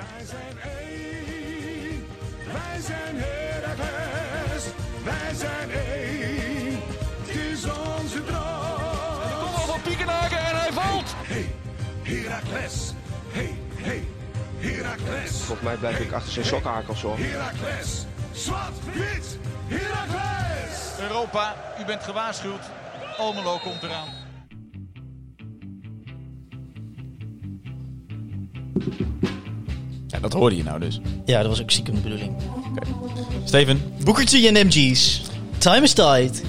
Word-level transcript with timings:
Wij 0.00 0.26
zijn 0.26 0.58
één, 0.60 2.06
wij 2.52 2.80
zijn 2.80 3.16
Heracles, 3.16 4.64
wij 5.04 5.34
zijn 5.34 5.70
één, 5.70 6.80
het 7.20 7.36
is 7.36 7.64
onze 7.64 8.24
droom. 8.24 9.54
Kom 9.54 9.74
op, 9.74 9.80
Piekenhaken 9.82 10.38
en 10.38 10.56
hij 10.56 10.72
valt. 10.72 11.14
Hey, 11.16 11.54
Heracles, 12.02 12.92
hey, 13.30 13.58
hey, 13.74 14.04
Heracles, 14.58 15.30
Volgens 15.30 15.60
mij 15.60 15.76
blijf 15.76 15.98
ik 15.98 16.12
achter 16.12 16.32
zijn 16.32 16.46
sokkenhakels 16.46 17.02
hoor. 17.02 17.18
Heracles, 17.18 18.04
zwart, 18.32 18.84
wit, 18.92 19.38
Heracles. 19.68 20.98
Europa, 21.00 21.56
u 21.80 21.84
bent 21.84 22.02
gewaarschuwd. 22.02 22.64
Almelo 23.18 23.58
komt 23.58 23.82
eraan. 23.82 24.19
Dat 30.20 30.32
hoorde 30.32 30.56
je 30.56 30.62
nou 30.62 30.80
dus. 30.80 31.00
Ja, 31.24 31.40
dat 31.40 31.48
was 31.50 31.62
ook 31.62 31.70
stiekem 31.70 31.94
de 31.94 32.00
bedoeling. 32.00 32.36
Steven, 33.44 33.82
Booker 34.04 34.26
T 34.26 34.44
en 34.44 34.66
MG's. 34.66 35.20
Time 35.58 35.82
is 35.82 35.92
tight. 35.92 36.42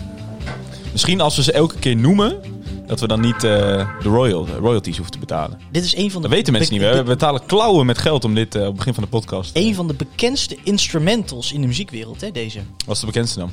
misschien 0.91 1.21
als 1.21 1.35
we 1.35 1.43
ze 1.43 1.51
elke 1.51 1.79
keer 1.79 1.95
noemen, 1.95 2.39
dat 2.87 2.99
we 2.99 3.07
dan 3.07 3.21
niet 3.21 3.35
eh, 3.35 3.41
de 3.41 4.09
royal, 4.09 4.45
de 4.45 4.55
royalties 4.55 4.95
hoeven 4.95 5.13
te 5.13 5.19
betalen. 5.19 5.59
Dit 5.71 5.83
is 5.83 5.95
een 5.95 6.11
van 6.11 6.21
de... 6.21 6.27
Dat 6.27 6.37
weten 6.37 6.53
mensen 6.53 6.73
niet. 6.73 6.81
We 6.81 7.03
betalen 7.03 7.45
klauwen 7.45 7.85
met 7.85 7.97
geld 7.97 8.23
om 8.23 8.35
dit 8.35 8.55
eh, 8.55 8.61
op 8.61 8.67
het 8.67 8.75
begin 8.75 8.93
van 8.93 9.03
de 9.03 9.09
podcast. 9.09 9.51
Een 9.53 9.75
van 9.75 9.87
de 9.87 9.93
bekendste 9.93 10.57
instrumentals 10.63 11.53
in 11.53 11.61
de 11.61 11.67
muziekwereld, 11.67 12.21
hè, 12.21 12.31
deze. 12.31 12.59
Wat 12.85 12.95
is 12.95 12.99
de 13.01 13.05
bekendste 13.05 13.39
dan? 13.39 13.51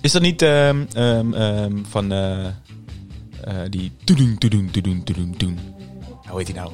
Is 0.00 0.12
dat 0.12 0.22
niet 0.22 0.42
ehm, 0.42 0.84
ehm, 0.92 1.34
ehm, 1.34 1.72
van 1.88 2.12
eh, 2.12 2.46
eh, 2.46 2.52
die 3.70 3.92
toedoen, 4.04 4.38
toedoen, 4.38 4.70
toedoen, 4.70 5.02
toedoen, 5.04 5.30
toedoen. 5.36 5.58
Hoe 6.28 6.38
heet 6.38 6.46
die 6.46 6.54
nou? 6.54 6.70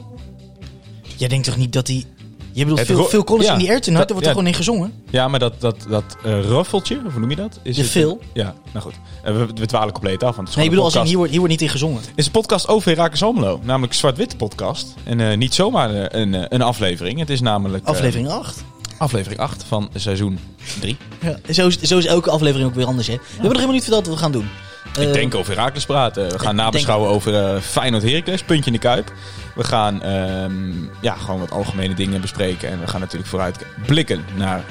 Jij 1.23 1.31
denkt 1.31 1.47
toch 1.47 1.57
niet 1.57 1.73
dat 1.73 1.87
hij... 1.89 2.05
Je 2.53 2.65
bedoelt 2.65 2.81
veel, 2.81 3.05
veel 3.05 3.25
Collins 3.25 3.47
ja, 3.49 3.53
in 3.53 3.59
die 3.59 3.69
Ayrton, 3.71 3.93
dat- 3.95 4.03
daar 4.09 4.13
wordt 4.17 4.23
ja. 4.25 4.29
er 4.29 4.37
gewoon 4.39 4.47
in 4.53 4.55
gezongen. 4.59 4.93
Ja, 5.11 5.29
maar 5.29 5.39
dat, 5.39 5.61
dat, 5.61 5.77
dat 5.89 6.05
eh, 6.25 6.41
ruffeltje, 6.41 7.01
hoe 7.11 7.21
noem 7.21 7.31
je 7.31 7.37
dat? 7.37 7.59
Is 7.63 7.77
De 7.77 7.83
het- 7.83 7.91
fill? 7.91 8.19
Ja, 8.33 8.55
nou 8.73 8.85
goed. 8.85 8.95
Eh, 9.25 9.35
we, 9.37 9.47
we 9.55 9.67
dwalen 9.67 9.93
compleet 9.93 10.23
af. 10.23 10.37
Want 10.37 10.39
het 10.39 10.49
is 10.49 10.55
Nee, 10.55 10.65
ik 10.65 10.71
bedoel, 10.71 10.85
als 10.85 10.95
in, 10.95 11.03
hier, 11.03 11.17
wordt, 11.17 11.31
hier 11.31 11.41
wordt 11.41 11.55
niet 11.55 11.63
in 11.63 11.69
gezongen. 11.69 11.97
Het 12.01 12.11
is 12.15 12.27
een 12.27 12.33
podcast 12.33 12.69
over 12.69 12.91
Herakles 12.91 13.23
Almelo. 13.23 13.61
Namelijk 13.63 13.93
een 13.93 13.99
zwart-witte 13.99 14.37
podcast. 14.37 14.95
En 15.05 15.31
eh, 15.31 15.37
niet 15.37 15.55
zomaar 15.55 16.15
een, 16.15 16.55
een 16.55 16.63
aflevering. 16.63 17.19
Het 17.19 17.31
is 17.31 17.41
namelijk... 17.41 17.87
Aflevering 17.87 18.29
8. 18.29 18.65
aflevering 18.99 19.41
8 19.41 19.65
van 19.69 19.91
seizoen 19.95 20.39
3. 20.81 20.97
Ja, 21.23 21.39
zo, 21.53 21.67
is, 21.67 21.81
zo 21.81 21.99
is 21.99 22.07
elke 22.07 22.31
aflevering 22.31 22.69
ook 22.69 22.75
weer 22.75 22.87
anders, 22.87 23.07
hè. 23.07 23.15
We 23.15 23.21
hebben 23.23 23.43
nog 23.43 23.53
helemaal 23.53 23.75
niet 23.75 23.83
verteld 23.85 24.07
wat 24.07 24.15
we 24.15 24.21
gaan 24.21 24.33
doen. 24.33 24.49
Ik 24.93 25.07
Eh, 25.07 25.13
denk 25.13 25.35
over 25.35 25.53
Herakles 25.55 25.85
praten. 25.87 26.29
We 26.31 26.39
gaan 26.39 26.55
nabeschouwen 26.55 27.11
over 27.11 27.35
eh 27.35 27.61
Feyenoord 27.61 28.03
Heracles, 28.03 28.43
puntje 28.43 28.67
in 28.67 28.73
de 28.73 28.79
kuip. 28.83 29.13
We 29.55 29.65
gaan 29.65 30.03
ehm, 30.03 30.85
ja, 31.01 31.15
gewoon 31.15 31.41
wat 31.41 31.51
algemene 31.51 31.95
dingen 31.95 32.21
bespreken. 32.21 32.69
En 32.69 32.81
we 32.81 32.87
gaan 32.87 33.01
natuurlijk 33.01 33.31
vooruit 33.31 33.67
blikken 33.87 34.25
naar 34.37 34.65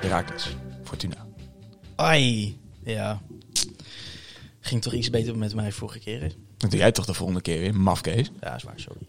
Herakles, 0.00 0.48
Fortuna. 0.84 1.26
Ai, 1.96 2.56
ja. 2.84 3.20
Ging 4.60 4.82
toch 4.82 4.92
iets 4.92 5.10
beter 5.10 5.36
met 5.36 5.54
mij 5.54 5.72
vorige 5.72 5.98
keer, 5.98 6.20
hè? 6.20 6.28
Dat 6.56 6.70
doe 6.70 6.78
jij 6.78 6.92
toch 6.92 7.04
de 7.04 7.14
volgende 7.14 7.40
keer 7.40 7.58
weer, 7.58 7.74
mafkees. 7.74 8.30
Ja, 8.40 8.54
is 8.56 8.62
waar, 8.62 8.74
sorry. 8.80 9.00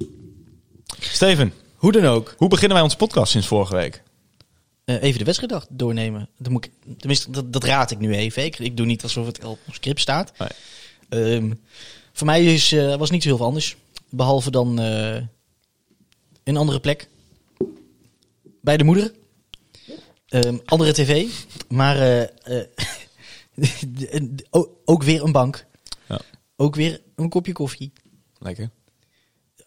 Steven, 0.99 1.53
Hoe 1.75 1.91
dan 1.91 2.05
ook. 2.05 2.33
hoe 2.37 2.49
beginnen 2.49 2.73
wij 2.73 2.83
onze 2.83 2.97
podcast 2.97 3.31
sinds 3.31 3.47
vorige 3.47 3.75
week? 3.75 4.03
Eh, 4.89 5.01
even 5.01 5.19
de 5.19 5.25
wedstrijddag 5.25 5.65
doornemen. 5.69 6.29
Dan 6.37 6.51
moet 6.51 6.65
ik, 6.65 6.71
tenminste, 6.97 7.31
dat, 7.31 7.53
dat 7.53 7.63
raad 7.63 7.91
ik 7.91 7.99
nu 7.99 8.13
even. 8.13 8.43
Ik, 8.43 8.59
ik 8.59 8.77
doe 8.77 8.85
niet 8.85 9.03
alsof 9.03 9.25
het 9.25 9.43
op 9.43 9.59
script 9.71 9.99
staat. 9.99 10.33
Nee. 10.37 10.49
Ehm, 11.09 11.53
voor 12.13 12.25
mij 12.27 12.53
is, 12.53 12.71
eh, 12.71 12.95
was 12.95 13.09
niet 13.09 13.21
zo 13.21 13.27
heel 13.27 13.37
veel 13.37 13.45
anders. 13.45 13.77
Behalve 14.09 14.51
dan 14.51 14.79
eh, 14.79 15.15
een 16.43 16.57
andere 16.57 16.79
plek. 16.79 17.09
Bij 18.61 18.77
de 18.77 18.83
moeder. 18.83 19.13
Ehm, 20.27 20.57
andere 20.65 20.93
tv. 20.93 21.27
Maar 21.67 22.29
ook 24.85 25.03
weer 25.03 25.23
een 25.23 25.31
bank. 25.31 25.65
Ja. 26.07 26.21
Ook 26.55 26.75
weer 26.75 27.01
een 27.15 27.29
kopje 27.29 27.53
koffie. 27.53 27.91
Lekker. 28.37 28.69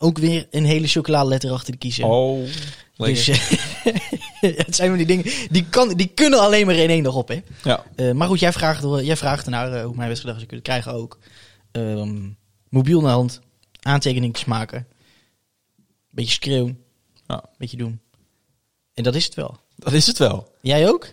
Ook 0.02 0.18
weer 0.18 0.46
een 0.50 0.64
hele 0.64 0.86
chocoladeletter 0.86 1.50
achter 1.50 1.72
de 1.72 1.78
kiezen. 1.78 2.04
Oh, 2.04 2.48
lekker. 2.96 3.24
Dus 3.24 3.28
eh, 3.28 4.56
het 4.66 4.76
zijn 4.76 4.88
van 4.88 4.98
die 4.98 5.06
dingen, 5.06 5.24
die, 5.50 5.64
kan, 5.68 5.88
die 5.88 6.06
kunnen 6.06 6.40
alleen 6.40 6.66
maar 6.66 6.74
in 6.74 6.90
één 6.90 7.02
dag 7.02 7.14
op, 7.14 7.28
hè. 7.28 7.42
ja. 7.62 7.84
Eh, 7.96 8.12
maar 8.12 8.28
goed, 8.28 8.40
jij 8.40 8.52
vraagt, 8.52 8.84
jij 9.04 9.16
vraagt 9.16 9.46
naar 9.46 9.72
eh, 9.72 9.84
hoe 9.84 9.94
mijn 9.96 10.08
wedstrijd 10.08 10.34
zou 10.36 10.46
kunnen 10.46 10.64
krijgen 10.66 10.92
ook. 10.92 11.18
Ehm, 11.72 12.28
mobiel 12.68 13.00
naar 13.00 13.12
hand, 13.12 13.40
aantekeningen 13.82 14.40
maken, 14.46 14.86
beetje 16.10 16.32
schreeuwen, 16.32 16.84
Ja. 17.26 17.44
beetje 17.58 17.76
doen. 17.76 18.00
En 18.94 19.02
dat 19.02 19.14
is 19.14 19.24
het 19.24 19.34
wel. 19.34 19.60
Dat 19.76 19.92
is 19.92 20.06
het 20.06 20.18
wel. 20.18 20.52
Jij 20.60 20.88
ook? 20.88 21.08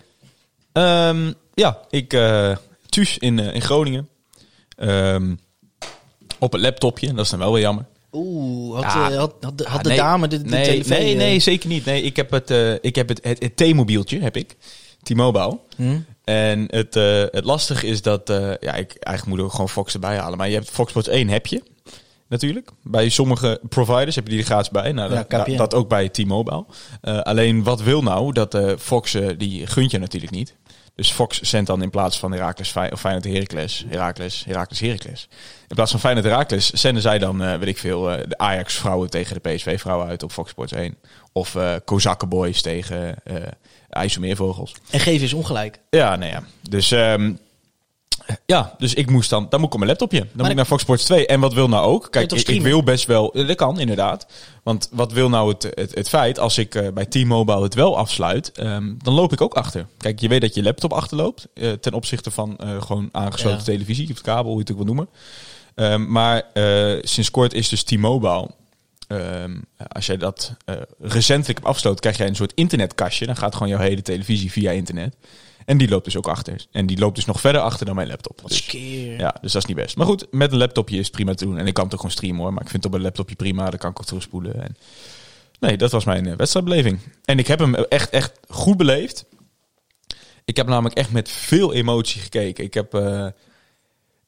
Ehm, 0.72 1.32
ja, 1.54 1.80
ik 1.90 2.12
eh 2.12 2.56
thuis 2.88 3.18
in, 3.18 3.38
eh, 3.38 3.54
in 3.54 3.62
Groningen. 3.62 4.08
Ehm, 4.76 5.34
op 6.38 6.54
een 6.54 6.60
laptopje, 6.60 7.14
dat 7.14 7.24
is 7.24 7.30
dan 7.30 7.38
wel 7.38 7.52
weer 7.52 7.62
jammer. 7.62 7.86
Oeh, 8.12 8.74
had, 8.74 8.92
Ja. 8.92 9.10
eh, 9.10 9.16
had, 9.16 9.34
had, 9.40 9.58
de- 9.58 9.64
had 9.68 9.82
de 9.82 9.88
nee. 9.88 9.98
dame 9.98 10.28
de, 10.28 10.42
de 10.42 10.48
nee, 10.48 10.64
telefoon... 10.64 10.98
Nee, 10.98 11.12
eh, 11.12 11.18
nee, 11.18 11.38
zeker 11.40 11.68
niet. 11.68 11.84
Nee, 11.84 12.02
ik 12.02 12.16
heb 12.16 12.30
het, 12.30 12.50
eh, 12.50 12.72
ik 12.80 12.94
heb 12.94 13.08
het, 13.08 13.20
het, 13.24 13.42
het 13.42 13.56
T-mobieltje, 13.56 14.20
heb 14.20 14.36
ik. 14.36 14.56
T-Mobile. 15.02 15.58
hm? 15.76 15.98
En 16.24 16.64
het, 16.70 16.94
het 17.34 17.44
lastige 17.44 17.86
is 17.86 18.02
dat, 18.02 18.28
ja, 18.60 18.74
ik 18.74 18.94
eigenlijk 18.94 19.24
moet 19.26 19.40
ook 19.40 19.50
gewoon 19.52 19.68
Fox 19.68 19.94
erbij 19.94 20.16
halen. 20.16 20.38
Maar 20.38 20.48
je 20.48 20.54
hebt 20.54 20.70
Fox 20.70 20.90
Sports 20.90 21.08
1 21.08 21.28
heb 21.28 21.46
je, 21.46 21.62
natuurlijk. 22.28 22.70
Bij 22.82 23.08
sommige 23.08 23.60
providers 23.68 24.14
heb 24.14 24.24
je 24.24 24.30
die 24.30 24.40
er 24.40 24.46
gratis 24.46 24.70
bij. 24.70 24.92
Nou, 24.92 25.24
Ja, 25.28 25.44
dat, 25.56 25.74
ook 25.74 25.88
bij 25.88 26.08
T-Mobile. 26.08 26.64
Alleen 27.02 27.62
wat 27.62 27.82
wil 27.82 28.02
nou, 28.02 28.32
dat 28.32 28.58
Fox, 28.78 29.16
die 29.36 29.66
gunt 29.66 29.90
je 29.90 29.98
natuurlijk 29.98 30.32
niet. 30.32 30.54
Dus 31.00 31.12
Fox 31.12 31.40
zendt 31.40 31.66
dan 31.66 31.82
in 31.82 31.90
plaats 31.90 32.18
van 32.18 32.32
Heracles, 32.32 32.72
of 32.92 33.00
Feyenoord 33.00 33.24
Heracles, 33.24 33.84
Heracles, 33.88 34.44
Heracles 34.46 34.80
Heracles. 34.80 35.28
In 35.68 35.74
plaats 35.74 35.90
van 35.90 36.00
Feyenoord 36.00 36.26
Heracles 36.26 36.70
zenden 36.70 37.02
zij 37.02 37.18
dan, 37.18 37.42
eh, 37.42 37.56
weet 37.58 37.68
ik 37.68 37.78
veel, 37.78 38.10
eh, 38.10 38.28
de 38.28 38.38
Ajax 38.38 38.74
vrouwen 38.74 39.10
tegen 39.10 39.40
de 39.42 39.50
PSV 39.50 39.80
vrouwen 39.80 40.06
uit 40.06 40.22
op 40.22 40.32
Fox 40.32 40.50
Sports 40.50 40.72
1. 40.72 40.96
Of 41.32 41.54
eh 41.54 41.74
Kozakken 41.84 42.28
Boys 42.28 42.62
tegen 42.62 43.24
eh 43.24 43.34
IJsselmeervogels. 43.90 44.74
En 44.90 45.00
geven 45.00 45.24
is 45.24 45.32
ongelijk. 45.32 45.78
Ja, 45.90 46.16
nee, 46.16 46.30
ja. 46.30 46.42
Dus, 46.68 46.90
ehm, 46.90 47.32
ja, 48.46 48.74
dus 48.78 48.94
ik 48.94 49.10
moest 49.10 49.30
dan, 49.30 49.46
dan 49.50 49.60
moet 49.60 49.68
ik 49.68 49.74
op 49.74 49.78
mijn 49.78 49.90
laptopje. 49.90 50.18
Dan 50.18 50.28
moet 50.34 50.48
ik 50.48 50.54
naar 50.54 50.64
Fox 50.64 50.82
Sports 50.82 51.04
2. 51.04 51.26
En 51.26 51.40
wat 51.40 51.54
wil 51.54 51.68
nou 51.68 51.86
ook? 51.86 52.08
Kijk, 52.10 52.32
ik, 52.32 52.62
wil 52.62 52.82
best 52.82 53.06
wel, 53.06 53.32
dat 53.32 53.54
kan 53.54 53.80
inderdaad. 53.80 54.26
Want 54.62 54.88
wat 54.92 55.12
wil 55.12 55.28
nou 55.28 55.48
het, 55.48 55.62
het, 55.74 55.94
het 55.94 56.08
feit, 56.08 56.38
als 56.38 56.58
ik 56.58 56.74
eh, 56.74 56.92
bij 56.92 57.06
T-Mobile 57.06 57.62
het 57.62 57.74
wel 57.74 57.98
afsluit, 57.98 58.52
ehm, 58.52 58.94
dan 58.98 59.14
loop 59.14 59.32
ik 59.32 59.40
ook 59.40 59.54
achter. 59.54 59.86
Kijk, 59.98 60.20
je 60.20 60.28
weet 60.28 60.40
dat 60.40 60.54
je 60.54 60.62
laptop 60.62 60.92
achterloopt, 60.92 61.48
eh, 61.54 61.72
ten 61.72 61.92
opzichte 61.92 62.30
van 62.30 62.56
eh, 62.58 62.82
gewoon 62.82 63.08
aangesloten 63.12 63.58
Ja. 63.58 63.64
televisie, 63.64 64.10
of 64.10 64.20
kabel, 64.20 64.44
hoe 64.44 64.54
je 64.54 64.60
het 64.60 64.70
ook 64.70 64.76
wil 64.76 64.86
noemen. 64.86 65.08
Ehm, 65.74 66.10
maar 66.10 66.42
sinds 67.02 67.30
kort 67.30 67.54
is 67.54 67.68
dus 67.68 67.82
T-Mobile 67.82 68.48
Ehm, 69.10 69.58
als 69.88 70.06
jij 70.06 70.16
dat 70.16 70.54
eh, 70.64 70.76
recentelijk 70.98 71.58
hebt 71.58 71.64
afgesloten, 71.64 72.00
krijg 72.00 72.16
jij 72.16 72.26
een 72.26 72.36
soort 72.36 72.52
internetkastje. 72.54 73.26
Dan 73.26 73.36
gaat 73.36 73.52
gewoon 73.52 73.68
jouw 73.68 73.78
hele 73.80 74.02
televisie 74.02 74.50
via 74.50 74.70
internet. 74.70 75.16
En 75.64 75.78
die 75.78 75.88
loopt 75.88 76.04
dus 76.04 76.16
ook 76.16 76.28
achter. 76.28 76.66
En 76.70 76.86
die 76.86 76.98
loopt 76.98 77.14
dus 77.14 77.24
nog 77.24 77.40
verder 77.40 77.60
achter 77.60 77.86
dan 77.86 77.94
mijn 77.94 78.08
laptop. 78.08 78.40
Wat 78.40 78.50
Dus, 78.50 78.66
ja, 79.18 79.34
dus 79.40 79.52
dat 79.52 79.62
is 79.62 79.68
niet 79.68 79.76
best. 79.76 79.96
Maar 79.96 80.06
goed, 80.06 80.26
met 80.30 80.52
een 80.52 80.58
laptopje 80.58 80.98
is 80.98 81.06
het 81.06 81.14
prima 81.14 81.34
te 81.34 81.44
doen. 81.44 81.58
En 81.58 81.66
ik 81.66 81.74
kan 81.74 81.84
het 81.84 81.92
ook 81.92 82.00
gewoon 82.00 82.16
streamen 82.16 82.40
hoor. 82.40 82.52
Maar 82.52 82.62
ik 82.62 82.68
vind 82.68 82.82
het 82.84 82.92
op 82.92 82.98
een 82.98 83.04
laptopje 83.04 83.34
prima. 83.34 83.70
Dan 83.70 83.78
kan 83.78 83.90
ik 83.90 83.98
ook 83.98 84.06
terugspoelen. 84.06 84.62
En... 84.62 84.76
Nee, 85.60 85.76
dat 85.76 85.90
was 85.90 86.04
mijn 86.04 86.26
eh, 86.26 86.36
wedstrijdbeleving. 86.36 86.98
En 87.24 87.38
ik 87.38 87.46
heb 87.46 87.58
hem 87.58 87.74
echt, 87.74 88.10
echt 88.10 88.40
goed 88.48 88.76
beleefd. 88.76 89.24
Ik 90.44 90.56
heb 90.56 90.66
namelijk 90.66 90.94
echt 90.94 91.12
met 91.12 91.28
veel 91.28 91.72
emotie 91.72 92.20
gekeken. 92.20 92.64
Ik 92.64 92.74
heb, 92.74 92.94
eh, 92.94 93.26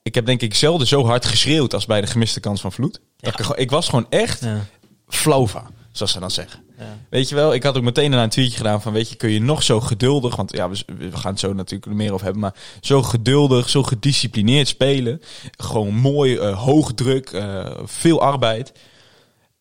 ik 0.03 0.15
heb 0.15 0.27
denk 0.27 0.41
ik 0.43 0.55
zelden 0.55 0.87
zo 0.87 1.05
hard 1.05 1.25
geschreeuwd 1.25 1.75
als 1.75 1.87
bij 1.87 2.01
de 2.01 2.07
gemiste 2.07 2.41
kans 2.41 2.61
van 2.61 2.73
Vloed. 2.73 3.01
Dat 3.17 3.33
Ik, 3.33 3.41
gewoon- 3.41 3.59
ik 3.63 3.71
was 3.71 3.89
gewoon 3.89 4.07
echt 4.11 4.41
Ja. 4.45 4.67
flauva, 5.09 5.71
zoals 5.93 6.13
ze 6.13 6.21
dan 6.21 6.31
zeggen. 6.31 6.61
Ja. 6.79 6.99
Weet 7.11 7.29
je 7.29 7.35
wel, 7.35 7.55
ik 7.55 7.63
had 7.63 7.77
ook 7.77 7.83
meteen 7.83 8.09
daarna 8.11 8.23
een 8.25 8.31
tweetje 8.31 8.57
gedaan 8.57 8.83
van, 8.83 8.93
weet 8.93 9.09
je, 9.09 9.15
kun 9.17 9.31
je 9.31 9.41
nog 9.41 9.63
zo 9.63 9.81
geduldig, 9.81 10.37
want 10.37 10.53
ja, 10.53 10.71
we, 10.71 10.79
we 10.99 11.17
gaan 11.17 11.31
het 11.31 11.41
zo 11.41 11.53
natuurlijk 11.53 11.91
er 11.91 11.97
meer 11.97 12.13
over 12.13 12.25
hebben, 12.25 12.43
maar 12.43 12.55
zo 12.81 13.03
geduldig, 13.03 13.69
zo 13.69 13.83
gedisciplineerd 13.83 14.69
spelen. 14.69 15.23
Gewoon 15.57 15.95
mooi, 15.95 16.37
eh, 16.37 16.59
hoog 16.65 16.93
druk, 16.95 17.31
eh, 17.31 17.71
veel 17.85 18.21
arbeid. 18.21 18.73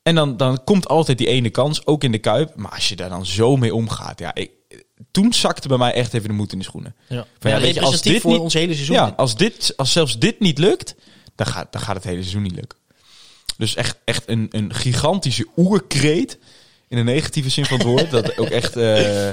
En 0.04 0.16
dan, 0.16 0.38
dan 0.38 0.64
komt 0.64 0.88
altijd 0.88 1.18
die 1.18 1.28
ene 1.28 1.50
kans, 1.50 1.86
ook 1.86 2.04
in 2.04 2.12
de 2.12 2.18
Kuip. 2.20 2.56
Maar 2.56 2.72
als 2.72 2.90
je 2.90 2.96
daar 2.96 3.10
dan 3.10 3.26
zo 3.26 3.58
mee 3.58 3.76
omgaat, 3.76 4.20
ja, 4.20 4.34
ik, 4.36 4.52
toen 5.12 5.34
zakte 5.34 5.68
bij 5.68 5.78
mij 5.78 5.94
echt 5.94 6.14
even 6.14 6.28
de 6.30 6.36
moed 6.36 6.52
in 6.52 6.58
de 6.58 6.64
schoenen. 6.64 6.96
Ja. 7.08 7.26
Van, 7.40 7.52
ja, 7.52 7.60
weet 7.60 7.74
je, 7.74 7.82
als 7.82 8.02
dit 8.02 8.22
voor 8.22 8.32
niet- 8.32 8.40
ons 8.40 8.54
hele 8.54 8.74
seizoen. 8.74 8.96
Ja, 8.96 9.14
als, 9.18 9.36
dit, 9.36 9.74
als 9.78 9.92
zelfs 9.92 10.20
dit 10.20 10.40
niet 10.40 10.58
lukt, 10.58 10.96
dan 11.36 11.48
gaat, 11.48 11.72
dan 11.72 11.82
gaat 11.82 11.96
het 11.96 12.04
hele 12.04 12.20
seizoen 12.22 12.42
niet 12.42 12.56
lukken. 12.56 12.78
Dus 13.58 13.76
echt, 13.76 13.98
echt 14.06 14.24
een, 14.30 14.48
een 14.52 14.74
gigantische 14.74 15.48
oerkreet. 15.58 16.38
In 16.88 16.98
de 16.98 17.04
negatieve 17.04 17.50
zin 17.50 17.66
van 17.66 17.78
het 17.78 17.88
woord. 17.88 18.12
dat 18.12 18.38
ook 18.38 18.48
echt. 18.50 18.76
eh, 18.76 19.30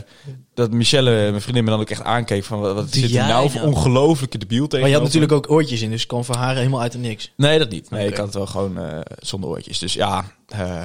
dat 0.54 0.70
Michelle, 0.70 1.10
mijn 1.10 1.40
vriendin, 1.40 1.64
me 1.64 1.70
dan 1.70 1.80
ook 1.80 1.90
echt 1.90 2.02
aankeek 2.02 2.44
van 2.44 2.60
wat, 2.60 2.92
zit 2.94 3.14
er 3.14 3.26
nou 3.26 3.50
voor 3.50 3.60
nou? 3.60 3.72
ongelooflijke 3.74 4.38
debiel 4.38 4.64
tegen. 4.66 4.80
Maar 4.80 4.88
je 4.88 4.94
had 4.94 5.04
natuurlijk 5.04 5.32
ook 5.32 5.50
oortjes 5.50 5.82
in, 5.82 5.90
dus 5.90 6.06
kwam 6.06 6.24
voor 6.24 6.36
haar 6.36 6.56
helemaal 6.56 6.80
uit 6.80 6.92
de 6.92 6.98
niks. 6.98 7.32
Nee, 7.36 7.58
dat 7.58 7.70
niet. 7.70 7.90
Nee, 7.90 8.08
ik 8.08 8.16
had 8.16 8.24
het 8.26 8.34
wel 8.34 8.46
gewoon 8.46 8.78
eh, 8.78 8.98
zonder 9.18 9.50
oortjes. 9.50 9.78
Dus 9.78 9.92
ja, 9.92 10.32
eh, 10.48 10.84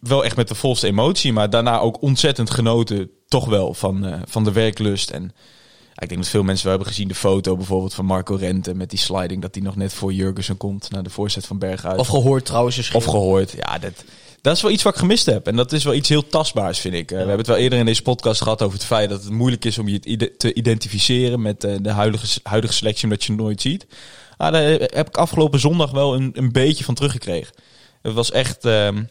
wel 0.00 0.24
echt 0.24 0.36
met 0.36 0.48
de 0.48 0.54
volste 0.54 0.86
emotie, 0.86 1.32
maar 1.32 1.50
daarna 1.50 1.78
ook 1.78 2.02
ontzettend 2.02 2.50
genoten, 2.50 3.10
toch 3.28 3.44
wel, 3.46 3.74
van, 3.74 4.06
eh, 4.06 4.20
van 4.24 4.44
de 4.44 4.52
werklust. 4.52 5.10
En 5.10 5.24
ik 5.94 6.08
denk 6.08 6.20
dat 6.20 6.30
veel 6.30 6.42
mensen 6.42 6.64
wel 6.66 6.74
hebben 6.74 6.92
gezien 6.92 7.08
de 7.08 7.14
foto 7.14 7.56
bijvoorbeeld 7.56 7.94
van 7.94 8.04
Marco 8.04 8.34
Rente 8.34 8.74
met 8.74 8.90
die 8.90 8.98
sliding, 8.98 9.42
dat 9.42 9.54
hij 9.54 9.64
nog 9.64 9.76
net 9.76 9.92
voor 9.92 10.12
Jurgensen 10.12 10.56
komt 10.56 10.90
naar 10.90 11.02
de 11.02 11.10
voorzet 11.10 11.46
van 11.46 11.58
Berghuis. 11.58 11.98
Of 11.98 12.06
gehoord 12.08 12.44
trouwens. 12.44 12.90
Of 12.92 13.04
gehoord. 13.04 13.52
Ja, 13.56 13.78
dat, 13.78 14.04
dat 14.40 14.56
is 14.56 14.62
wel 14.62 14.70
iets 14.70 14.82
wat 14.82 14.92
ik 14.92 14.98
gemist 14.98 15.26
heb. 15.26 15.46
En 15.46 15.56
dat 15.56 15.72
is 15.72 15.84
wel 15.84 15.94
iets 15.94 16.08
heel 16.08 16.26
tastbaars, 16.26 16.78
vind 16.78 16.94
ik. 16.94 17.02
Eh, 17.10 17.10
We 17.10 17.16
hebben 17.18 17.36
het 17.38 17.46
wel 17.46 17.56
eerder 17.56 17.78
in 17.78 17.84
deze 17.86 18.02
podcast 18.02 18.42
gehad 18.42 18.62
over 18.62 18.76
het 18.78 18.86
feit 18.86 19.08
dat 19.10 19.22
het 19.22 19.32
moeilijk 19.32 19.64
is 19.64 19.78
om 19.78 19.88
je 19.88 20.00
te 20.00 20.08
ide- 20.08 20.36
te 20.36 20.54
identificeren 20.54 21.42
met 21.42 21.64
eh, 21.64 21.74
de 21.80 21.90
huidige, 21.90 22.40
huidige 22.42 22.72
selectie, 22.74 23.04
omdat 23.04 23.24
je 23.24 23.32
het 23.32 23.40
nooit 23.40 23.60
ziet. 23.60 23.86
Ah, 24.36 24.52
daar 24.52 24.62
heb 24.70 25.08
ik 25.08 25.16
afgelopen 25.16 25.60
zondag 25.60 25.90
wel 25.90 26.14
een, 26.14 26.30
een 26.34 26.52
beetje 26.52 26.84
van 26.84 26.94
teruggekregen. 26.94 27.54
Het 28.02 28.12
was 28.12 28.30
echt... 28.30 28.64
ehm, 28.64 29.02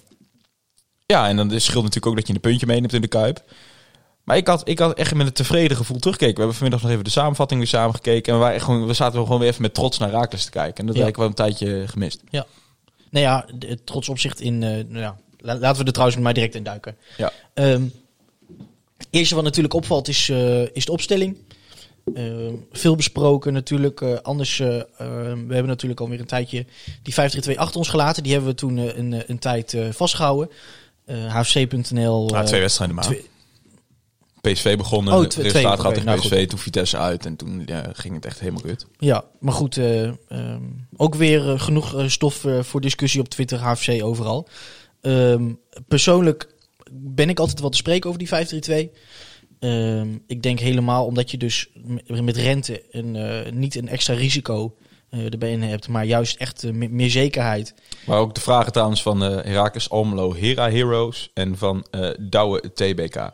ja, 1.14 1.28
en 1.28 1.36
dan 1.36 1.50
scheelt 1.60 1.84
natuurlijk 1.84 2.06
ook 2.06 2.16
dat 2.16 2.28
je 2.28 2.34
een 2.34 2.40
puntje 2.40 2.66
meeneemt 2.66 2.94
in 2.94 3.02
de 3.02 3.08
Kuip. 3.08 3.44
Maar 4.24 4.38
ik 4.38 4.48
had, 4.48 4.68
ik 4.70 4.80
had 4.80 4.98
echt 4.98 5.14
met 5.16 5.28
een 5.28 5.34
tevreden 5.34 5.78
gevoel 5.78 5.98
teruggekeken. 5.98 6.34
We 6.36 6.40
hebben 6.40 6.56
vanmiddag 6.58 6.82
nog 6.82 6.92
even 6.92 7.04
de 7.04 7.10
samenvatting 7.10 7.60
weer 7.60 7.70
samen 7.70 7.96
gekeken. 7.96 8.34
En 8.34 8.40
we, 8.40 8.46
waren 8.46 8.62
gewoon, 8.62 8.86
we 8.88 8.94
zaten 8.94 9.20
gewoon 9.24 9.40
weer 9.40 9.50
even 9.50 9.62
met 9.62 9.74
trots 9.74 9.98
naar 9.98 10.10
Raakles 10.10 10.44
te 10.46 10.52
kijken. 10.52 10.78
En 10.78 10.86
dat 10.86 10.96
Ja. 10.96 11.02
heb 11.02 11.10
ik 11.10 11.18
wel 11.18 11.26
een 11.28 11.34
tijdje 11.34 11.84
gemist. 11.88 12.22
Nou 12.32 13.26
ja, 13.26 13.46
de- 13.56 13.68
het 13.68 13.86
trots 13.86 14.10
opzicht 14.10 14.40
in... 14.42 14.64
eh, 14.64 14.70
nou 14.70 15.00
ja, 15.00 15.18
la- 15.40 15.58
laten 15.58 15.80
we 15.82 15.86
er 15.88 15.92
trouwens 15.94 16.20
maar 16.22 16.34
direct 16.34 16.56
in 16.56 16.64
duiken. 16.64 16.96
Ja. 17.18 17.32
Ehm, 17.54 17.84
het 18.98 19.08
eerste 19.10 19.36
wat 19.36 19.44
natuurlijk 19.44 19.74
opvalt 19.74 20.08
is, 20.08 20.30
eh, 20.30 20.62
is 20.76 20.86
de 20.86 20.92
opstelling. 20.92 21.38
Ehm, 22.14 22.54
veel 22.72 22.96
besproken 22.96 23.54
natuurlijk. 23.54 24.02
eh, 24.02 24.14
anders, 24.22 24.60
eh, 24.60 24.76
ehm, 24.76 25.48
we 25.48 25.54
hebben 25.54 25.68
natuurlijk 25.68 26.00
alweer 26.00 26.20
een 26.20 26.26
tijdje 26.26 26.66
die 27.04 27.14
532 27.14 27.58
achter 27.58 27.78
ons 27.78 27.90
gelaten. 27.90 28.24
Die 28.24 28.32
hebben 28.32 28.50
we 28.52 28.56
toen 28.58 28.78
een, 28.78 29.24
een 29.28 29.40
tijd 29.40 29.74
eh, 29.74 29.88
vastgehouden. 29.92 30.50
Eh 31.08 31.36
HFC.nl. 31.36 32.30
Eh, 32.36 32.42
twee 32.44 32.62
wedstrijden 32.62 32.96
maar. 32.96 33.16
PSV 34.42 34.78
begonnen, 34.78 35.14
Oh, 35.14 35.22
het 35.22 35.36
resultaat 35.36 35.80
oké, 35.80 35.90
tegen 35.90 36.06
nou 36.06 36.20
PSV, 36.20 36.48
toen 36.48 36.60
Vitesse 36.60 36.98
uit 36.98 37.26
en 37.26 37.36
toen 37.36 37.64
ja, 37.66 37.90
ging 37.94 38.14
het 38.16 38.26
echt 38.26 38.40
helemaal 38.40 38.62
kut. 38.62 38.86
Ja, 39.00 39.26
maar 39.40 39.54
goed. 39.54 39.78
eh, 39.78 40.04
ehm, 40.28 40.62
ook 40.98 41.16
weer 41.16 41.50
eh, 41.50 41.60
genoeg 41.60 41.96
eh, 41.96 42.08
stof 42.08 42.46
eh, 42.46 42.64
voor 42.64 42.82
discussie 42.82 43.22
op 43.22 43.30
Twitter, 43.30 43.60
HFC, 43.60 44.04
overal. 44.04 44.48
Ehm, 45.02 45.54
persoonlijk 45.88 46.54
ben 46.92 47.30
ik 47.30 47.40
altijd 47.40 47.60
wel 47.60 47.70
te 47.70 47.78
spreken 47.78 48.08
over 48.08 48.20
die 48.20 48.28
532. 48.28 49.02
Ehm, 49.60 50.18
ik 50.28 50.44
denk 50.44 50.60
helemaal 50.60 51.06
omdat 51.06 51.32
je 51.32 51.38
dus 51.38 51.70
met 52.22 52.38
rente 52.38 52.84
een, 52.92 53.16
eh, 53.16 53.52
niet 53.52 53.76
een 53.76 53.88
extra 53.88 54.14
risico 54.14 54.76
eh 55.18 55.32
erbij 55.32 55.52
in 55.52 55.62
hebt, 55.62 55.88
maar 55.88 56.06
juist 56.06 56.38
echt 56.38 56.64
eh, 56.64 56.72
me- 56.72 56.88
meer 56.90 57.10
zekerheid. 57.10 57.74
Maar 58.06 58.20
ook 58.20 58.36
de 58.36 58.42
vragen 58.42 58.72
trouwens 58.72 59.02
van 59.02 59.24
eh 59.24 59.30
Herakles 59.30 59.90
Almelo 59.90 60.34
Hera 60.34 60.70
Heroes 60.72 61.32
en 61.34 61.58
van 61.58 61.86
Douwe 62.20 62.74
TBK. 62.74 63.32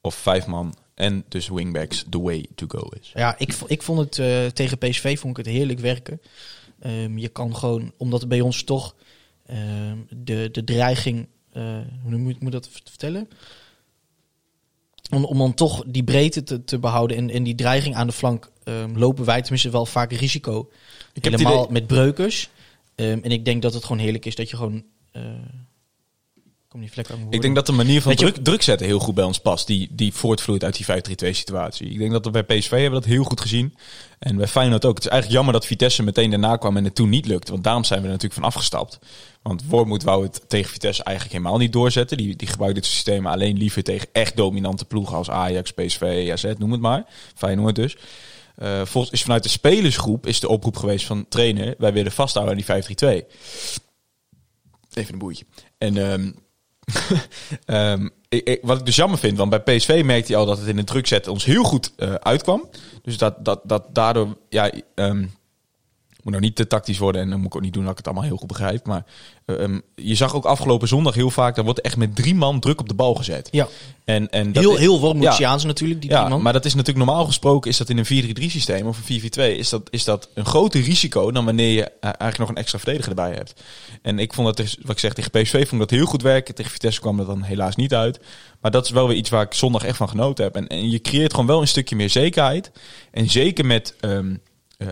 Of 0.00 0.14
vijf 0.14 0.46
man 0.46 0.74
en 0.94 1.24
dus 1.28 1.48
wingbacks 1.48 2.04
the 2.10 2.20
way 2.20 2.46
to 2.54 2.66
go 2.68 2.88
is. 3.00 3.10
Ja, 3.14 3.34
ik, 3.38 3.54
ik 3.66 3.82
vond 3.82 3.98
het 3.98 4.54
tegen 4.54 4.78
PSV 4.78 5.18
vond 5.18 5.38
ik 5.38 5.44
het 5.46 5.54
heerlijk 5.54 5.78
werken. 5.80 6.20
Ehm, 6.80 7.18
je 7.18 7.28
kan 7.28 7.56
gewoon, 7.56 7.92
omdat 7.96 8.28
bij 8.28 8.40
ons 8.40 8.62
toch 8.64 8.94
ehm, 9.46 9.96
de, 10.08 10.48
de 10.52 10.64
dreiging, 10.64 11.28
hoe 12.02 12.16
moet 12.16 12.34
ik 12.34 12.40
moet 12.40 12.52
dat 12.52 12.68
vertellen? 12.84 13.28
Om, 15.10 15.24
om 15.24 15.38
dan 15.38 15.54
toch 15.54 15.82
die 15.86 16.04
breedte 16.04 16.42
te, 16.42 16.64
te 16.64 16.78
behouden 16.78 17.16
en, 17.16 17.30
en 17.30 17.42
die 17.42 17.54
dreiging 17.54 17.94
aan 17.94 18.06
de 18.06 18.12
flank 18.12 18.50
ehm, 18.64 18.96
lopen 18.98 19.24
wij 19.24 19.40
tenminste 19.42 19.70
wel 19.70 19.86
vaak 19.86 20.12
risico. 20.12 20.70
Ik 21.14 21.24
Helemaal 21.24 21.60
idee- 21.62 21.72
met 21.72 21.86
breukers. 21.86 22.48
Ehm, 22.94 23.18
en 23.22 23.30
ik 23.30 23.44
denk 23.44 23.62
dat 23.62 23.74
het 23.74 23.82
gewoon 23.84 23.98
heerlijk 24.02 24.24
is 24.24 24.34
dat 24.34 24.50
je 24.50 24.56
gewoon... 24.56 24.84
eh, 25.12 25.22
kom 26.68 26.80
niet 26.80 26.92
vlek 26.92 27.10
aan 27.10 27.26
Ik 27.30 27.42
denk 27.42 27.54
dat 27.54 27.66
de 27.66 27.72
manier 27.72 28.02
van 28.02 28.12
je- 28.12 28.18
druk, 28.18 28.36
druk 28.36 28.62
zetten 28.62 28.86
heel 28.86 28.98
goed 28.98 29.14
bij 29.14 29.24
ons 29.24 29.38
past. 29.40 29.66
Die, 29.66 29.88
die 29.90 30.12
voortvloeit 30.12 30.64
uit 30.64 30.76
die 30.76 30.86
5-3-2 30.86 31.34
situatie. 31.36 31.88
Ik 31.88 31.98
denk 31.98 32.10
dat 32.12 32.24
we 32.24 32.30
bij 32.30 32.42
PSV 32.42 32.70
hebben 32.70 33.00
dat 33.00 33.04
heel 33.04 33.24
goed 33.24 33.40
gezien. 33.40 33.74
En 34.18 34.36
bij 34.36 34.46
Feyenoord 34.46 34.84
ook. 34.84 34.94
Het 34.94 35.04
is 35.04 35.10
eigenlijk 35.10 35.40
jammer 35.40 35.60
dat 35.60 35.66
Vitesse 35.68 36.02
meteen 36.02 36.30
daarna 36.30 36.56
kwam 36.56 36.76
en 36.76 36.84
het 36.84 36.94
toen 36.94 37.08
niet 37.08 37.26
lukte. 37.26 37.52
Want 37.52 37.64
daarom 37.64 37.84
zijn 37.84 37.98
we 38.00 38.04
er 38.06 38.12
natuurlijk 38.12 38.40
van 38.40 38.48
afgestapt. 38.50 38.98
Want 39.42 39.64
Wormoed 39.68 40.02
wou 40.02 40.22
het 40.24 40.44
tegen 40.48 40.70
Vitesse 40.70 41.02
eigenlijk 41.02 41.36
helemaal 41.36 41.58
niet 41.58 41.72
doorzetten. 41.72 42.16
Die, 42.16 42.36
die 42.36 42.48
gebruikt 42.48 42.74
dit 42.74 42.86
systeem 42.86 43.26
alleen 43.26 43.56
liever 43.56 43.82
tegen 43.82 44.08
echt 44.12 44.36
dominante 44.36 44.84
ploegen 44.84 45.16
als 45.16 45.30
Ajax, 45.30 45.70
PSV, 45.72 46.28
AZ, 46.32 46.44
noem 46.58 46.72
het 46.72 46.80
maar. 46.80 47.04
Feyenoord 47.34 47.74
dus. 47.74 47.96
Eh 48.54 48.84
volgens 48.84 49.12
is 49.12 49.22
vanuit 49.22 49.42
de 49.42 49.48
spelersgroep 49.48 50.26
is 50.26 50.40
de 50.40 50.48
oproep 50.48 50.76
geweest 50.76 51.06
van 51.06 51.28
trainer. 51.28 51.74
Wij 51.78 51.92
willen 51.92 52.12
vasthouden 52.12 52.54
aan 52.54 52.84
die 52.84 53.22
5-3-2. 53.22 53.26
Even 54.92 55.12
een 55.12 55.18
boeitje. 55.18 55.44
En 55.78 55.96
ehm, 55.96 56.30
Ehm, 57.64 58.08
ik, 58.28 58.58
wat 58.62 58.78
ik 58.78 58.86
dus 58.86 58.96
jammer 58.96 59.18
vind, 59.18 59.38
want 59.38 59.50
bij 59.50 59.76
PSV 59.76 60.02
merkte 60.04 60.32
hij 60.32 60.40
al 60.40 60.46
dat 60.46 60.58
het 60.58 60.66
in 60.66 60.76
de 60.76 60.84
druk 60.84 61.06
zetten 61.06 61.32
ons 61.32 61.44
heel 61.44 61.62
goed 61.62 61.92
eh, 61.96 62.14
uitkwam. 62.14 62.68
Dus 63.02 63.18
dat, 63.18 63.44
dat, 63.44 63.60
dat 63.64 63.94
daardoor, 63.94 64.36
ja, 64.48 64.70
ehm, 64.94 65.26
moet 66.24 66.32
nou 66.32 66.44
niet 66.44 66.56
te 66.56 66.66
tactisch 66.66 66.98
worden 66.98 67.20
en 67.22 67.30
dan 67.30 67.38
moet 67.38 67.46
ik 67.46 67.54
ook 67.56 67.62
niet 67.62 67.72
doen 67.72 67.82
dat 67.82 67.90
ik 67.92 67.96
het 67.98 68.06
allemaal 68.06 68.24
heel 68.24 68.36
goed 68.36 68.48
begrijp. 68.48 68.86
Maar 68.86 69.04
ehm, 69.46 69.78
je 69.94 70.14
zag 70.14 70.34
ook 70.34 70.44
afgelopen 70.44 70.88
zondag 70.88 71.14
heel 71.14 71.30
vaak, 71.30 71.54
dan 71.56 71.64
wordt 71.64 71.80
echt 71.80 71.96
met 71.96 72.16
drie 72.16 72.34
man 72.34 72.60
druk 72.60 72.80
op 72.80 72.88
de 72.88 72.94
bal 72.94 73.14
gezet. 73.14 73.48
Ja, 73.50 73.68
En, 74.04 74.30
en 74.30 74.52
dat 74.52 74.62
heel, 74.62 74.72
is- 74.72 74.78
heel 74.78 75.00
Wormoediaans 75.00 75.64
natuurlijk, 75.64 76.00
die 76.00 76.10
ja, 76.10 76.18
drie 76.18 76.30
man. 76.30 76.42
maar 76.42 76.52
dat 76.52 76.64
is 76.64 76.74
natuurlijk 76.74 77.06
normaal 77.06 77.24
gesproken 77.24 77.70
is 77.70 77.76
dat 77.76 77.88
in 77.88 77.98
een 77.98 78.36
4-3-3 78.38 78.50
systeem 78.50 78.86
of 78.86 79.08
een 79.08 79.20
4-4-2 79.20 79.58
is 79.58 79.68
dat, 79.68 79.82
is 79.90 80.04
dat 80.04 80.28
een 80.34 80.44
groter 80.46 80.80
risico 80.80 81.30
dan 81.32 81.44
wanneer 81.44 81.74
je 81.74 81.82
eh, 81.84 81.90
eigenlijk 82.00 82.38
nog 82.38 82.48
een 82.48 82.56
extra 82.56 82.78
verdediger 82.78 83.08
erbij 83.08 83.32
hebt. 83.34 83.62
En 84.02 84.18
ik 84.18 84.32
vond 84.32 84.46
dat, 84.46 84.56
dus, 84.56 84.78
wat 84.82 84.90
ik 84.90 84.98
zeg, 84.98 85.12
tegen 85.12 85.30
PSV 85.30 85.68
vond 85.68 85.80
dat 85.80 85.90
heel 85.90 86.06
goed 86.06 86.22
werken. 86.22 86.54
Tegen 86.54 86.70
Vitesse 86.72 87.00
kwam 87.00 87.16
dat 87.16 87.26
dan 87.26 87.42
helaas 87.42 87.76
niet 87.76 87.94
uit. 87.94 88.20
Maar 88.60 88.70
dat 88.70 88.84
is 88.84 88.90
wel 88.90 89.08
weer 89.08 89.16
iets 89.16 89.30
waar 89.30 89.42
ik 89.44 89.54
zondag 89.54 89.84
echt 89.84 89.96
van 89.96 90.08
genoten 90.08 90.44
heb. 90.44 90.56
En, 90.56 90.66
en 90.66 90.90
je 90.90 91.00
creëert 91.00 91.30
gewoon 91.30 91.46
wel 91.46 91.60
een 91.60 91.68
stukje 91.68 91.96
meer 91.96 92.10
zekerheid. 92.10 92.70
En 93.10 93.30
zeker 93.30 93.66
met 93.66 93.94
ehm 94.00 94.34
eh, 94.76 94.88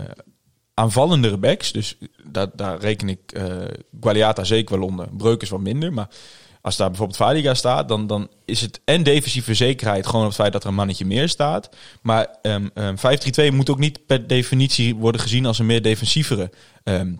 aanvallendere 0.73 1.37
backs. 1.37 1.71
Dus 1.71 1.97
daar, 2.23 2.47
daar 2.55 2.79
reken 2.79 3.09
ik 3.09 3.31
eh 3.31 3.45
Gualiata 4.01 4.43
zeker 4.43 4.79
wel 4.79 4.87
onder. 4.87 5.07
Breukers 5.17 5.49
wat 5.49 5.59
minder, 5.59 5.93
maar 5.93 6.07
als 6.61 6.77
daar 6.77 6.87
bijvoorbeeld 6.87 7.17
Valiga 7.17 7.53
staat, 7.53 7.87
dan, 7.87 8.07
dan 8.07 8.29
is 8.45 8.61
het 8.61 8.81
en 8.85 9.03
defensieve 9.03 9.53
zekerheid 9.53 10.07
gewoon 10.07 10.25
het 10.25 10.35
feit 10.35 10.53
dat 10.53 10.63
er 10.63 10.69
een 10.69 10.75
mannetje 10.75 11.05
meer 11.05 11.29
staat. 11.29 11.69
Maar 12.01 12.37
ehm 12.41 12.67
ehm 12.73 12.95
5-3-2 13.51 13.53
moet 13.53 13.69
ook 13.69 13.79
niet 13.79 14.05
per 14.05 14.27
definitie 14.27 14.95
worden 14.95 15.21
gezien 15.21 15.45
als 15.45 15.59
een 15.59 15.65
meer 15.65 15.81
defensievere 15.81 16.51
ehm 16.83 17.13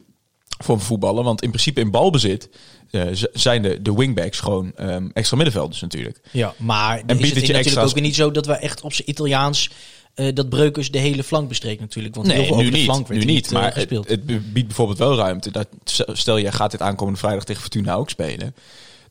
vorm 0.63 0.79
van 0.79 0.87
voetballen. 0.87 1.23
Want 1.23 1.41
in 1.41 1.49
principe 1.49 1.79
in 1.79 1.91
balbezit 1.91 2.49
eh, 2.91 3.01
zijn 3.33 3.61
de, 3.61 3.81
de 3.81 3.93
wingbacks 3.93 4.39
gewoon 4.39 4.75
ehm, 4.75 5.09
extra 5.13 5.37
middenvelders 5.37 5.81
natuurlijk. 5.81 6.19
Ja, 6.31 6.53
maar 6.57 6.97
en 6.97 7.05
biedt 7.05 7.21
is 7.21 7.27
het 7.27 7.37
het 7.37 7.47
je 7.47 7.53
natuurlijk 7.53 7.87
ook 7.87 7.93
weer 7.93 8.03
niet 8.03 8.15
zo 8.15 8.31
dat 8.31 8.45
we 8.45 8.53
echt 8.53 8.81
op 8.81 8.93
zijn 8.93 9.09
Italiaans 9.09 9.69
eh, 10.15 10.33
dat 10.33 10.49
Breukers 10.49 10.91
de 10.91 10.97
hele 10.97 11.23
flank 11.23 11.47
bestreekt 11.47 11.79
natuurlijk. 11.79 12.15
Want 12.15 12.31
heel 12.31 12.35
veel 12.45 12.55
nu 12.55 12.59
over 12.59 12.71
de 12.71 12.77
niet. 12.77 12.85
flank 12.85 13.07
werd 13.07 13.25
nu 13.25 13.31
niet. 13.33 13.45
eh, 13.45 13.51
Maar 13.53 13.63
het, 13.63 13.73
gespeeld. 13.73 14.07
het 14.09 14.25
biedt 14.25 14.67
bijvoorbeeld 14.67 14.97
wel 14.97 15.15
ruimte. 15.15 15.51
Dat, 15.51 15.67
stel, 16.13 16.39
jij 16.39 16.51
gaat 16.51 16.71
dit 16.71 16.81
aankomende 16.81 17.19
vrijdag 17.19 17.43
tegen 17.43 17.61
Fortuna 17.61 17.93
ook 17.93 18.09
spelen. 18.09 18.55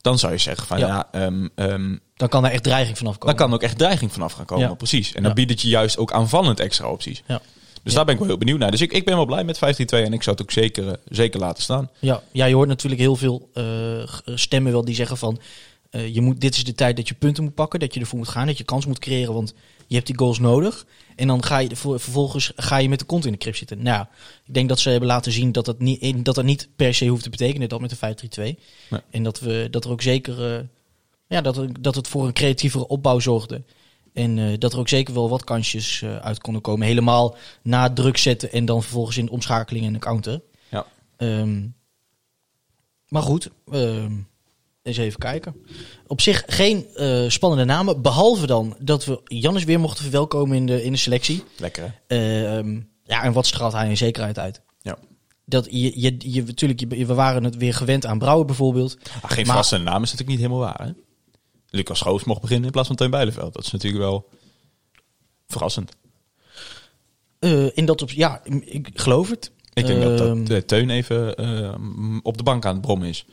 Dan 0.01 0.19
zou 0.19 0.33
je 0.33 0.39
zeggen 0.39 0.67
van 0.67 0.79
ja, 0.79 0.87
Ja. 0.87 1.09
ehm, 1.13 1.49
ehm, 1.55 1.97
dan 2.17 2.29
kan 2.29 2.45
er 2.45 2.51
echt 2.51 2.63
dreiging 2.63 2.99
vanaf 2.99 3.19
komen. 3.19 3.37
dan 3.37 3.47
kan 3.47 3.55
ook 3.57 3.63
echt 3.63 3.79
dreiging 3.79 4.13
vanaf 4.13 4.33
gaan 4.33 4.45
komen. 4.45 4.69
Ja. 4.69 4.75
Precies. 4.75 5.09
En 5.13 5.21
dan 5.23 5.31
Ja. 5.31 5.35
biedt 5.37 5.51
het 5.51 5.61
je 5.61 5.69
juist 5.69 5.99
ook 5.99 6.13
aanvallend 6.13 6.61
extra 6.61 6.89
opties. 6.91 7.23
Ja. 7.27 7.41
Dus 7.83 7.93
Ja. 7.93 7.97
daar 7.97 8.05
ben 8.05 8.15
ik 8.15 8.21
wel 8.21 8.29
heel 8.29 8.39
benieuwd 8.39 8.59
naar. 8.59 8.71
Dus 8.71 8.81
ik, 8.81 8.93
ik 8.93 9.05
ben 9.05 9.17
wel 9.17 9.27
blij 9.27 9.45
met 9.45 9.57
15-2 9.59 10.05
en 10.05 10.13
ik 10.13 10.23
zou 10.23 10.37
het 10.37 10.45
ook 10.45 10.51
zeker, 10.53 10.89
eh, 10.89 10.93
zeker 11.09 11.41
laten 11.41 11.63
staan. 11.63 11.91
Ja, 11.99 12.23
ja, 12.33 12.45
je 12.45 12.55
hoort 12.55 12.69
natuurlijk 12.69 13.01
heel 13.01 13.17
veel 13.17 13.49
eh, 13.55 13.65
stemmen 14.35 14.73
wel 14.73 14.85
die 14.85 14.95
zeggen 14.95 15.17
van... 15.17 15.41
eh, 15.91 16.15
je 16.15 16.21
moet, 16.21 16.41
dit 16.41 16.55
is 16.57 16.65
de 16.65 16.75
tijd 16.75 16.97
dat 16.97 17.09
je 17.09 17.15
punten 17.15 17.45
moet 17.45 17.55
pakken, 17.55 17.81
dat 17.81 17.95
je 17.95 18.01
ervoor 18.01 18.19
moet 18.19 18.29
gaan, 18.29 18.47
dat 18.47 18.59
je 18.59 18.65
kans 18.65 18.87
moet 18.87 18.99
creëren, 18.99 19.35
want 19.35 19.55
je 19.93 19.99
hebt 19.99 20.11
die 20.11 20.19
goals 20.19 20.39
nodig. 20.39 20.87
En 21.17 21.27
dan 21.27 21.45
ga 21.45 21.59
je 21.59 21.77
vervolgens 21.77 22.53
ga 22.57 22.77
je 22.77 22.89
met 22.89 22.99
de 22.99 23.05
kont 23.05 23.27
in 23.27 23.33
de 23.33 23.39
krip 23.39 23.57
zitten. 23.57 23.83
Nou, 23.83 24.07
ik 24.45 24.55
denk 24.55 24.69
dat 24.69 24.79
ze 24.81 24.91
hebben 24.91 25.09
laten 25.09 25.33
zien 25.33 25.53
dat 25.53 25.65
dat 25.65 25.79
niet, 25.79 26.25
dat, 26.25 26.35
dat 26.35 26.45
niet 26.45 26.69
per 26.77 26.95
se 26.95 27.07
hoeft 27.07 27.23
te 27.23 27.31
betekenen, 27.31 27.69
dat 27.69 27.81
met 27.81 27.91
de 27.91 27.97
5-3-2. 27.97 28.43
Nee. 28.43 28.57
En 29.11 29.23
dat, 29.23 29.41
we, 29.41 29.69
dat 29.71 29.85
er 29.85 29.91
ook 29.91 30.03
zeker, 30.03 30.55
eh, 30.55 30.61
ja, 31.27 31.41
dat, 31.41 31.67
dat 31.81 31.95
het 31.95 32.09
voor 32.09 32.27
een 32.27 32.33
creatievere 32.33 32.87
opbouw 32.87 33.19
zorgde. 33.19 33.63
En 34.13 34.39
eh, 34.39 34.59
dat 34.59 34.73
er 34.73 34.79
ook 34.79 34.89
zeker 34.89 35.15
wel 35.15 35.29
wat 35.29 35.45
kansjes 35.45 36.03
eh, 36.03 36.17
uit 36.17 36.39
konden 36.41 36.63
komen. 36.63 36.87
Helemaal 36.87 37.37
na 37.63 37.93
druk 37.93 38.17
zetten 38.17 38.53
en 38.53 38.65
dan 38.65 38.83
vervolgens 38.83 39.17
in 39.17 39.25
de 39.25 39.33
omschakeling 39.33 39.87
en 39.87 39.93
de 39.93 39.99
counter. 39.99 40.41
Ja. 40.69 40.87
Ehm, 41.17 41.67
maar 43.09 43.23
goed, 43.23 43.51
ehm, 43.71 44.13
eens 44.83 44.97
even 44.97 45.19
kijken. 45.19 45.55
Op 46.07 46.21
zich 46.21 46.43
geen 46.47 46.87
eh, 46.95 47.29
spannende 47.29 47.65
namen. 47.65 48.03
Behalve 48.03 48.47
dan 48.47 48.77
dat 48.79 49.05
we 49.05 49.21
Jannes 49.25 49.65
weer 49.65 49.81
mochten 49.81 50.03
verwelkomen 50.03 50.57
in 50.57 50.67
de, 50.67 50.85
in 50.85 50.93
de 50.93 50.99
selectie. 50.99 51.43
Lekker 51.59 51.95
hè? 52.07 52.57
Ehm, 52.57 52.81
ja, 53.05 53.23
en 53.23 53.33
wat 53.33 53.47
straalt 53.47 53.73
hij 53.73 53.89
in 53.89 53.97
zekerheid 53.97 54.39
uit? 54.39 54.63
Ja. 54.81 54.99
Dat 55.45 55.67
je, 55.71 56.01
je, 56.01 56.15
je, 56.19 56.43
natuurlijk, 56.43 56.81
je, 56.81 57.07
we 57.07 57.15
waren 57.15 57.45
het 57.45 57.57
weer 57.57 57.75
gewend 57.75 58.07
aan 58.07 58.19
Brouwer 58.19 58.47
bijvoorbeeld. 58.47 58.97
Ah, 59.03 59.13
geen 59.13 59.37
Maar- 59.37 59.45
verrassende 59.45 59.85
naam 59.91 60.03
is 60.03 60.11
natuurlijk 60.13 60.39
niet 60.39 60.49
helemaal 60.49 60.69
waar. 60.73 60.87
Hè? 60.87 60.93
Lucas 61.71 61.99
Schoos 61.99 62.25
mocht 62.25 62.41
beginnen 62.41 62.67
in 62.67 62.73
plaats 62.73 62.87
van 62.87 62.97
Teun 62.97 63.11
Bijleveld. 63.11 63.55
Dat 63.55 63.65
is 63.65 63.71
natuurlijk 63.73 64.03
wel 64.03 64.29
verrassend. 65.47 65.93
Eh, 67.39 67.77
in 67.77 67.85
dat 67.87 68.03
op, 68.03 68.11
ja, 68.11 68.41
ik 68.65 68.89
geloof 68.95 69.31
het. 69.31 69.51
Ik 69.73 69.87
denk 69.87 70.03
dat, 70.03 70.21
Ehm, 70.21 70.45
dat 70.45 70.57
eh, 70.57 70.63
Teun 70.63 70.91
even 70.91 71.29
op 72.23 72.37
de 72.37 72.43
bank 72.43 72.65
aan 72.65 72.73
het 72.73 72.83
brommen 72.83 73.09
is. 73.09 73.27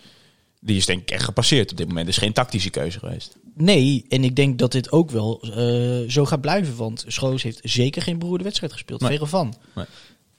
Die 0.60 0.78
is 0.78 0.86
denk 0.86 1.02
ik 1.02 1.12
echt 1.12 1.24
gepasseerd 1.24 1.72
op 1.72 1.78
dit 1.78 1.88
moment. 1.88 2.06
Het 2.06 2.16
is 2.16 2.22
geen 2.22 2.34
tactische 2.34 2.70
keuze 2.70 3.00
geweest. 3.00 3.38
Nee, 3.56 4.06
en 4.10 4.24
ik 4.24 4.36
denk 4.36 4.60
dat 4.60 4.72
dit 4.72 4.92
ook 4.92 5.12
wel 5.12 5.42
eh, 5.42 6.10
zo 6.10 6.26
gaat 6.26 6.42
blijven. 6.42 6.76
Want 6.76 7.04
Schoos 7.08 7.44
heeft 7.44 7.60
zeker 7.64 8.02
geen 8.02 8.20
beroerde 8.20 8.44
wedstrijd 8.44 8.72
gespeeld. 8.72 9.02
Nee. 9.02 9.10
Verre 9.10 9.28
van. 9.28 9.54
Nee. 9.76 9.86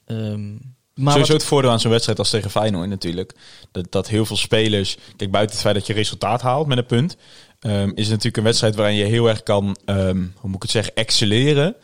Ehm, 0.05 0.51
maar 0.95 1.13
Sowieso 1.13 1.33
wat- 1.33 1.41
het 1.41 1.45
voordeel 1.45 1.71
aan 1.71 1.81
zo'n 1.81 1.91
wedstrijd 1.91 2.19
als 2.19 2.31
tegen 2.31 2.51
Feyenoord 2.51 2.89
natuurlijk. 2.89 3.35
Dat, 3.73 3.93
dat 3.93 4.09
heel 4.09 4.27
veel 4.27 4.37
spelers... 4.37 4.97
Kijk, 5.17 5.31
buiten 5.31 5.55
het 5.55 5.65
feit 5.65 5.75
dat 5.75 5.87
je 5.87 5.93
resultaat 5.93 6.43
haalt 6.43 6.67
met 6.67 6.79
een 6.79 6.87
punt... 6.87 7.17
ehm, 7.61 7.89
is 7.89 8.05
het 8.05 8.09
natuurlijk 8.09 8.37
een 8.37 8.43
wedstrijd 8.43 8.75
waarin 8.75 8.97
je 8.97 9.05
heel 9.05 9.29
erg 9.29 9.43
kan... 9.43 9.77
ehm, 9.85 10.17
hoe 10.37 10.49
moet 10.51 10.55
ik 10.57 10.63
het 10.63 10.71
zeggen? 10.71 10.95
Excelleren 10.95 11.77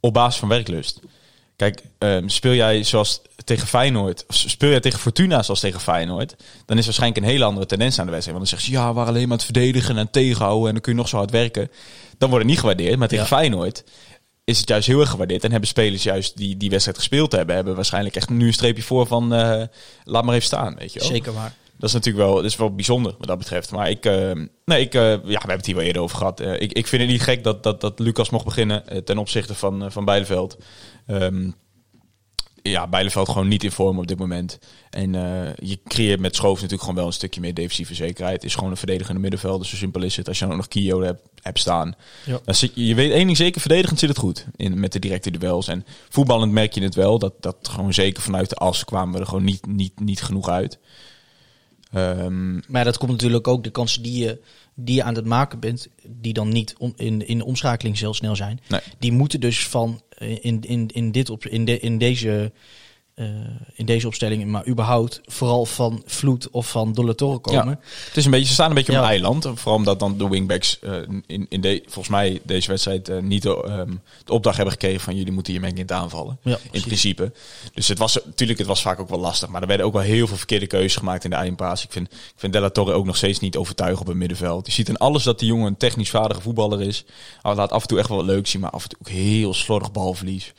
op 0.00 0.12
basis 0.12 0.40
van 0.40 0.48
werklust. 0.48 1.00
Kijk, 1.56 1.82
ehm, 1.98 2.28
speel 2.28 2.54
jij 2.54 2.82
zoals 2.84 3.20
tegen 3.44 3.66
Feyenoord... 3.68 4.24
of 4.28 4.36
speel 4.36 4.70
jij 4.70 4.80
tegen 4.80 4.98
Fortuna 4.98 5.42
zoals 5.42 5.60
tegen 5.60 5.80
Feyenoord... 5.80 6.36
dan 6.66 6.78
is 6.78 6.84
waarschijnlijk 6.84 7.22
een 7.24 7.30
hele 7.30 7.44
andere 7.44 7.66
tendens 7.66 7.98
aan 7.98 8.06
de 8.06 8.12
wedstrijd. 8.12 8.38
Want 8.38 8.50
dan 8.50 8.58
zeggen 8.58 8.76
ze... 8.76 8.82
ja, 8.82 8.88
we 8.88 8.94
waren 8.94 9.08
alleen 9.10 9.28
maar 9.28 9.38
aan 9.38 9.44
het 9.44 9.52
verdedigen 9.52 9.98
en 9.98 10.10
tegenhouden... 10.10 10.66
en 10.66 10.72
dan 10.72 10.82
kun 10.82 10.92
je 10.92 10.98
nog 10.98 11.08
zo 11.08 11.16
hard 11.16 11.30
werken. 11.30 11.70
Dan 12.18 12.28
wordt 12.28 12.44
het 12.44 12.52
niet 12.52 12.60
gewaardeerd. 12.60 12.98
Maar 12.98 13.08
tegen 13.08 13.24
Ja. 13.24 13.36
Feyenoord 13.36 13.84
is 14.44 14.58
het 14.58 14.68
juist 14.68 14.86
heel 14.86 15.00
erg 15.00 15.10
gewaardeerd. 15.10 15.44
En 15.44 15.50
hebben 15.50 15.68
spelers 15.68 16.02
juist 16.02 16.36
die 16.36 16.56
die 16.56 16.70
wedstrijd 16.70 16.98
gespeeld 16.98 17.32
hebben... 17.32 17.54
hebben 17.54 17.74
waarschijnlijk 17.74 18.16
echt 18.16 18.30
nu 18.30 18.46
een 18.46 18.52
streepje 18.52 18.82
voor 18.82 19.06
van... 19.06 19.34
eh, 19.34 19.62
laat 20.04 20.24
maar 20.24 20.34
even 20.34 20.46
staan, 20.46 20.74
weet 20.78 20.92
je 20.92 20.98
wel. 20.98 21.08
Zeker 21.08 21.32
waar. 21.32 21.54
Dat 21.78 21.88
is 21.88 21.94
natuurlijk 21.94 22.24
wel, 22.24 22.34
dat 22.34 22.44
is 22.44 22.56
wel 22.56 22.74
bijzonder 22.74 23.14
wat 23.18 23.26
dat 23.26 23.38
betreft. 23.38 23.70
Maar 23.70 23.90
ik, 23.90 24.04
eh, 24.04 24.32
nee, 24.64 24.80
ik, 24.80 24.94
eh, 24.94 25.02
ja, 25.02 25.18
we 25.22 25.30
hebben 25.30 25.56
het 25.56 25.66
hier 25.66 25.74
wel 25.74 25.84
eerder 25.84 26.02
over 26.02 26.16
gehad. 26.16 26.40
Eh, 26.40 26.60
ik, 26.60 26.72
ik 26.72 26.86
vind 26.86 27.02
het 27.02 27.10
niet 27.10 27.22
gek 27.22 27.44
dat, 27.44 27.62
dat, 27.62 27.80
dat 27.80 27.98
Lucas 27.98 28.30
mocht 28.30 28.44
beginnen 28.44 29.04
ten 29.04 29.18
opzichte 29.18 29.54
van, 29.54 29.92
van 29.92 30.04
Bijleveld. 30.04 30.58
Ehm, 31.06 31.50
ja, 32.62 32.86
Bijleveld 32.86 33.28
gewoon 33.28 33.48
niet 33.48 33.64
in 33.64 33.70
vorm 33.70 33.98
op 33.98 34.06
dit 34.06 34.18
moment. 34.18 34.58
En 34.90 35.12
je 35.56 35.78
creëert 35.84 36.20
met 36.20 36.36
Schoof 36.36 36.54
natuurlijk 36.54 36.80
gewoon 36.80 36.96
wel 36.96 37.06
een 37.06 37.12
stukje 37.12 37.40
meer 37.40 37.54
defensieve 37.54 37.94
zekerheid. 37.94 38.36
Het 38.36 38.44
is 38.44 38.54
gewoon 38.54 38.70
een 38.70 38.76
verdedigende 38.76 39.20
middenveld, 39.20 39.60
dus 39.60 39.70
zo 39.70 39.76
simpel 39.76 40.02
is 40.02 40.16
het. 40.16 40.28
Als 40.28 40.38
je 40.38 40.44
dan 40.44 40.52
ook 40.52 40.60
nog 40.60 40.68
Kio 40.68 41.02
hebt, 41.02 41.22
hebt 41.42 41.58
staan. 41.58 41.94
Ja. 42.24 42.38
Dan 42.44 42.54
zit, 42.54 42.72
je 42.74 42.86
je 42.86 42.94
weet 42.94 43.12
één 43.12 43.26
ding 43.26 43.36
zeker, 43.36 43.60
verdedigend 43.60 43.98
zit 43.98 44.08
het 44.08 44.18
goed 44.18 44.46
in, 44.56 44.80
met 44.80 44.92
de 44.92 44.98
directe 44.98 45.30
duels. 45.30 45.68
En 45.68 45.84
voetballend 46.08 46.52
merk 46.52 46.72
je 46.72 46.82
het 46.82 46.94
wel, 46.94 47.18
dat, 47.18 47.34
dat 47.40 47.56
gewoon 47.62 47.94
zeker 47.94 48.22
vanuit 48.22 48.48
de 48.48 48.56
as 48.56 48.84
kwamen 48.84 49.14
we 49.14 49.20
er 49.20 49.26
gewoon 49.26 49.44
niet, 49.44 49.66
niet, 49.66 50.00
niet 50.00 50.22
genoeg 50.22 50.48
uit. 50.48 50.78
Ehm, 51.92 52.54
Maar 52.68 52.84
dat 52.84 52.98
komt 52.98 53.10
natuurlijk 53.10 53.48
ook 53.48 53.64
de 53.64 53.70
kansen 53.70 54.02
die 54.02 54.24
je, 54.24 54.40
die 54.74 54.94
je 54.94 55.02
aan 55.02 55.14
het 55.14 55.24
maken 55.24 55.60
bent, 55.60 55.88
die 56.06 56.32
dan 56.32 56.48
niet 56.48 56.74
om, 56.78 56.92
in, 56.96 57.26
in 57.26 57.38
de 57.38 57.44
omschakeling 57.44 57.98
heel 57.98 58.14
snel 58.14 58.36
zijn. 58.36 58.60
Nee. 58.68 58.80
Die 58.98 59.12
moeten 59.12 59.40
dus 59.40 59.68
van 59.68 60.02
eh, 60.08 60.44
in, 60.44 60.60
in, 60.60 60.88
in, 60.92 61.12
dit 61.12 61.30
op, 61.30 61.46
in, 61.46 61.64
de, 61.64 61.80
in, 61.80 61.98
deze, 61.98 62.52
eh, 63.16 63.26
in 63.74 63.86
deze 63.86 64.06
opstelling, 64.06 64.46
maar 64.46 64.66
überhaupt 64.68 65.20
vooral 65.24 65.64
van 65.64 66.02
Vloed 66.06 66.50
of 66.50 66.70
van 66.70 66.92
Dollatore 66.92 67.38
komen. 67.38 67.68
Ja. 67.68 67.78
Het 68.06 68.16
is 68.16 68.24
een 68.24 68.30
beetje, 68.30 68.46
ze 68.46 68.52
staan 68.52 68.68
een 68.68 68.74
beetje 68.74 68.92
op 68.92 68.98
een 68.98 69.04
eiland. 69.04 69.48
Vooral 69.54 69.74
omdat 69.74 69.98
dan 69.98 70.18
de 70.18 70.28
wingbacks 70.28 70.78
eh, 70.78 70.92
in, 71.26 71.46
in 71.48 71.60
de, 71.60 71.82
volgens 71.84 72.08
mij 72.08 72.40
deze 72.42 72.68
wedstrijd 72.68 73.08
eh, 73.08 73.18
niet 73.18 73.42
de, 73.42 73.62
ehm, 73.64 73.90
de 74.24 74.32
opdracht 74.32 74.56
hebben 74.56 74.74
gekregen 74.74 75.00
van 75.00 75.16
jullie 75.16 75.32
moeten 75.32 75.52
hiermee 75.52 75.72
niet 75.72 75.92
aanvallen. 75.92 76.38
Ja, 76.42 76.58
in 76.70 76.82
principe. 76.82 77.32
Dus 77.74 77.88
het 77.88 77.98
was 77.98 78.18
natuurlijk, 78.24 78.58
het 78.58 78.68
was 78.68 78.82
vaak 78.82 79.00
ook 79.00 79.08
wel 79.08 79.18
lastig. 79.18 79.48
Maar 79.48 79.62
er 79.62 79.68
werden 79.68 79.86
ook 79.86 79.92
wel 79.92 80.02
heel 80.02 80.26
veel 80.26 80.36
verkeerde 80.36 80.66
keuzes 80.66 80.96
gemaakt 80.96 81.24
in 81.24 81.30
de 81.30 81.36
eindpaas. 81.36 81.84
Ik 81.84 81.92
vind, 81.92 82.12
ik 82.12 82.34
vind 82.36 82.52
Della 82.52 82.70
Torre 82.70 82.92
ook 82.92 83.06
nog 83.06 83.16
steeds 83.16 83.38
niet 83.38 83.56
overtuigend 83.56 84.00
op 84.00 84.06
het 84.06 84.16
middenveld. 84.16 84.66
Je 84.66 84.72
ziet 84.72 84.88
in 84.88 84.96
alles 84.96 85.22
dat 85.22 85.38
die 85.38 85.48
jongen 85.48 85.66
een 85.66 85.76
technisch 85.76 86.10
vaardige 86.10 86.40
voetballer 86.40 86.82
is. 86.82 87.04
Hij 87.42 87.54
laat 87.54 87.70
af 87.70 87.82
en 87.82 87.88
toe 87.88 87.98
echt 87.98 88.08
wel 88.08 88.16
wat 88.16 88.26
leuk 88.26 88.46
zien, 88.46 88.60
maar 88.60 88.70
af 88.70 88.82
en 88.82 88.88
toe 88.88 88.98
ook 89.00 89.08
heel 89.08 89.54
slordig 89.54 89.92
balverlies. 89.92 90.52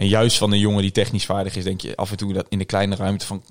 En 0.00 0.08
juist 0.08 0.38
van 0.38 0.52
een 0.52 0.58
jongen 0.58 0.82
die 0.82 0.90
technisch 0.92 1.24
vaardig 1.24 1.56
is, 1.56 1.64
denk 1.64 1.80
je 1.80 1.96
af 1.96 2.10
en 2.10 2.16
toe 2.16 2.32
dat 2.32 2.46
in 2.48 2.58
de 2.58 2.64
kleine 2.64 2.96
ruimte 2.96 3.26
van... 3.26 3.42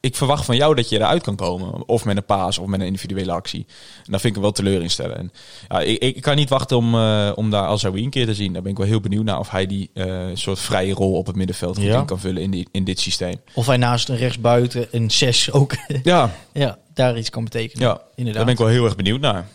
Ik 0.00 0.16
verwacht 0.16 0.44
van 0.44 0.56
jou 0.56 0.74
dat 0.74 0.88
je 0.88 0.96
eruit 0.96 1.22
kan 1.22 1.36
komen. 1.36 1.88
Of 1.88 2.04
met 2.04 2.16
een 2.16 2.24
paas, 2.24 2.58
of 2.58 2.66
met 2.66 2.80
een 2.80 2.86
individuele 2.86 3.32
actie. 3.32 3.66
En 4.04 4.10
daar 4.10 4.20
vind 4.20 4.24
ik 4.24 4.32
hem 4.32 4.42
wel 4.42 4.52
teleur 4.52 4.82
in 4.82 4.90
stellen. 4.90 5.16
En, 5.16 5.32
ja, 5.68 5.80
ik, 5.80 5.98
ik 5.98 6.22
kan 6.22 6.36
niet 6.36 6.48
wachten 6.48 6.76
om, 6.76 6.94
eh, 6.94 7.32
om 7.34 7.50
daar 7.50 7.66
Alzawi 7.66 8.02
een 8.04 8.10
keer 8.10 8.26
te 8.26 8.34
zien. 8.34 8.52
Daar 8.52 8.62
ben 8.62 8.70
ik 8.70 8.76
wel 8.78 8.86
heel 8.86 9.00
benieuwd 9.00 9.24
naar 9.24 9.38
of 9.38 9.50
hij 9.50 9.66
die 9.66 9.90
eh, 9.94 10.24
soort 10.34 10.58
vrije 10.58 10.94
rol 10.94 11.12
op 11.12 11.26
het 11.26 11.36
middenveld 11.36 11.76
goed 11.76 11.84
Ja. 11.86 12.02
kan 12.02 12.20
vullen 12.20 12.42
in, 12.42 12.50
die, 12.50 12.68
in 12.72 12.84
dit 12.84 13.00
systeem. 13.00 13.40
Of 13.54 13.66
hij 13.66 13.76
naast 13.76 14.08
een 14.08 14.16
rechtsbuiten 14.16 14.88
een 14.90 15.10
6 15.10 15.52
ook 15.52 15.74
Ja, 16.02 16.34
ja, 16.52 16.78
daar 16.94 17.18
iets 17.18 17.30
kan 17.30 17.44
betekenen. 17.44 17.86
ja 17.88 18.00
inderdaad. 18.14 18.34
daar 18.34 18.44
ben 18.44 18.52
ik 18.52 18.58
wel 18.60 18.68
heel 18.68 18.84
erg 18.84 18.96
benieuwd 18.96 19.20
naar. 19.20 19.48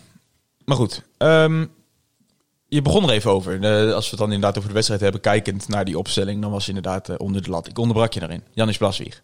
Maar 0.64 0.76
goed, 0.76 1.02
ehm, 1.18 1.64
je 2.74 2.82
begon 2.82 3.02
er 3.02 3.10
even 3.10 3.30
over. 3.30 3.62
Eh, 3.62 3.94
als 3.94 4.04
we 4.04 4.10
het 4.10 4.18
dan 4.18 4.32
inderdaad 4.32 4.56
over 4.56 4.68
de 4.68 4.74
wedstrijd 4.74 5.00
hebben, 5.00 5.20
kijkend 5.20 5.68
naar 5.68 5.84
die 5.84 5.98
opstelling, 5.98 6.42
dan 6.42 6.50
was 6.50 6.68
inderdaad 6.68 7.08
eh, 7.08 7.14
onder 7.18 7.42
de 7.42 7.50
lat. 7.50 7.68
Ik 7.68 7.78
onderbrak 7.78 8.12
je 8.12 8.20
daarin. 8.20 8.42
Janis 8.52 8.76
Blaswieg. 8.76 9.22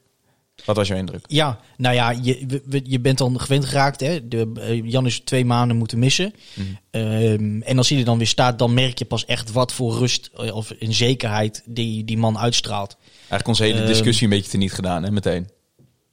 Wat 0.65 0.77
was 0.77 0.89
jouw 0.89 0.97
indruk? 0.97 1.25
Ja, 1.27 1.61
nou 1.77 1.95
ja, 1.95 2.11
je, 2.11 2.61
je 2.85 3.01
bent 3.01 3.19
dan 3.19 3.41
gewend 3.41 3.65
geraakt. 3.65 4.01
Hè? 4.01 4.29
De, 4.29 4.53
eh, 4.61 4.85
Jan 4.85 5.07
is 5.07 5.21
twee 5.21 5.45
maanden 5.45 5.77
moeten 5.77 5.99
missen. 5.99 6.35
Mhm. 6.55 6.67
Ehm, 6.91 7.61
en 7.61 7.79
als 7.79 7.89
hij 7.89 7.99
er 7.99 8.05
dan 8.05 8.19
weer 8.19 8.27
staat, 8.27 8.59
dan 8.59 8.75
merk 8.75 8.99
je 8.99 9.05
pas 9.05 9.25
echt 9.25 9.53
wat 9.53 9.73
voor 9.73 9.99
rust 9.99 10.31
of 10.53 10.71
in 10.71 10.95
zekerheid 10.95 11.63
die, 11.67 12.05
die 12.05 12.19
man 12.19 12.39
uitstraalt. 12.39 12.97
Eigenlijk 13.19 13.49
onze 13.49 13.63
hele 13.63 13.79
Ehm, 13.79 13.87
discussie 13.87 14.25
een 14.25 14.33
beetje 14.35 14.51
teniet 14.51 14.73
gedaan, 14.73 15.03
hè, 15.03 15.11
meteen. 15.11 15.49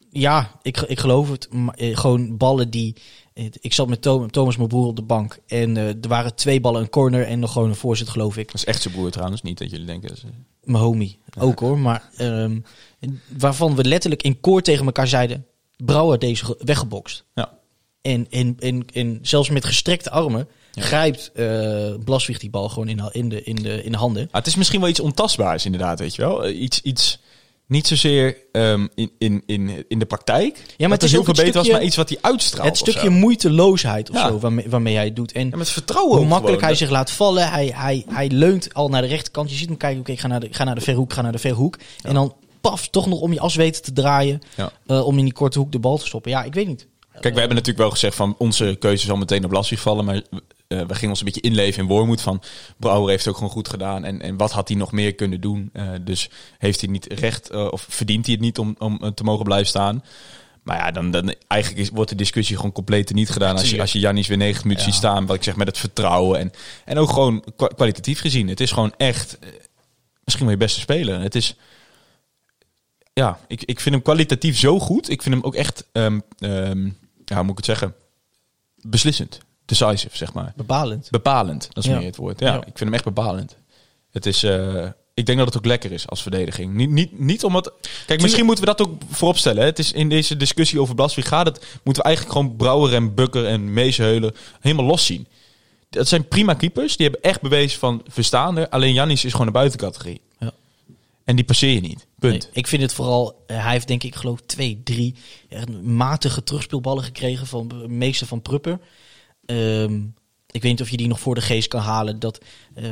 Ja, 0.09 0.51
ik, 0.61 0.81
ik 0.81 0.99
geloof 0.99 1.29
het. 1.29 1.53
Maar, 1.53 1.75
gewoon 1.77 2.37
ballen 2.37 2.69
die. 2.69 2.95
Ik 3.61 3.73
zat 3.73 3.87
met 3.87 4.01
Thom- 4.01 4.31
Thomas, 4.31 4.55
mijn 4.57 4.67
broer, 4.69 4.85
op 4.87 4.95
de 4.95 5.01
bank. 5.01 5.39
En 5.47 5.77
eh, 5.77 5.87
er 5.87 6.07
waren 6.07 6.35
twee 6.35 6.61
ballen, 6.61 6.81
een 6.81 6.89
corner 6.89 7.25
en 7.25 7.39
nog 7.39 7.51
gewoon 7.51 7.69
een 7.69 7.75
voorzet, 7.75 8.09
geloof 8.09 8.37
ik. 8.37 8.45
Dat 8.45 8.55
is 8.55 8.65
echt 8.65 8.81
zijn 8.81 8.93
broer 8.93 9.11
trouwens, 9.11 9.41
niet 9.41 9.57
dat 9.57 9.69
jullie 9.69 9.85
denken. 9.85 10.09
dat 10.09 10.17
is, 10.17 10.23
Mijn 10.63 10.83
homie 10.83 11.19
ook 11.39 11.59
hoor. 11.59 11.79
Maar 11.79 12.09
ehm, 12.17 12.59
waarvan 13.37 13.75
we 13.75 13.83
letterlijk 13.85 14.23
in 14.23 14.39
koor 14.39 14.61
tegen 14.61 14.85
elkaar 14.85 15.07
zeiden: 15.07 15.45
Brouwer 15.77 16.19
deze 16.19 16.45
ge- 16.45 16.57
weggebokst. 16.59 17.23
Ja. 17.33 17.57
En, 18.01 18.27
en, 18.29 18.55
en, 18.59 18.85
en 18.93 19.19
zelfs 19.21 19.49
met 19.49 19.65
gestrekte 19.65 20.09
armen 20.09 20.47
grijpt 20.71 21.31
eh 21.33 21.93
Blaswieg 22.03 22.39
die 22.39 22.49
bal 22.49 22.69
gewoon 22.69 22.87
in, 22.87 22.97
de- 22.97 23.09
in, 23.11 23.29
de, 23.29 23.43
in, 23.43 23.55
de, 23.55 23.83
in 23.83 23.91
de 23.91 23.97
handen. 23.97 24.23
Ah, 24.27 24.33
het 24.33 24.47
is 24.47 24.55
misschien 24.55 24.79
wel 24.79 24.89
iets 24.89 24.99
ontastbaars 24.99 25.65
inderdaad, 25.65 25.99
weet 25.99 26.15
je 26.15 26.21
wel. 26.21 26.43
Eh, 26.45 26.61
Iets, 26.61 26.81
iets 26.81 27.19
niet 27.67 27.87
zozeer 27.87 28.37
ehm, 28.51 28.87
in, 28.95 29.11
in, 29.17 29.43
in, 29.45 29.85
in 29.87 29.99
de 29.99 30.05
praktijk. 30.05 30.57
Ja, 30.77 30.87
maar 30.87 30.97
het 30.97 31.03
is 31.05 31.11
heel 31.11 31.23
veel 31.23 31.33
beter 31.33 31.53
was, 31.53 31.69
maar 31.69 31.83
iets 31.83 31.95
wat 31.95 32.09
hij 32.09 32.17
uitstraalt. 32.21 32.67
het 32.67 32.77
stukje 32.77 33.09
moeiteloosheid 33.09 34.09
of 34.09 34.15
Ja. 34.15 34.27
zo 34.27 34.39
waarmee, 34.39 34.65
waarmee 34.69 34.95
hij 34.95 35.05
het 35.05 35.15
doet. 35.15 35.31
En 35.31 35.49
Ja, 35.49 35.57
met 35.57 35.69
vertrouwen 35.69 36.17
hoe 36.17 36.27
makkelijk 36.27 36.53
gewoon. 36.59 36.69
hij 36.69 36.75
zich 36.85 36.89
laat 36.89 37.11
vallen. 37.11 37.49
Hij, 37.51 37.71
hij, 37.75 38.05
hij 38.09 38.29
leunt 38.29 38.73
al 38.73 38.89
naar 38.89 39.01
de 39.01 39.07
rechterkant. 39.07 39.49
Je 39.49 39.55
ziet 39.55 39.67
hem 39.67 39.77
kijken, 39.77 39.99
oké, 39.99 40.11
ik 40.11 40.19
ga 40.19 40.27
naar 40.27 40.39
de, 40.39 40.47
ga 40.51 40.63
naar 40.63 40.75
de 40.75 40.81
verhoek, 40.81 41.13
ga 41.13 41.21
naar 41.21 41.31
de 41.31 41.37
verhoek. 41.37 41.77
En 42.01 42.13
dan 42.13 42.33
paf, 42.61 42.87
toch 42.87 43.05
nog 43.07 43.19
om 43.19 43.33
je 43.33 43.39
as 43.39 43.55
weten 43.55 43.81
te 43.81 43.93
draaien. 43.93 44.39
Eh, 44.85 45.05
om 45.05 45.17
in 45.17 45.23
die 45.23 45.33
korte 45.33 45.59
hoek 45.59 45.71
de 45.71 45.79
bal 45.79 45.97
te 45.97 46.05
stoppen. 46.05 46.31
Ja, 46.31 46.43
ik 46.43 46.53
weet 46.53 46.67
niet. 46.67 46.87
Kijk, 47.11 47.33
we 47.33 47.39
hebben 47.39 47.57
natuurlijk 47.57 47.77
wel 47.77 47.89
gezegd 47.89 48.15
van 48.15 48.35
onze 48.37 48.75
keuze 48.79 49.05
zal 49.05 49.17
meteen 49.17 49.45
op 49.45 49.51
lastig 49.51 49.79
vallen. 49.79 50.05
Maar 50.05 50.21
eh, 50.67 50.79
we 50.79 50.93
gingen 50.93 51.09
ons 51.09 51.19
een 51.19 51.25
beetje 51.25 51.41
inleven 51.41 51.81
in 51.81 51.87
Wormoed. 51.89 52.21
Van 52.21 52.41
Brouwer 52.77 53.09
heeft 53.09 53.23
het 53.23 53.29
ook 53.33 53.39
gewoon 53.39 53.53
goed 53.53 53.69
gedaan. 53.69 54.03
En, 54.03 54.21
en 54.21 54.37
wat 54.37 54.51
had 54.51 54.67
hij 54.67 54.77
nog 54.77 54.91
meer 54.91 55.15
kunnen 55.15 55.41
doen? 55.41 55.69
Eh, 55.73 55.89
dus 56.01 56.29
heeft 56.57 56.81
hij 56.81 56.89
niet 56.89 57.05
recht 57.13 57.49
eh, 57.49 57.67
of 57.71 57.85
verdient 57.89 58.25
hij 58.25 58.33
het 58.33 58.43
niet 58.43 58.57
om, 58.57 58.75
om 58.79 59.13
te 59.13 59.23
mogen 59.23 59.45
blijven 59.45 59.67
staan? 59.67 60.03
Maar 60.63 60.77
ja, 60.77 60.91
dan, 60.91 61.11
dan 61.11 61.35
eigenlijk 61.47 61.81
is, 61.81 61.89
wordt 61.89 62.09
de 62.09 62.15
discussie 62.15 62.55
gewoon 62.55 62.71
compleet 62.71 63.13
niet 63.13 63.29
gedaan. 63.29 63.57
Als 63.57 63.69
je, 63.69 63.81
als 63.81 63.91
je 63.91 63.99
Jannis 63.99 64.27
weer 64.27 64.37
90 64.37 64.63
minuten 64.63 64.85
ziet 64.85 64.93
staan. 64.93 65.25
Wat 65.25 65.35
ik 65.35 65.43
zeg 65.43 65.55
met 65.55 65.67
het 65.67 65.77
vertrouwen. 65.77 66.39
En, 66.39 66.51
en 66.85 66.97
ook 66.97 67.09
gewoon 67.09 67.43
kwa- 67.55 67.67
kwalitatief 67.67 68.19
gezien. 68.19 68.47
Het 68.47 68.59
is 68.59 68.71
gewoon 68.71 68.93
echt 68.97 69.37
misschien 70.23 70.45
wel 70.45 70.53
je 70.55 70.61
beste 70.61 70.79
speler. 70.79 71.19
Het 71.21 71.35
is 71.35 71.55
ja, 73.13 73.39
ik, 73.47 73.63
ik 73.63 73.79
vind 73.79 73.95
hem 73.95 74.03
kwalitatief 74.03 74.57
zo 74.57 74.79
goed. 74.79 75.09
Ik 75.09 75.21
vind 75.21 75.35
hem 75.35 75.43
ook 75.43 75.55
echt, 75.55 75.85
ehm, 75.91 76.19
ehm, 76.37 76.85
ja, 77.25 77.35
hoe 77.35 77.43
moet 77.43 77.49
ik 77.51 77.57
het 77.57 77.65
zeggen? 77.65 77.95
Beslissend. 78.75 79.39
Decisive, 79.65 80.17
zeg 80.17 80.33
maar. 80.33 80.53
Bepalend. 80.55 81.07
Bepalend, 81.11 81.67
dat 81.73 81.83
is 81.83 81.89
Ja. 81.89 81.97
meer 81.97 82.05
het 82.05 82.15
woord. 82.15 82.39
Ja, 82.39 82.47
Ja. 82.53 82.57
ik 82.59 82.63
vind 82.63 82.79
hem 82.79 82.93
echt 82.93 83.03
bepalend. 83.03 83.55
Het 84.11 84.25
is, 84.25 84.43
eh, 84.43 84.85
ik 85.13 85.25
denk 85.25 85.37
dat 85.37 85.47
het 85.47 85.57
ook 85.57 85.65
lekker 85.65 85.91
is 85.91 86.07
als 86.07 86.21
verdediging. 86.21 86.73
Niet, 86.73 86.89
niet, 86.89 87.19
niet 87.19 87.43
omdat... 87.43 87.73
Kijk, 88.05 88.21
misschien 88.21 88.45
moeten 88.45 88.63
we 88.65 88.73
dat 88.75 88.87
ook 88.87 89.01
vooropstellen. 89.09 89.59
Hè. 89.59 89.65
Het 89.65 89.79
is 89.79 89.91
in 89.91 90.09
deze 90.09 90.37
discussie 90.37 90.79
over 90.81 90.95
Blaswie 90.95 91.23
gaat 91.23 91.45
het... 91.45 91.59
Moeten 91.83 92.03
we 92.03 92.09
eigenlijk 92.09 92.37
gewoon 92.37 92.55
Brouwer 92.55 92.93
en 92.93 93.13
Bukker 93.13 93.45
en 93.45 93.73
Meesheulen 93.73 94.35
helemaal 94.59 94.85
los 94.85 95.05
zien. 95.05 95.27
Dat 95.89 96.07
zijn 96.07 96.27
prima 96.27 96.53
keepers. 96.53 96.97
Die 96.97 97.09
hebben 97.09 97.29
echt 97.31 97.41
bewezen 97.41 97.79
van 97.79 98.01
verstaande. 98.07 98.69
Alleen 98.69 98.93
Jannis 98.93 99.25
is 99.25 99.31
gewoon 99.31 99.47
een 99.47 99.53
buitencategorie. 99.53 100.21
Ja. 100.39 100.51
En 101.23 101.35
die 101.35 101.45
passeer 101.45 101.73
je 101.73 101.81
niet. 101.81 102.07
Punt. 102.19 102.43
Nee, 102.43 102.51
ik 102.53 102.67
vind 102.67 102.81
het 102.81 102.93
vooral, 102.93 103.43
eh, 103.47 103.63
hij 103.63 103.71
heeft 103.71 103.87
denk 103.87 104.03
ik 104.03 104.15
geloof 104.15 104.39
twee, 104.45 104.81
drie 104.83 105.15
echt 105.49 105.81
matige 105.81 106.43
terugspeelballen 106.43 107.03
gekregen 107.03 107.47
van 107.47 107.67
de 107.67 107.87
meeste 107.87 108.25
van 108.25 108.41
Prupper. 108.41 108.79
Ehm, 109.45 109.95
ik 110.51 110.61
weet 110.61 110.71
niet 110.71 110.81
of 110.81 110.89
je 110.89 110.97
die 110.97 111.07
nog 111.07 111.19
voor 111.19 111.35
de 111.35 111.41
geest 111.41 111.67
kan 111.67 111.81
halen. 111.81 112.19
Dat, 112.19 112.43
eh 112.73 112.85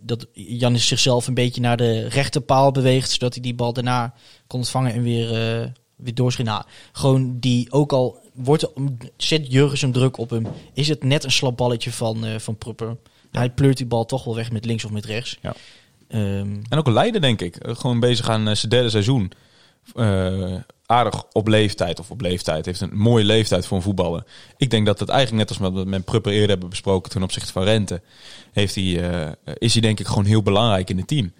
dat 0.00 0.26
Janis 0.32 0.86
zichzelf 0.86 1.26
een 1.26 1.34
beetje 1.34 1.60
naar 1.60 1.76
de 1.76 2.08
rechterpaal 2.08 2.72
beweegt. 2.72 3.10
Zodat 3.10 3.34
hij 3.34 3.42
die 3.42 3.54
bal 3.54 3.72
daarna 3.72 4.14
kon 4.46 4.58
ontvangen 4.58 4.92
en 4.92 5.02
weer, 5.02 5.60
eh 5.60 5.66
weer 5.96 6.14
doorschieten. 6.14 6.54
Nou, 6.54 6.66
gewoon 6.92 7.38
die 7.38 7.72
ook 7.72 7.92
al 7.92 8.18
wordt, 8.34 8.66
zet 9.16 9.52
Jurgens 9.52 9.80
hem 9.80 9.92
druk 9.92 10.16
op 10.16 10.30
hem. 10.30 10.46
Is 10.72 10.88
het 10.88 11.04
net 11.04 11.24
een 11.24 11.30
slap 11.30 11.56
balletje 11.56 11.92
van, 11.92 12.24
eh, 12.24 12.38
van 12.38 12.56
Prupper. 12.56 12.96
Hij 13.30 13.50
pleurt 13.50 13.76
die 13.76 13.86
bal 13.86 14.04
toch 14.04 14.24
wel 14.24 14.34
weg 14.34 14.52
met 14.52 14.64
links 14.64 14.84
of 14.84 14.90
met 14.90 15.04
rechts. 15.04 15.38
Ja. 15.42 15.54
Ehm, 16.08 16.56
En 16.68 16.78
ook 16.78 16.86
een 16.86 16.92
leider, 16.92 17.20
denk 17.20 17.40
ik. 17.40 17.56
Gewoon 17.60 18.00
bezig 18.00 18.28
aan 18.28 18.56
zijn 18.56 18.70
derde 18.70 18.90
seizoen. 18.90 19.32
Aardig 20.90 21.24
op 21.32 21.48
leeftijd, 21.48 22.00
of 22.00 22.10
op 22.10 22.20
leeftijd, 22.20 22.66
heeft 22.66 22.80
een 22.80 22.96
mooie 22.96 23.24
leeftijd 23.24 23.66
voor 23.66 23.76
een 23.76 23.82
voetballer. 23.82 24.24
Ik 24.56 24.70
denk 24.70 24.86
dat 24.86 24.98
het 24.98 25.08
eigenlijk 25.08 25.48
net 25.48 25.58
als 25.58 25.72
we 25.72 25.84
met 25.84 26.04
Prupper 26.04 26.32
eerder 26.32 26.48
hebben 26.48 26.68
besproken 26.68 27.10
ten 27.10 27.22
opzichte 27.22 27.52
van 27.52 27.62
Rente, 27.62 28.02
heeft 28.52 28.74
hij, 28.74 29.10
eh, 29.10 29.32
is 29.54 29.72
hij 29.72 29.82
denk 29.82 30.00
ik 30.00 30.06
gewoon 30.06 30.24
heel 30.24 30.42
belangrijk 30.42 30.90
in 30.90 30.96
het 30.96 31.06
team. 31.06 31.32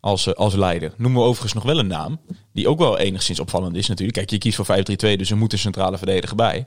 Als, 0.00 0.26
eh, 0.26 0.34
als 0.34 0.54
leider. 0.54 0.92
Noemen 0.96 1.20
we 1.20 1.26
overigens 1.26 1.52
nog 1.52 1.62
wel 1.62 1.78
een 1.78 1.86
naam. 1.86 2.20
Die 2.52 2.68
ook 2.68 2.78
wel 2.78 2.98
enigszins 2.98 3.40
opvallend 3.40 3.76
is 3.76 3.88
natuurlijk. 3.88 4.18
Kijk, 4.18 4.30
je 4.30 4.38
kiest 4.38 4.56
voor 4.56 4.64
5-3-2, 4.64 5.16
dus 5.16 5.30
er 5.30 5.36
moet 5.36 5.52
een 5.52 5.58
centrale 5.58 5.98
verdediger 5.98 6.36
bij. 6.36 6.66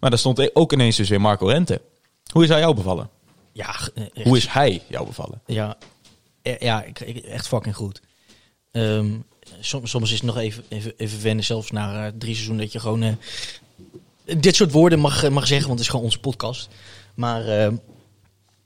Maar 0.00 0.10
daar 0.10 0.18
stond 0.18 0.56
ook 0.56 0.72
ineens 0.72 0.96
dus 0.96 1.08
weer 1.08 1.20
Marco 1.20 1.46
Rente. 1.46 1.80
Hoe 2.32 2.42
is 2.42 2.48
hij 2.48 2.60
jou 2.60 2.74
bevallen? 2.74 3.08
Ja, 3.52 3.68
eh, 3.94 4.02
echt, 4.14 4.26
Hoe 4.26 4.36
is 4.36 4.46
hij 4.46 4.82
jou 4.88 5.06
bevallen? 5.06 5.40
ja, 5.46 5.76
ja 6.42 6.84
echt 7.28 7.48
fucking 7.48 7.76
goed. 7.76 8.00
Ehm, 8.70 9.16
soms, 9.60 9.90
soms 9.90 10.08
is 10.12 10.16
het 10.16 10.22
nog 10.26 10.36
even, 10.38 10.64
even, 10.68 10.92
even 10.96 11.22
wennen, 11.22 11.44
zelfs 11.44 11.70
na 11.70 12.06
eh, 12.06 12.12
drie 12.18 12.32
seizoenen, 12.34 12.64
dat 12.64 12.72
je 12.72 12.80
gewoon 12.80 13.02
eh, 13.02 13.12
dit 14.38 14.56
soort 14.56 14.72
woorden 14.72 14.98
mag, 14.98 15.30
mag 15.30 15.46
zeggen, 15.46 15.66
want 15.66 15.78
het 15.78 15.80
is 15.80 15.88
gewoon 15.88 16.04
onze 16.04 16.18
podcast. 16.18 16.68
Maar 17.14 17.46
eh, 17.48 17.72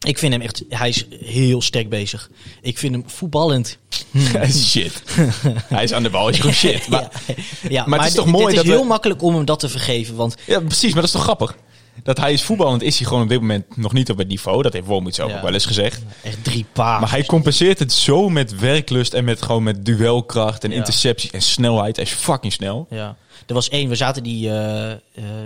ik 0.07 0.19
vind 0.19 0.33
hem 0.33 0.43
echt, 0.43 0.63
hij 0.69 0.89
is 0.89 1.07
heel 1.21 1.63
sterk 1.63 1.89
bezig. 1.89 2.31
Ik 2.63 2.79
vind 2.79 2.95
hem 2.95 3.03
voetballend. 3.07 3.79
Hij 4.17 4.49
is 4.49 4.71
shit. 4.73 5.03
hij 5.75 5.85
is 5.85 5.93
aan 5.93 6.03
de 6.03 6.11
bal, 6.11 6.29
is 6.29 6.37
gewoon 6.39 6.55
shit. 6.55 6.89
Maar, 6.89 7.01
ja, 7.27 7.35
ja, 7.69 7.85
maar 7.87 7.99
het 7.99 8.09
is 8.09 8.15
toch 8.15 8.27
mooi 8.27 8.47
Het 8.47 8.55
dat 8.55 8.65
is 8.65 8.71
we- 8.71 8.77
heel 8.77 8.87
makkelijk 8.87 9.23
om 9.23 9.35
hem 9.35 9.45
dat 9.45 9.59
te 9.61 9.69
vergeven, 9.69 10.15
want 10.15 10.37
Ja, 10.47 10.61
precies, 10.61 10.93
maar 10.93 10.95
dat 11.01 11.05
is 11.05 11.11
toch 11.11 11.23
grappig? 11.23 11.57
Dat 12.03 12.19
hij 12.19 12.33
is 12.33 12.43
voetballend, 12.43 12.83
is 12.83 12.99
hij 12.99 13.07
gewoon 13.07 13.23
op 13.23 13.29
dit 13.29 13.41
moment 13.41 13.77
nog 13.77 13.93
niet 13.93 14.11
op 14.11 14.19
het 14.19 14.29
niveau. 14.29 14.63
Dat 14.63 14.73
heeft 14.73 14.87
Wormoed 14.87 15.15
zelf 15.15 15.31
Ja. 15.31 15.37
ook 15.37 15.43
wel 15.43 15.53
eens 15.53 15.67
gezegd. 15.67 16.03
echt 16.23 16.45
drie 16.45 16.67
paar. 16.73 17.01
Maar 17.01 17.11
hij 17.11 17.25
compenseert 17.25 17.79
het 17.79 17.93
zo 17.93 18.29
met 18.29 18.59
werklust 18.59 19.15
en 19.15 19.25
met 19.25 19.43
gewoon 19.43 19.63
met 19.63 19.85
duelkracht 19.85 20.65
en 20.65 20.71
Ja. 20.71 20.77
intercepties 20.77 21.31
en 21.31 21.43
snelheid. 21.43 21.97
Hij 21.97 22.05
is 22.05 22.11
fucking 22.13 22.53
snel. 22.53 22.87
Ja, 22.91 23.17
er 23.47 23.55
was 23.55 23.69
één, 23.69 23.89
we 23.89 23.95
zaten 23.95 24.23
die 24.23 24.49
eh, 24.51 24.91
eh, 24.91 24.99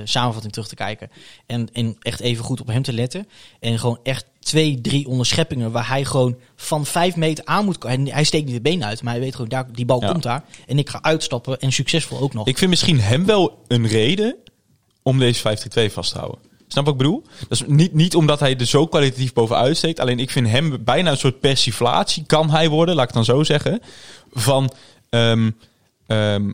samenvatting 0.05 0.53
terug 0.53 0.69
te 0.69 0.75
kijken. 0.75 1.11
En, 1.47 1.69
en 1.73 1.97
echt 2.01 2.21
even 2.21 2.45
goed 2.45 2.61
op 2.61 2.67
hem 2.67 2.83
te 2.83 2.93
letten. 2.93 3.29
En 3.61 3.79
gewoon 3.79 3.99
echt 4.03 4.25
twee, 4.41 4.81
drie 4.81 5.07
onderscheppingen 5.09 5.71
waar 5.73 5.89
hij 5.89 6.05
gewoon 6.05 6.37
van 6.57 6.87
vijf 6.87 7.17
meter 7.17 7.45
aan 7.45 7.65
moet 7.65 7.79
komen. 7.79 8.01
Hij, 8.03 8.13
hij 8.15 8.25
steekt 8.25 8.45
niet 8.47 8.55
de 8.55 8.61
been 8.61 8.85
uit, 8.85 9.03
maar 9.03 9.13
hij 9.13 9.23
weet 9.23 9.33
gewoon, 9.35 9.49
daar, 9.49 9.67
die 9.73 9.85
bal 9.85 10.01
Ja. 10.01 10.11
komt 10.11 10.23
daar. 10.23 10.45
En 10.67 10.79
ik 10.79 10.89
ga 10.91 11.03
uitstappen 11.03 11.59
en 11.61 11.73
succesvol 11.73 12.19
ook 12.21 12.35
nog. 12.35 12.47
Ik 12.47 12.59
vind 12.59 12.71
misschien 12.71 13.01
hem 13.01 13.27
wel 13.27 13.59
een 13.69 13.87
reden 13.87 14.37
om 15.03 15.19
deze 15.19 15.59
5-2 15.89 15.93
vast 15.93 16.13
te 16.13 16.19
houden. 16.19 16.41
Snap 16.73 16.89
ik 16.89 16.97
bedoel? 16.97 17.23
Dat 17.49 17.51
is 17.51 17.65
niet, 17.67 17.93
niet 17.93 18.15
omdat 18.15 18.41
hij 18.41 18.57
er 18.57 18.67
zo 18.67 18.87
kwalitatief 18.87 19.33
bovenuit 19.33 19.77
steekt. 19.77 20.01
Alleen 20.01 20.19
ik 20.19 20.31
vind 20.31 20.49
hem 20.49 20.85
bijna 20.85 21.11
een 21.11 21.17
soort 21.17 21.41
persiflatie 21.41 22.25
kan 22.27 22.51
hij 22.51 22.69
worden, 22.69 22.95
laat 22.95 23.09
ik 23.09 23.15
dan 23.15 23.25
zo 23.25 23.43
zeggen. 23.43 23.81
Van 24.31 24.73
ehm, 25.09 25.51
ehm, 26.07 26.53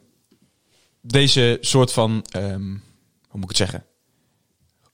deze 1.00 1.59
soort 1.61 1.93
van, 1.93 2.25
ehm, 2.31 2.67
hoe 3.28 3.40
moet 3.40 3.43
ik 3.43 3.49
het 3.49 3.57
zeggen? 3.57 3.85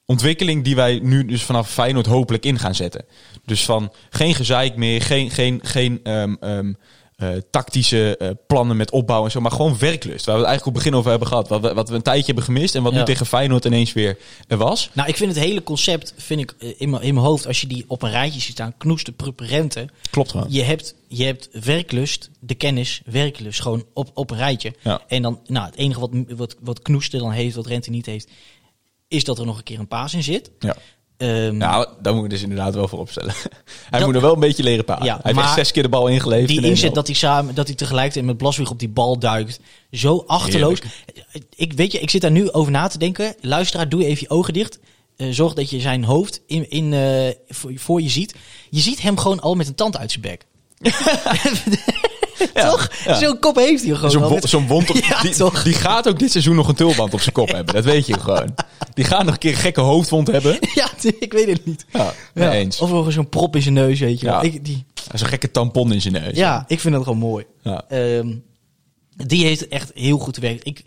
Ontwikkeling 0.06 0.64
die 0.64 0.74
wij 0.74 0.98
nu 1.02 1.24
dus 1.24 1.42
vanaf 1.42 1.70
Feyenoord 1.70 2.06
hopelijk 2.06 2.44
in 2.44 2.58
gaan 2.58 2.74
zetten. 2.74 3.04
Dus 3.44 3.64
van 3.64 3.92
geen 4.10 4.34
gezeik 4.34 4.76
meer, 4.76 5.02
geen, 5.02 5.30
geen, 5.30 5.60
geen 5.62 6.00
eh, 7.16 7.28
tactische 7.50 8.16
eh, 8.16 8.30
plannen 8.46 8.76
met 8.76 8.90
opbouw 8.90 9.24
en 9.24 9.30
zo, 9.30 9.40
maar 9.40 9.50
gewoon 9.50 9.78
werklust. 9.78 10.24
Waar 10.24 10.34
we 10.34 10.40
het 10.40 10.50
eigenlijk 10.50 10.66
op 10.66 10.74
het 10.74 10.82
begin 10.82 10.94
over 10.98 11.10
hebben 11.10 11.28
gehad. 11.28 11.48
Wat 11.48 11.60
we, 11.60 11.74
wat 11.74 11.88
we 11.88 11.94
een 11.94 12.02
tijdje 12.02 12.24
hebben 12.26 12.44
gemist 12.44 12.74
en 12.74 12.82
wat 12.82 12.92
Ja. 12.92 12.98
nu 12.98 13.04
tegen 13.04 13.26
Feyenoord 13.26 13.64
ineens 13.64 13.92
weer 13.92 14.18
er 14.48 14.56
was. 14.56 14.90
Nou, 14.92 15.08
ik 15.08 15.16
vind 15.16 15.34
het 15.34 15.44
hele 15.44 15.62
concept, 15.62 16.14
vind 16.16 16.40
ik 16.40 16.54
eh, 16.58 16.74
in 16.76 16.90
mijn 16.90 17.02
in 17.02 17.14
mijn 17.14 17.26
hoofd, 17.26 17.46
als 17.46 17.60
je 17.60 17.66
die 17.66 17.84
op 17.86 18.02
een 18.02 18.10
rijtje 18.10 18.40
ziet 18.40 18.52
staan, 18.52 18.74
knoeste, 18.78 19.14
rente. 19.36 19.88
Klopt 20.10 20.30
gewoon. 20.30 20.46
Je 20.48 20.62
hebt, 20.62 20.94
je 21.08 21.24
hebt 21.24 21.48
werklust, 21.64 22.30
de 22.40 22.54
kennis, 22.54 23.02
werklust, 23.04 23.60
gewoon 23.60 23.84
op, 23.92 24.10
op 24.14 24.30
een 24.30 24.36
rijtje. 24.36 24.74
Ja. 24.82 25.02
En 25.08 25.22
dan, 25.22 25.40
nou, 25.46 25.66
het 25.66 25.76
enige 25.76 26.00
wat, 26.00 26.10
wat, 26.36 26.56
wat 26.60 26.82
Knoester 26.82 27.18
dan 27.18 27.30
heeft, 27.30 27.54
wat 27.54 27.66
Rente 27.66 27.90
niet 27.90 28.06
heeft, 28.06 28.28
is 29.08 29.24
dat 29.24 29.38
er 29.38 29.46
nog 29.46 29.56
een 29.56 29.62
keer 29.64 29.78
een 29.78 29.88
paas 29.88 30.14
in 30.14 30.22
zit. 30.22 30.50
Ja. 30.58 30.76
Ehm, 31.16 31.56
Nou, 31.56 31.86
daar 32.02 32.14
moet 32.14 32.24
ik 32.24 32.30
dus 32.30 32.42
inderdaad 32.42 32.74
wel 32.74 32.88
voor 32.88 32.98
opstellen. 32.98 33.34
Hij 33.90 33.98
Dat- 33.98 34.06
moet 34.06 34.14
er 34.14 34.20
wel 34.20 34.32
een 34.34 34.40
beetje 34.40 34.62
leren. 34.62 34.84
Ja, 35.04 35.20
hij 35.22 35.32
heeft 35.34 35.54
zes 35.54 35.72
keer 35.72 35.82
de 35.82 35.88
bal 35.88 36.08
ingeleverd. 36.08 36.48
die 36.48 36.56
in 36.60 36.64
inzet 36.64 36.94
dat 36.94 37.06
hij 37.06 37.16
samen, 37.16 37.54
dat 37.54 37.66
hij 37.66 37.76
tegelijkertijd 37.76 38.24
met 38.24 38.36
Blaswig 38.36 38.70
op 38.70 38.78
die 38.78 38.88
bal 38.88 39.18
duikt, 39.18 39.60
zo 39.92 40.24
achterloos. 40.26 40.78
Ik 41.56 41.72
weet 41.72 41.92
je, 41.92 41.98
ik 41.98 42.10
zit 42.10 42.20
daar 42.20 42.30
nu 42.30 42.52
over 42.52 42.72
na 42.72 42.86
te 42.86 42.98
denken. 42.98 43.34
Luisteraar, 43.40 43.88
doe 43.88 44.04
even 44.06 44.26
je 44.28 44.30
ogen 44.34 44.52
dicht. 44.52 44.78
Eh, 45.16 45.28
zorg 45.30 45.54
dat 45.54 45.70
je 45.70 45.80
zijn 45.80 46.04
hoofd 46.04 46.40
in, 46.46 46.70
in, 46.70 46.92
eh, 46.92 47.34
voor, 47.48 47.72
voor 47.74 48.02
je 48.02 48.08
ziet. 48.08 48.34
Je 48.70 48.80
ziet 48.80 49.02
hem 49.02 49.18
gewoon 49.18 49.40
al 49.40 49.54
met 49.54 49.68
een 49.68 49.74
tand 49.74 49.96
uit 49.96 50.10
zijn 50.10 50.22
bek. 50.22 50.44
toch? 52.54 52.90
ja. 53.04 53.14
Zo'n 53.18 53.38
kop 53.38 53.56
heeft 53.56 53.84
hij 53.84 53.94
gewoon. 53.94 54.10
Zo'n 54.10 54.22
wo- 54.22 54.38
zo'n 54.40 54.66
wond 54.66 54.90
op, 54.90 54.94
die, 55.22 55.34
die 55.64 55.72
gaat 55.74 56.08
ook 56.08 56.18
dit 56.18 56.30
seizoen 56.30 56.54
nog 56.56 56.68
een 56.68 56.74
tulband 56.74 57.14
op 57.14 57.20
zijn 57.20 57.34
kop 57.34 57.48
hebben. 57.52 57.74
Dat 57.74 57.84
weet 57.84 58.06
je 58.06 58.18
gewoon. 58.20 58.54
Die 58.94 59.04
gaat 59.04 59.24
nog 59.24 59.32
een 59.32 59.38
keer 59.40 59.50
een 59.50 59.56
gekke 59.56 59.80
hoofdwond 59.80 60.26
hebben. 60.26 60.58
Ja, 60.74 60.88
ik 61.18 61.32
weet 61.32 61.46
het 61.46 61.64
niet. 61.66 61.84
Ja, 62.34 62.52
eens. 62.52 62.80
Of 62.80 62.90
nog 62.90 63.12
zo'n 63.12 63.28
prop 63.28 63.56
in 63.56 63.62
zijn 63.62 63.74
neus, 63.74 64.00
weet 64.00 64.20
je 64.20 64.26
wel. 64.26 64.44
Ik, 64.44 64.64
die, 64.64 64.84
een 65.12 65.18
gekke 65.18 65.50
tampon 65.50 65.92
in 65.92 66.00
zijn 66.00 66.14
neus. 66.14 66.36
ja, 66.36 66.64
ik 66.68 66.80
vind 66.80 66.94
dat 66.94 67.02
gewoon 67.02 67.18
mooi. 67.18 67.44
Ehm, 67.88 68.34
die 69.26 69.44
heeft 69.44 69.68
echt 69.68 69.90
heel 69.94 70.18
goed 70.18 70.34
gewerkt. 70.34 70.66
Ik, 70.66 70.82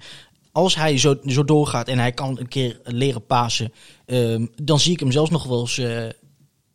als 0.51 0.75
hij 0.75 0.97
zo, 0.97 1.15
zo 1.25 1.43
doorgaat 1.45 1.88
en 1.88 1.99
hij 1.99 2.12
kan 2.12 2.39
een 2.39 2.47
keer 2.47 2.79
leren 2.83 3.25
pasen, 3.25 3.73
ehm, 4.05 4.45
dan 4.63 4.79
zie 4.79 4.91
ik 4.93 4.99
hem 4.99 5.12
zelfs 5.12 5.29
nog 5.29 5.43
wel 5.43 5.60
eens. 5.60 5.77
eh, 5.77 6.03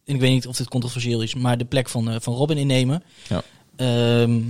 en 0.05 0.15
ik 0.15 0.21
weet 0.21 0.31
niet 0.31 0.47
of 0.47 0.57
dit 0.57 0.69
controversieel 0.69 1.21
is, 1.23 1.35
maar 1.35 1.59
de 1.59 1.65
plek 1.65 1.89
van, 1.89 2.11
eh, 2.11 2.17
van 2.21 2.35
Robin 2.35 2.59
innemen. 2.59 3.03
Ja. 3.29 3.43
Ehm, 3.77 4.41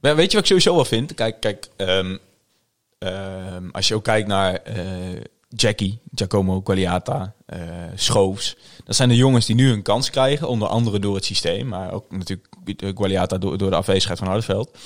Maar 0.00 0.16
weet 0.16 0.30
je 0.30 0.32
wat 0.32 0.40
ik 0.40 0.46
sowieso 0.46 0.74
wel 0.74 0.84
vind? 0.84 1.14
Kijk, 1.14 1.40
kijk 1.40 1.68
ehm, 1.76 2.16
ehm, 2.98 3.68
als 3.72 3.88
je 3.88 3.94
ook 3.94 4.04
kijkt 4.04 4.28
naar 4.28 4.54
eh, 4.54 4.84
Jackie, 5.48 5.98
Giacomo 6.14 6.60
Qualiata, 6.60 7.34
eh 7.46 7.58
Schoofs. 7.94 8.56
Dat 8.84 8.96
zijn 8.96 9.08
de 9.08 9.16
jongens 9.16 9.46
die 9.46 9.54
nu 9.54 9.70
een 9.70 9.82
kans 9.82 10.10
krijgen, 10.10 10.48
onder 10.48 10.68
andere 10.68 10.98
door 10.98 11.14
het 11.14 11.24
systeem. 11.24 11.68
Maar 11.68 11.92
ook 11.92 12.10
natuurlijk 12.10 12.94
Qualiata 12.94 13.38
door, 13.38 13.58
door 13.58 13.70
de 13.70 13.76
afwezigheid 13.76 14.18
van 14.18 14.28
Hardeveld. 14.28 14.78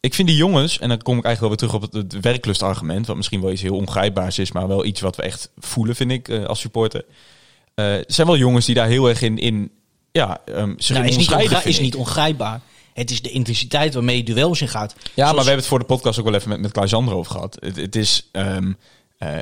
Ik 0.00 0.14
vind 0.14 0.28
die 0.28 0.36
jongens, 0.36 0.78
en 0.78 0.88
dan 0.88 1.02
kom 1.02 1.18
ik 1.18 1.24
eigenlijk 1.24 1.40
wel 1.40 1.48
weer 1.48 1.80
terug 1.80 1.98
op 1.98 2.06
het, 2.06 2.12
het 2.12 2.24
werklustargument, 2.24 3.06
wat 3.06 3.16
misschien 3.16 3.40
wel 3.40 3.50
iets 3.52 3.62
heel 3.62 3.76
ongrijpbaars 3.76 4.38
is, 4.38 4.52
maar 4.52 4.68
wel 4.68 4.84
iets 4.84 5.00
wat 5.00 5.16
we 5.16 5.22
echt 5.22 5.50
voelen, 5.58 5.96
vind 5.96 6.10
ik, 6.10 6.28
eh, 6.28 6.44
als 6.44 6.60
supporter. 6.60 7.04
Het 7.74 8.14
zijn 8.14 8.26
wel 8.26 8.36
jongens 8.36 8.66
die 8.66 8.74
daar 8.74 8.88
heel 8.88 9.08
erg 9.08 9.22
in, 9.22 9.38
in 9.38 9.70
ja, 10.12 10.40
zich 10.76 10.96
nou, 10.96 11.06
in 11.06 11.18
is, 11.18 11.28
niet 11.28 11.64
is 11.64 11.80
niet 11.80 11.94
ongrijpbaar. 11.94 12.60
Het 12.94 13.10
is 13.10 13.22
de 13.22 13.30
intensiteit 13.30 13.94
waarmee 13.94 14.16
je 14.16 14.22
duels 14.24 14.60
in 14.60 14.68
gaat. 14.68 14.94
Ja, 14.96 15.00
Zoals- 15.14 15.16
maar 15.16 15.30
we 15.30 15.36
hebben 15.36 15.56
het 15.56 15.66
voor 15.66 15.78
de 15.78 15.84
podcast 15.84 16.18
ook 16.18 16.24
wel 16.24 16.34
even 16.34 16.48
met, 16.48 16.60
met 16.60 16.72
Klaas-Sander 16.72 17.14
over 17.14 17.32
gehad. 17.32 17.56
Het, 17.60 17.76
het 17.76 17.96
is... 17.96 18.28
ehm, 18.32 18.72
eh, 19.18 19.38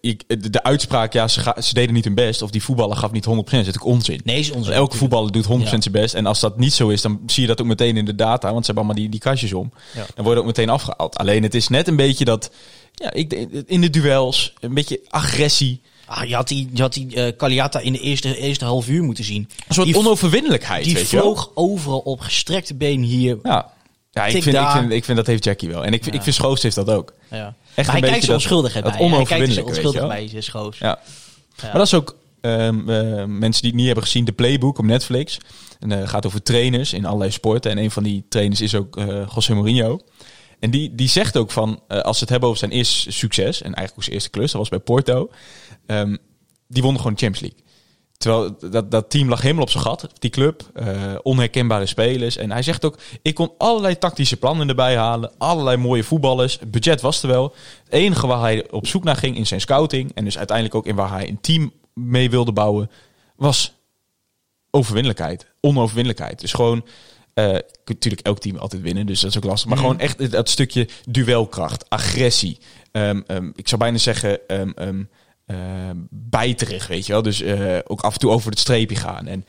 ik, 0.00 0.22
de, 0.26 0.50
de 0.50 0.62
uitspraak, 0.62 1.12
ja, 1.12 1.28
ze, 1.28 1.40
ga- 1.40 1.60
ze 1.60 1.74
deden 1.74 1.94
niet 1.94 2.04
hun 2.04 2.14
best. 2.14 2.42
Of 2.42 2.50
die 2.50 2.62
voetballer 2.62 2.96
gaf 2.96 3.10
niet 3.12 3.24
100%. 3.24 3.28
Dat 3.28 3.44
is 3.44 3.50
natuurlijk 3.52 3.84
onzin. 3.84 4.20
Nee, 4.24 4.38
is 4.38 4.50
onzin, 4.50 4.72
Elke 4.72 4.96
voetballer 4.96 5.32
doet 5.32 5.44
100% 5.44 5.48
Ja. 5.48 5.66
zijn 5.68 5.82
best. 5.92 6.14
En 6.14 6.26
als 6.26 6.40
dat 6.40 6.58
niet 6.58 6.72
zo 6.72 6.88
is, 6.88 7.00
dan 7.02 7.20
zie 7.26 7.42
je 7.42 7.48
dat 7.48 7.60
ook 7.60 7.66
meteen 7.66 7.96
in 7.96 8.04
de 8.04 8.14
data. 8.14 8.52
Want 8.52 8.64
ze 8.66 8.72
hebben 8.72 8.84
allemaal 8.84 9.02
die, 9.02 9.08
die 9.10 9.20
kastjes 9.20 9.52
om. 9.52 9.72
Ja. 9.94 10.06
Dan 10.14 10.24
worden 10.24 10.42
ook 10.42 10.48
meteen 10.48 10.68
afgehaald. 10.68 11.16
Alleen 11.18 11.42
het 11.42 11.54
is 11.54 11.68
net 11.68 11.88
een 11.88 11.96
beetje 11.96 12.24
dat... 12.24 12.50
Ja, 12.94 13.12
ik, 13.12 13.32
in 13.66 13.80
de 13.80 13.90
duels, 13.90 14.54
een 14.60 14.74
beetje 14.74 15.00
agressie. 15.08 15.80
Ah, 16.06 16.28
je 16.28 16.34
had 16.34 16.48
die, 16.48 16.68
je 16.72 16.82
had 16.82 16.92
die 16.92 17.14
eh, 17.14 17.36
Caliata 17.36 17.78
in 17.80 17.92
de 17.92 18.00
eerste, 18.00 18.36
eerste 18.38 18.64
half 18.64 18.88
uur 18.88 19.02
moeten 19.02 19.24
zien. 19.24 19.48
Een 19.68 19.74
soort 19.74 19.86
die 19.86 19.96
onoverwinnelijkheid, 19.98 20.84
die 20.84 20.94
weet 20.94 21.10
je 21.10 21.16
wel. 21.16 21.24
vloog 21.24 21.50
overal 21.54 21.98
op 21.98 22.20
gestrekte 22.20 22.74
been 22.74 23.02
hier. 23.02 23.38
Ja, 23.42 23.72
ja 24.10 24.26
ik, 24.26 24.42
vind, 24.42 24.56
ik, 24.56 24.68
vind, 24.68 24.92
ik 24.92 25.04
vind 25.04 25.16
dat 25.16 25.26
heeft 25.26 25.44
Jackie 25.44 25.68
wel. 25.68 25.84
En 25.84 25.92
ik, 25.92 26.02
vind- 26.02 26.14
ik 26.14 26.22
vind 26.22 26.34
Schoofs 26.34 26.62
heeft 26.62 26.74
dat 26.74 26.90
ook. 26.90 27.12
Ja. 27.30 27.54
Echt 27.74 27.86
maar 27.86 27.96
een 27.96 28.00
hij 28.00 28.00
kijkt 28.00 28.02
beetje 28.02 28.20
zo 28.20 28.26
dat- 28.26 28.36
onschuldig 28.36 28.72
dat 28.72 28.82
bij. 28.82 28.92
Hij 28.92 29.00
kijkt 29.00 29.10
er 29.10 29.16
zo 29.18 29.60
onoverwinnelijke, 29.60 29.68
onschuldig 29.88 30.32
bij, 30.32 30.42
Schoos. 30.42 30.78
Ja. 30.78 30.98
Maar 31.62 31.72
dat 31.72 31.86
is 31.86 31.94
ook 31.94 32.16
ehm, 32.40 32.90
eh, 32.90 33.24
mensen 33.24 33.62
die 33.62 33.70
het 33.70 33.74
niet 33.74 33.86
hebben 33.86 34.04
gezien, 34.04 34.24
de 34.24 34.32
Playbook 34.32 34.78
op 34.78 34.84
Netflix. 34.84 35.38
En 35.80 35.92
eh 36.02 36.08
gaat 36.08 36.26
over 36.26 36.42
trainers 36.42 36.92
in 36.92 37.04
allerlei 37.06 37.30
sporten. 37.30 37.70
En 37.70 37.78
een 37.78 37.90
van 37.90 38.02
die 38.02 38.24
trainers 38.28 38.60
is 38.60 38.74
ook 38.74 38.96
eh 38.96 39.06
José 39.34 39.54
Mourinho. 39.54 40.00
En 40.60 40.70
die, 40.70 40.94
die 40.94 41.08
zegt 41.08 41.36
ook 41.36 41.50
van, 41.50 41.80
als 41.88 42.16
ze 42.16 42.20
het 42.22 42.30
hebben 42.30 42.48
over 42.48 42.60
zijn 42.60 42.70
eerste 42.70 43.12
succes, 43.12 43.56
en 43.56 43.64
eigenlijk 43.74 43.92
ook 43.96 44.02
zijn 44.02 44.14
eerste 44.14 44.30
klus, 44.30 44.50
dat 44.50 44.60
was 44.60 44.68
bij 44.68 44.78
Porto, 44.78 45.30
ehm, 45.86 46.16
die 46.68 46.82
wonnen 46.82 47.00
gewoon 47.00 47.16
de 47.16 47.24
Champions 47.24 47.40
League. 47.40 47.64
Terwijl 48.18 48.70
dat, 48.70 48.90
dat 48.90 49.10
team 49.10 49.28
lag 49.28 49.40
helemaal 49.42 49.62
op 49.62 49.70
zijn 49.70 49.82
gat, 49.82 50.08
die 50.18 50.30
club, 50.30 50.70
eh, 50.74 51.14
onherkenbare 51.22 51.86
spelers. 51.86 52.36
En 52.36 52.50
hij 52.50 52.62
zegt 52.62 52.84
ook, 52.84 52.98
ik 53.22 53.34
kon 53.34 53.52
allerlei 53.58 53.98
tactische 53.98 54.36
plannen 54.36 54.68
erbij 54.68 54.96
halen, 54.96 55.32
allerlei 55.38 55.76
mooie 55.76 56.04
voetballers. 56.04 56.58
Het 56.60 56.70
budget 56.70 57.00
was 57.00 57.22
er 57.22 57.28
wel. 57.28 57.54
Het 57.84 57.92
enige 57.92 58.26
waar 58.26 58.40
hij 58.40 58.70
op 58.70 58.86
zoek 58.86 59.04
naar 59.04 59.16
ging 59.16 59.36
in 59.36 59.46
zijn 59.46 59.60
scouting, 59.60 60.12
en 60.14 60.24
dus 60.24 60.38
uiteindelijk 60.38 60.76
ook 60.76 60.86
in 60.86 60.94
waar 60.94 61.10
hij 61.10 61.28
een 61.28 61.40
team 61.40 61.72
mee 61.94 62.30
wilde 62.30 62.52
bouwen, 62.52 62.90
was 63.36 63.72
overwinnelijkheid, 64.70 65.46
onoverwinnelijkheid. 65.60 66.40
Dus 66.40 66.52
gewoon, 66.52 66.86
eh 67.34 67.58
natuurlijk 67.84 68.26
elk 68.26 68.38
team 68.38 68.56
altijd 68.56 68.82
winnen, 68.82 69.06
dus 69.06 69.20
dat 69.20 69.30
is 69.30 69.36
ook 69.36 69.44
lastig. 69.44 69.68
Maar 69.68 69.78
gewoon 69.78 69.98
echt 69.98 70.30
dat 70.30 70.48
stukje 70.50 70.88
duelkracht, 71.08 71.90
agressie. 71.90 72.58
Ehm, 72.92 73.20
ehm, 73.26 73.50
ik 73.54 73.68
zou 73.68 73.80
bijna 73.80 73.98
zeggen, 73.98 74.40
bijterig, 76.10 76.86
weet 76.86 77.06
je 77.06 77.12
wel. 77.12 77.22
Dus 77.22 77.40
eh, 77.40 77.78
ook 77.86 78.00
af 78.00 78.12
en 78.12 78.18
toe 78.18 78.30
over 78.30 78.50
het 78.50 78.58
streepje 78.58 78.96
gaan. 78.96 79.26
En 79.26 79.44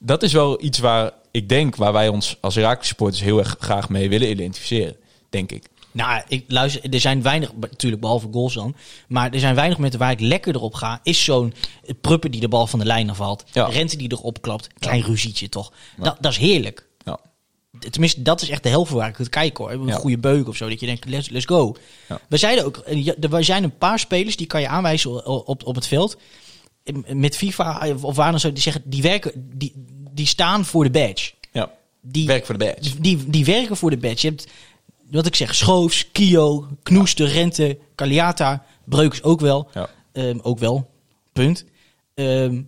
dat 0.00 0.22
is 0.22 0.32
wel 0.32 0.64
iets 0.64 0.78
waar 0.78 1.10
ik 1.30 1.48
denk, 1.48 1.76
waar 1.76 1.92
wij 1.92 2.08
ons 2.08 2.36
als 2.40 2.54
Herakles 2.54 2.88
supporters 2.88 3.22
heel 3.22 3.38
erg 3.38 3.56
graag 3.58 3.88
mee 3.88 4.08
willen 4.08 4.30
identificeren, 4.30 4.96
denk 5.30 5.52
ik. 5.52 5.70
Nou, 5.92 6.22
ik 6.28 6.44
luister, 6.48 6.94
er 6.94 7.00
zijn 7.00 7.22
weinig, 7.22 7.52
natuurlijk 7.60 8.02
behalve 8.02 8.28
goals 8.32 8.54
dan, 8.54 8.74
maar 9.08 9.32
er 9.32 9.38
zijn 9.38 9.54
weinig 9.54 9.76
momenten 9.76 10.00
waar 10.00 10.10
ik 10.10 10.20
lekker 10.20 10.54
erop 10.54 10.74
ga. 10.74 11.00
Is 11.02 11.24
zo'n 11.24 11.54
Pruppen 12.00 12.30
die 12.30 12.40
de 12.40 12.48
bal 12.48 12.66
van 12.66 12.78
de 12.78 12.84
lijn 12.84 13.10
afhaalt, 13.10 13.44
Ja. 13.52 13.64
Rente 13.64 13.96
die 13.96 14.12
erop 14.12 14.42
klapt, 14.42 14.68
klein 14.78 15.02
ruzietje 15.02 15.48
toch. 15.48 15.72
Dat, 15.96 16.16
dat 16.20 16.32
is 16.32 16.38
heerlijk. 16.38 16.86
Tenminste, 17.78 18.22
dat 18.22 18.42
is 18.42 18.48
echt 18.48 18.62
de 18.62 18.68
helft 18.68 18.90
waar 18.92 19.08
ik 19.08 19.16
het 19.16 19.28
kijk 19.28 19.56
hoor. 19.56 19.70
Een 19.70 19.86
Ja. 19.86 19.94
goede 19.94 20.18
beuk 20.18 20.48
of 20.48 20.56
zo, 20.56 20.68
dat 20.68 20.80
je 20.80 20.86
denkt, 20.86 21.04
let's, 21.04 21.28
let's 21.28 21.44
go. 21.44 21.74
Ja. 22.08 22.20
We 22.28 22.36
zeiden 22.36 22.64
ook, 22.64 22.76
eh, 22.76 23.32
er 23.32 23.44
zijn 23.44 23.64
een 23.64 23.78
paar 23.78 23.98
spelers 23.98 24.36
die 24.36 24.46
kan 24.46 24.60
je 24.60 24.68
aanwijzen 24.68 25.26
op, 25.46 25.66
op 25.66 25.74
het 25.74 25.86
veld. 25.86 26.16
Met 27.06 27.36
FIFA 27.36 27.82
eh, 27.82 28.04
of 28.04 28.16
waar 28.16 28.30
dan 28.30 28.40
zo, 28.40 28.52
die 28.52 28.62
zeggen, 28.62 28.82
die 28.84 29.02
werken, 29.02 29.50
die, 29.54 29.72
die 30.10 30.26
staan 30.26 30.64
voor 30.64 30.84
de 30.84 30.90
badge. 30.90 31.32
Ja. 31.52 31.70
Die, 32.00 32.26
Werk 32.26 32.46
voor 32.46 32.58
de 32.58 32.64
badge. 32.64 33.00
die, 33.00 33.30
die 33.30 33.44
werken 33.44 33.76
voor 33.76 33.90
de 33.90 33.96
badge. 33.96 34.26
Je 34.26 34.28
hebt, 34.34 34.46
wat 35.10 35.26
ik 35.26 35.34
zeg, 35.34 35.54
Schoofs, 35.54 36.10
Kio, 36.12 36.66
Knoester, 36.82 37.26
Rente, 37.28 37.78
Kaliata, 37.94 38.64
Breukers 38.84 39.22
ook 39.22 39.40
wel. 39.40 39.68
Ja. 39.74 39.90
Ehm, 40.12 40.38
ook 40.42 40.58
wel, 40.58 40.90
punt. 41.32 41.64
Ehm, 42.14 42.62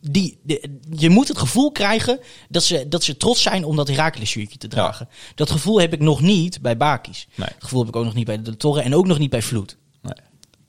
die, 0.00 0.38
de- 0.42 0.78
je 0.90 1.08
moet 1.10 1.28
het 1.28 1.38
gevoel 1.38 1.72
krijgen 1.72 2.20
dat 2.48 2.62
ze, 2.62 2.88
dat 2.88 3.02
ze 3.04 3.16
trots 3.16 3.42
zijn 3.42 3.64
om 3.64 3.76
dat 3.76 3.88
Heracles 3.88 4.28
shirtje 4.30 4.58
te 4.58 4.68
dragen. 4.68 5.08
Dat 5.34 5.50
gevoel 5.50 5.80
heb 5.80 5.92
ik 5.92 6.00
nog 6.00 6.20
niet 6.20 6.60
bij 6.62 6.76
Bakis. 6.76 7.28
Nee. 7.34 7.48
Dat 7.48 7.62
gevoel 7.62 7.78
heb 7.80 7.88
ik 7.88 7.96
ook 7.96 8.04
nog 8.04 8.14
niet 8.14 8.26
bij 8.26 8.42
de 8.42 8.56
Torre 8.56 8.80
en 8.82 8.94
ook 8.94 9.06
nog 9.06 9.18
niet 9.18 9.30
bij 9.30 9.42
Vloed. 9.42 9.76
Nee. 10.02 10.12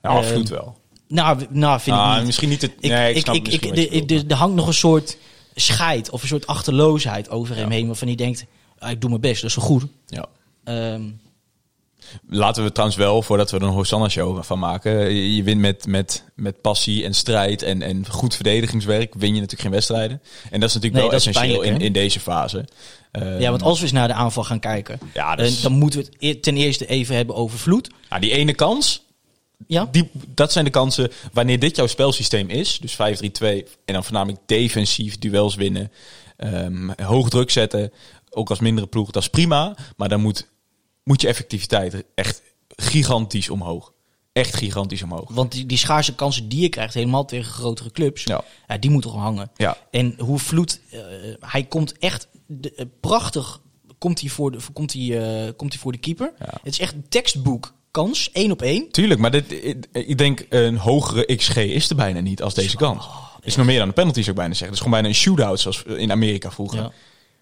Ja, 0.02 0.10
absoluut 0.10 0.50
wel. 0.50 0.78
Nou, 1.08 1.46
nou 1.50 1.80
vind 1.80 1.96
ik 1.96 2.02
Ah, 2.02 2.16
niet. 2.18 2.26
misschien 2.26 2.50
niet 2.50 2.62
het... 2.62 2.72
Ik, 2.80 2.92
nee, 2.92 3.10
ik, 3.10 3.16
ik, 3.18 3.24
snap 3.24 3.36
ik, 3.36 4.08
de- 4.08 4.24
er 4.28 4.36
hangt 4.36 4.56
nog 4.56 4.68
een 4.68 4.74
soort 4.74 5.18
scheid 5.56 6.10
of 6.10 6.22
een 6.22 6.28
soort 6.28 6.48
achterloosheid 6.48 7.30
over 7.30 7.56
hem 7.56 7.70
heen. 7.70 7.88
Waarvan 7.88 8.08
hij 8.08 8.16
denkt, 8.18 8.46
ah, 8.80 8.92
ik 8.92 9.02
doe 9.02 9.10
mijn 9.10 9.22
best, 9.22 9.42
dat 9.42 9.50
is 9.50 9.56
wel 9.56 9.66
goed. 9.66 9.86
Ja. 10.08 10.26
Ehm, 10.64 11.02
Laten 12.30 12.64
we 12.64 12.72
trouwens 12.72 13.00
wel, 13.00 13.22
voordat 13.22 13.52
we 13.52 13.58
er 13.58 13.64
een 13.64 13.70
Hosanna-show 13.70 14.44
van 14.44 14.60
maken... 14.60 15.12
Je, 15.14 15.44
wint 15.44 15.60
met, 15.62 15.88
met, 15.88 16.24
met 16.36 16.62
passie 16.62 17.04
en 17.04 17.14
strijd 17.14 17.62
en, 17.62 17.82
en 17.82 18.08
goed 18.10 18.36
verdedigingswerk... 18.36 19.14
win 19.18 19.28
je 19.30 19.34
natuurlijk 19.34 19.62
geen 19.62 19.72
wedstrijden. 19.72 20.22
En 20.52 20.60
dat 20.60 20.70
is 20.70 20.76
natuurlijk 20.76 21.02
Nee, 21.02 21.04
wel 21.12 21.14
essentieel 21.20 21.44
pijnlijk, 21.60 21.80
in, 21.82 21.86
in 21.86 21.94
deze 21.94 22.20
fase. 22.20 22.66
Ja, 23.40 23.50
want 23.50 23.62
als 23.64 23.78
we 23.78 23.84
eens 23.84 23.92
naar 23.94 24.08
de 24.08 24.14
aanval 24.14 24.44
gaan 24.44 24.60
kijken, 24.60 25.00
Ja, 25.14 25.36
dan 25.36 25.72
moeten 25.72 26.00
we 26.00 26.06
het 26.06 26.16
e- 26.20 26.40
ten 26.40 26.58
eerste 26.58 26.86
even 26.86 27.16
hebben 27.16 27.36
over 27.36 27.60
Vloed. 27.60 27.90
nou, 28.10 28.22
die 28.22 28.32
ene 28.32 28.54
kans, 28.54 29.04
Ja? 29.68 29.88
die, 29.92 30.10
dat 30.28 30.52
zijn 30.52 30.66
de 30.66 30.72
kansen 30.72 31.12
wanneer 31.34 31.60
dit 31.60 31.76
jouw 31.76 31.88
spelsysteem 31.88 32.50
is. 32.50 32.80
Dus 32.80 32.94
5-3-2 32.94 32.98
en 33.86 33.94
dan 33.94 34.04
voornamelijk 34.04 34.42
defensief 34.46 35.18
duels 35.20 35.56
winnen. 35.56 35.92
ehm, 36.38 36.90
hoog 37.04 37.30
druk 37.30 37.50
zetten, 37.52 37.92
ook 38.30 38.50
als 38.50 38.60
mindere 38.60 38.88
ploeg, 38.88 39.12
dat 39.12 39.22
is 39.22 39.30
prima. 39.30 39.76
Maar 39.98 40.10
dan 40.10 40.22
moet, 40.22 40.48
moet 41.10 41.22
je 41.22 41.28
effectiviteit 41.28 42.04
echt 42.16 42.42
gigantisch 42.76 43.50
omhoog. 43.50 43.94
Echt 44.34 44.56
gigantisch 44.56 45.04
omhoog. 45.04 45.30
Want 45.32 45.52
die, 45.52 45.66
die 45.66 45.78
schaarse 45.78 46.16
kansen 46.16 46.50
die 46.50 46.62
je 46.62 46.70
krijgt, 46.70 46.94
helemaal 46.94 47.26
tegen 47.26 47.52
grotere 47.52 47.92
clubs, 47.92 48.24
Ja. 48.24 48.44
ja. 48.68 48.78
die 48.78 48.90
moeten 48.92 49.10
gewoon 49.10 49.26
hangen. 49.26 49.52
Ja. 49.56 49.78
En 49.92 50.16
hoe 50.18 50.40
Vloed, 50.40 50.82
eh, 50.90 51.00
hij 51.40 51.64
komt 51.64 51.98
echt 51.98 52.28
de, 52.48 52.74
eh, 52.74 52.86
prachtig, 53.00 53.62
komt 53.98 54.22
hij 54.22 54.30
voor 54.30 54.52
de, 54.52 54.58
komt 54.74 54.94
hij, 54.94 55.46
eh, 55.48 55.52
komt 55.56 55.74
hij 55.74 55.82
voor 55.82 55.92
de 55.92 55.98
keeper. 55.98 56.34
Ja. 56.40 56.60
Het 56.64 56.74
is 56.74 56.80
echt 56.80 56.94
een 56.94 57.10
tekstboek 57.10 57.74
kans, 57.92 58.32
één 58.32 58.52
op 58.52 58.62
één. 58.62 58.92
Tuurlijk, 58.92 59.20
maar 59.20 59.32
dit, 59.32 59.52
ik, 59.52 59.86
ik 59.92 60.18
denk 60.18 60.46
een 60.50 60.78
hogere 60.78 61.36
XG 61.36 61.56
is 61.56 61.90
er 61.90 61.96
bijna 61.96 62.20
niet 62.20 62.42
als 62.42 62.54
deze 62.54 62.78
kans. 62.78 63.08
is 63.42 63.56
nog 63.56 63.66
meer 63.66 63.80
dan 63.80 63.88
de 63.88 63.94
penalty 63.94 64.20
zou 64.20 64.32
ik 64.32 64.36
bijna 64.36 64.54
zeggen. 64.54 64.78
Het 64.78 64.78
is 64.78 64.84
gewoon 64.84 65.02
bijna 65.02 65.08
een 65.08 65.22
shootout 65.22 65.60
zoals 65.60 65.84
in 65.84 66.12
Amerika 66.12 66.52
vroeger. 66.52 66.80
Ja. 66.80 66.92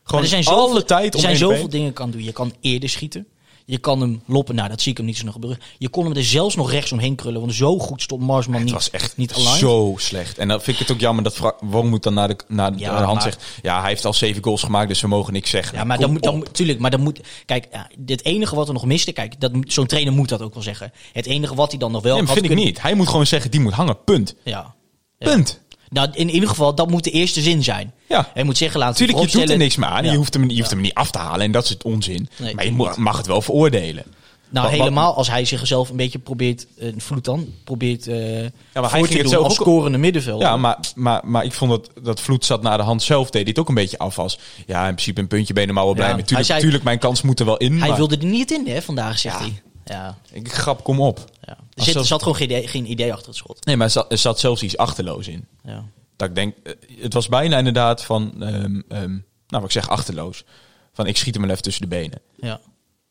Gewoon 0.04 0.22
Maar 0.22 0.22
er 0.22 0.44
zijn 0.44 0.56
alle 0.56 0.68
zoveel, 0.68 0.84
tijd 0.86 1.10
er 1.10 1.16
om 1.16 1.22
zijn 1.22 1.36
één 1.36 1.46
op 1.46 1.52
zoveel 1.52 1.70
dingen 1.70 1.94
kan 1.94 2.12
doen. 2.12 2.24
Je 2.24 2.32
kan 2.32 2.54
eerder 2.62 2.90
schieten. 2.90 3.28
Je 3.70 3.78
kan 3.78 4.02
hem 4.02 4.22
loppen. 4.26 4.56
Nou, 4.56 4.70
dat 4.70 4.82
zie 4.82 4.92
ik 4.92 4.98
hem 4.98 5.06
niet 5.06 5.16
zo 5.16 5.22
snel 5.22 5.34
gebeuren. 5.34 5.60
Je 5.78 5.90
kon 5.90 6.06
hem 6.06 6.16
er 6.16 6.24
zelfs 6.24 6.56
nog 6.56 6.72
rechts 6.72 6.92
omheen 6.92 7.16
krullen. 7.16 7.40
Want 7.40 7.54
zo 7.54 7.80
goed 7.80 8.02
stond 8.02 8.22
Marsman 8.22 8.56
Het 8.56 8.64
niet, 8.64 8.74
was 8.74 8.90
echt 8.90 9.18
niet 9.18 9.34
aligned. 9.34 9.58
zo 9.60 9.94
slecht. 9.98 10.38
En 10.38 10.48
dan 10.48 10.62
vind 10.62 10.80
ik 10.80 10.88
het 10.88 10.96
ook 10.96 11.02
jammer 11.02 11.24
dat 11.24 11.34
Fra- 11.36 11.56
Wormoed 11.60 12.04
dan 12.04 12.14
naar 12.14 12.28
de, 12.28 12.36
naar 12.48 12.72
de 12.72 12.80
Ja, 12.80 12.94
hand 13.04 13.14
maar- 13.14 13.22
zegt... 13.22 13.44
Ja, 13.62 13.80
hij 13.80 13.90
heeft 13.90 14.06
al 14.06 14.14
zeven 14.14 14.44
goals 14.44 14.64
gemaakt, 14.64 14.88
dus 14.88 15.02
we 15.02 15.08
mogen 15.08 15.34
niks 15.34 15.50
zeggen. 15.50 15.78
Ja, 15.78 15.84
maar 15.84 15.96
Kom 15.98 16.06
dan 16.06 16.14
moet, 16.14 16.24
dan, 16.24 16.34
op. 16.34 16.40
moet- 16.40 16.54
tuurlijk, 16.54 16.80
maar 16.80 16.92
dan 16.92 17.02
moet, 17.02 17.20
kijk, 17.46 17.68
ja, 17.72 17.90
het 18.06 18.26
enige 18.26 18.56
wat 18.56 18.68
er 18.68 18.74
nog 18.74 18.86
miste, 18.86 19.12
kijk, 19.12 19.40
dat, 19.40 19.54
moet- 19.54 19.74
zo'n 19.74 19.86
trainer 19.88 20.14
moet 20.14 20.30
dat 20.30 20.42
ook 20.42 20.54
wel 20.54 20.64
zeggen. 20.64 20.92
Het 21.14 21.26
enige 21.26 21.56
wat 21.56 21.70
hij 21.70 21.80
dan 21.80 21.92
nog 21.92 22.04
wel 22.04 22.16
Nee, 22.18 22.26
had 22.26 22.34
vind 22.34 22.46
ik 22.50 22.56
niet. 22.58 22.82
Hij 22.82 22.94
moet 22.94 23.08
gewoon 23.08 23.28
zeggen, 23.28 23.52
die 23.52 23.60
moet 23.60 23.74
hangen, 23.74 24.04
punt. 24.04 24.36
Ja. 24.44 24.76
Punt. 25.18 25.62
Nou, 25.90 26.10
in 26.14 26.30
ieder 26.30 26.50
geval, 26.50 26.76
dat 26.76 26.90
moet 26.90 27.04
de 27.04 27.12
eerste 27.12 27.42
zin 27.42 27.64
zijn. 27.64 27.94
Ja. 28.08 28.30
Hij 28.34 28.44
moet 28.44 28.58
zeggen, 28.58 28.80
laten 28.80 28.96
we 28.96 29.02
Natuurlijk, 29.02 29.32
je 29.34 29.40
doet 29.40 29.50
er 29.50 29.58
niks 29.58 29.76
meer 29.76 29.90
aan. 29.90 30.04
Ja. 30.04 30.12
Je 30.12 30.18
hoeft 30.18 30.34
hem, 30.34 30.50
je 30.50 30.58
hoeft 30.58 30.70
hem 30.70 30.82
niet 30.82 30.94
af 30.94 31.12
te 31.12 31.18
halen 31.18 31.42
en 31.42 31.52
dat 31.52 31.64
is 31.64 31.70
het 31.70 31.84
onzin. 31.84 32.30
Nee, 32.38 32.56
maar 32.56 32.66
je 32.66 32.72
niet. 32.72 32.96
mag 32.98 33.18
het 33.18 33.28
wel 33.28 33.42
veroordelen. 33.42 34.04
Nou, 34.50 34.68
Wat- 34.70 34.78
helemaal 34.78 35.16
als 35.16 35.30
hij 35.30 35.46
zichzelf 35.46 35.90
een 35.90 35.96
beetje 35.96 36.20
probeert, 36.20 36.68
uh, 36.80 36.94
vloed 36.98 37.26
dan, 37.26 37.48
probeert 37.64 38.08
eh 38.08 38.16
maar 38.16 38.50
hij 38.74 38.90
ging 38.90 39.08
te 39.08 39.18
het 39.18 39.30
doen 39.30 39.44
als 39.44 39.54
scorende 39.54 39.98
middenveld. 39.98 40.42
Ja, 40.42 40.58
maar, 40.58 40.78
maar, 40.96 41.22
maar 41.26 41.44
ik 41.46 41.54
vond 41.54 41.72
dat, 41.72 41.90
dat 42.04 42.20
Vloed 42.22 42.46
zat 42.46 42.62
naar 42.62 42.78
de 42.78 42.84
hand 42.84 43.04
zelf. 43.04 43.24
Deed 43.30 43.34
hij 43.42 43.44
het 43.50 43.60
ook 43.60 43.70
een 43.70 43.76
beetje 43.76 43.98
af 43.98 44.20
als... 44.20 44.40
Ja, 44.66 44.88
in 44.88 44.94
principe 44.94 45.22
een 45.22 45.28
puntje 45.28 45.54
ben 45.54 45.62
je 45.64 45.68
er 45.70 45.74
maar 45.76 45.84
wel 45.86 45.94
blij 45.94 46.08
Ja, 46.10 46.16
Tuurlijk, 46.16 46.46
zei- 46.48 46.62
tuurlijk, 46.62 46.84
mijn 46.84 47.00
kans 47.00 47.22
moet 47.22 47.40
er 47.40 47.46
wel 47.46 47.58
in. 47.58 47.80
hij 47.80 47.88
maar 47.88 47.98
wilde 47.98 48.18
er 48.18 48.26
niet 48.26 48.52
in, 48.52 48.68
hè, 48.68 48.82
vandaag, 48.82 49.20
zegt 49.20 49.36
Ja. 49.36 49.42
hij. 49.42 49.62
Ja, 49.86 50.18
Ik 50.32 50.54
grap, 50.54 50.84
kom 50.84 51.02
op. 51.02 51.26
Er, 51.78 51.84
zit, 51.84 51.96
er 51.96 52.06
zat 52.06 52.22
gewoon 52.22 52.38
geen 52.38 52.50
idee, 52.50 52.68
geen 52.68 52.92
idee 52.92 53.12
achter 53.14 53.28
het 53.28 53.36
schot. 53.36 53.66
Nee, 53.66 53.76
maar 53.78 53.86
er 53.86 53.92
zat, 53.92 54.12
er 54.12 54.18
zat 54.18 54.40
zelfs 54.40 54.64
iets 54.64 54.78
achterloos 54.78 55.28
in. 55.28 55.48
Ja. 55.64 55.84
Dat 56.16 56.30
ik 56.30 56.36
denk, 56.36 56.56
eh, 56.64 56.74
het 57.02 57.14
was 57.14 57.28
bijna 57.28 57.58
inderdaad 57.58 58.04
van, 58.04 58.44
ehm, 58.44 58.82
ehm, 58.88 59.10
nou 59.12 59.22
wat 59.48 59.64
ik 59.64 59.72
zeg, 59.72 59.90
achterloos. 59.90 60.44
Van 60.94 61.08
ik 61.08 61.18
schiet 61.18 61.36
hem 61.36 61.50
even 61.50 61.62
tussen 61.62 61.82
de 61.82 61.88
benen. 61.88 62.22
Ja. 62.36 62.60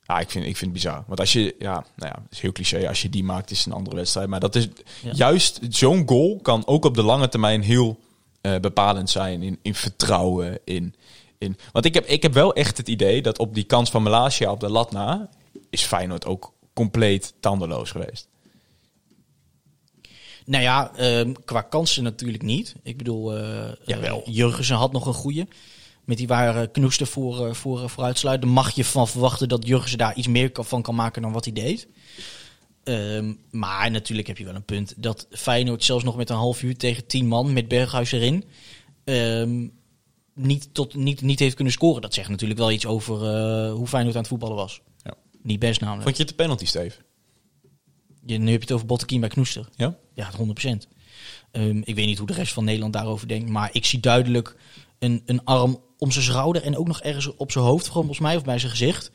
Ja, 0.03 0.19
ik 0.19 0.31
vind, 0.31 0.45
ik 0.45 0.57
vind 0.57 0.73
het 0.73 0.83
bizar. 0.83 1.05
Want 1.07 1.21
als 1.21 1.33
je, 1.33 1.55
ja, 1.59 1.73
nou 1.97 2.13
ja, 2.15 2.23
het 2.23 2.33
is 2.33 2.41
heel 2.41 2.53
cliché. 2.53 2.89
Als 2.89 3.03
je 3.03 3.11
die 3.11 3.25
maakt, 3.25 3.51
is 3.51 3.59
het 3.59 3.67
een 3.67 3.73
andere 3.73 3.97
wedstrijd. 3.97 4.29
Maar 4.29 4.41
dat 4.41 4.55
is 4.55 4.69
Ja. 5.03 5.11
juist 5.13 5.61
zo'n 5.69 6.03
goal 6.09 6.39
kan 6.43 6.67
ook 6.67 6.85
op 6.85 6.95
de 6.95 7.03
lange 7.03 7.29
termijn 7.29 7.63
heel 7.63 7.99
eh, 8.41 8.57
bepalend 8.59 9.11
zijn 9.11 9.43
in, 9.43 9.59
in 9.63 9.75
vertrouwen. 9.75 10.59
In, 10.65 10.95
in, 11.39 11.57
want 11.73 11.85
ik 11.85 11.95
heb, 11.95 12.07
ik 12.07 12.23
heb 12.23 12.33
wel 12.33 12.55
echt 12.55 12.77
het 12.77 12.89
idee 12.89 13.23
dat 13.23 13.39
op 13.39 13.55
die 13.55 13.65
kans 13.65 13.91
van 13.91 14.03
Malasia 14.03 14.51
op 14.51 14.61
de 14.61 14.69
lat 14.71 14.93
na 14.93 15.29
is 15.71 15.83
Feyenoord 15.83 16.27
ook 16.27 16.53
compleet 16.73 17.35
tandeloos 17.41 17.91
geweest. 17.91 18.29
Nou 20.47 20.63
ja, 20.63 20.95
ehm, 20.97 21.33
qua 21.45 21.61
kansen 21.63 22.03
natuurlijk 22.03 22.43
niet. 22.43 22.75
Ik 22.83 22.97
bedoel, 22.97 23.35
Jawel. 23.85 24.23
eh, 24.25 24.35
Jurgensen 24.35 24.77
had 24.77 24.93
nog 24.93 25.07
een 25.07 25.15
goede. 25.15 25.47
Met 26.05 26.17
die 26.17 26.27
waar 26.27 26.57
uh, 26.63 26.63
Knoester 26.73 27.07
voor, 27.07 27.47
eh, 27.47 27.55
voor, 27.55 27.83
uh, 27.83 27.89
vooruitsluit. 27.89 28.41
Dan 28.41 28.51
mag 28.51 28.71
je 28.71 28.85
van 28.85 29.09
verwachten 29.09 29.49
dat 29.49 29.67
Jurgensen 29.67 29.99
daar 29.99 30.17
iets 30.17 30.27
meer 30.27 30.51
van 30.53 30.83
kan 30.83 30.95
maken 30.95 31.23
dan 31.23 31.33
wat 31.33 31.45
hij 31.45 31.53
deed. 31.55 31.89
Ehm, 32.85 33.33
maar 33.51 33.91
natuurlijk 33.91 34.29
heb 34.29 34.39
je 34.39 34.45
wel 34.45 34.55
een 34.55 34.65
punt. 34.65 34.95
Dat 34.97 35.27
Feyenoord 35.31 35.85
zelfs 35.85 36.05
nog 36.05 36.17
met 36.17 36.31
een 36.31 36.37
half 36.37 36.63
uur 36.63 36.77
tegen 36.77 37.07
tien 37.07 37.27
man 37.27 37.53
met 37.53 37.69
Berghuis 37.69 38.13
erin... 38.13 38.45
ehm, 39.05 39.67
niet, 40.35 40.69
tot, 40.75 40.95
niet, 40.95 41.21
niet 41.23 41.39
heeft 41.39 41.55
kunnen 41.55 41.73
scoren. 41.73 42.03
Dat 42.03 42.15
zegt 42.15 42.29
natuurlijk 42.29 42.61
wel 42.61 42.71
iets 42.71 42.87
over 42.87 43.17
uh, 43.17 43.73
hoe 43.73 43.87
Feyenoord 43.87 44.15
aan 44.15 44.21
het 44.21 44.31
voetballen 44.31 44.57
was. 44.57 44.81
Ja. 45.03 45.15
Niet 45.43 45.59
best 45.59 45.81
namelijk. 45.81 46.05
Vond 46.05 46.17
je 46.17 46.23
het 46.23 46.31
de 46.31 46.43
penalty, 46.43 46.67
Steve? 46.67 46.97
Je, 48.27 48.39
nu 48.39 48.51
heb 48.51 48.61
je 48.61 48.67
het 48.67 48.73
over 48.73 48.87
Bottekin 48.87 49.21
bij 49.21 49.29
Knoester. 49.29 49.69
Ja? 49.77 49.97
Ja, 50.17 50.31
100%. 50.33 50.89
Um, 51.53 51.83
ik 51.85 51.95
weet 51.95 52.07
niet 52.07 52.19
hoe 52.19 52.27
de 52.27 52.33
rest 52.33 52.53
van 52.53 52.65
Nederland 52.65 52.93
daarover 52.93 53.29
denkt. 53.29 53.49
Maar 53.49 53.71
ik 53.73 53.85
zie 53.85 54.01
duidelijk 54.01 54.57
een, 54.99 55.23
een 55.27 55.45
arm 55.45 55.81
om 55.99 56.11
zijn 56.11 56.25
schouder. 56.25 56.63
En 56.63 56.77
ook 56.77 56.87
nog 56.87 57.01
ergens 57.01 57.37
op 57.37 57.53
zijn 57.53 57.65
hoofd, 57.65 57.87
gewoon 57.87 58.05
volgens 58.05 58.27
mij, 58.27 58.37
of 58.37 58.45
bij 58.45 58.59
zijn 58.59 58.71
gezicht. 58.71 59.11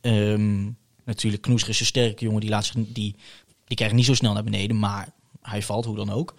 Um, 0.00 0.76
natuurlijk, 1.04 1.42
Knoester 1.42 1.70
is 1.70 1.80
een 1.80 1.86
sterke 1.86 2.24
jongen. 2.24 2.40
Die, 2.40 2.50
laat 2.50 2.64
zich, 2.64 2.74
die, 2.76 3.16
die 3.64 3.76
krijgt 3.76 3.94
niet 3.94 4.04
zo 4.04 4.14
snel 4.14 4.32
naar 4.32 4.44
beneden. 4.44 4.78
Maar 4.78 5.08
hij 5.40 5.62
valt, 5.62 5.84
hoe 5.84 5.96
dan 5.96 6.10
ook. 6.10 6.34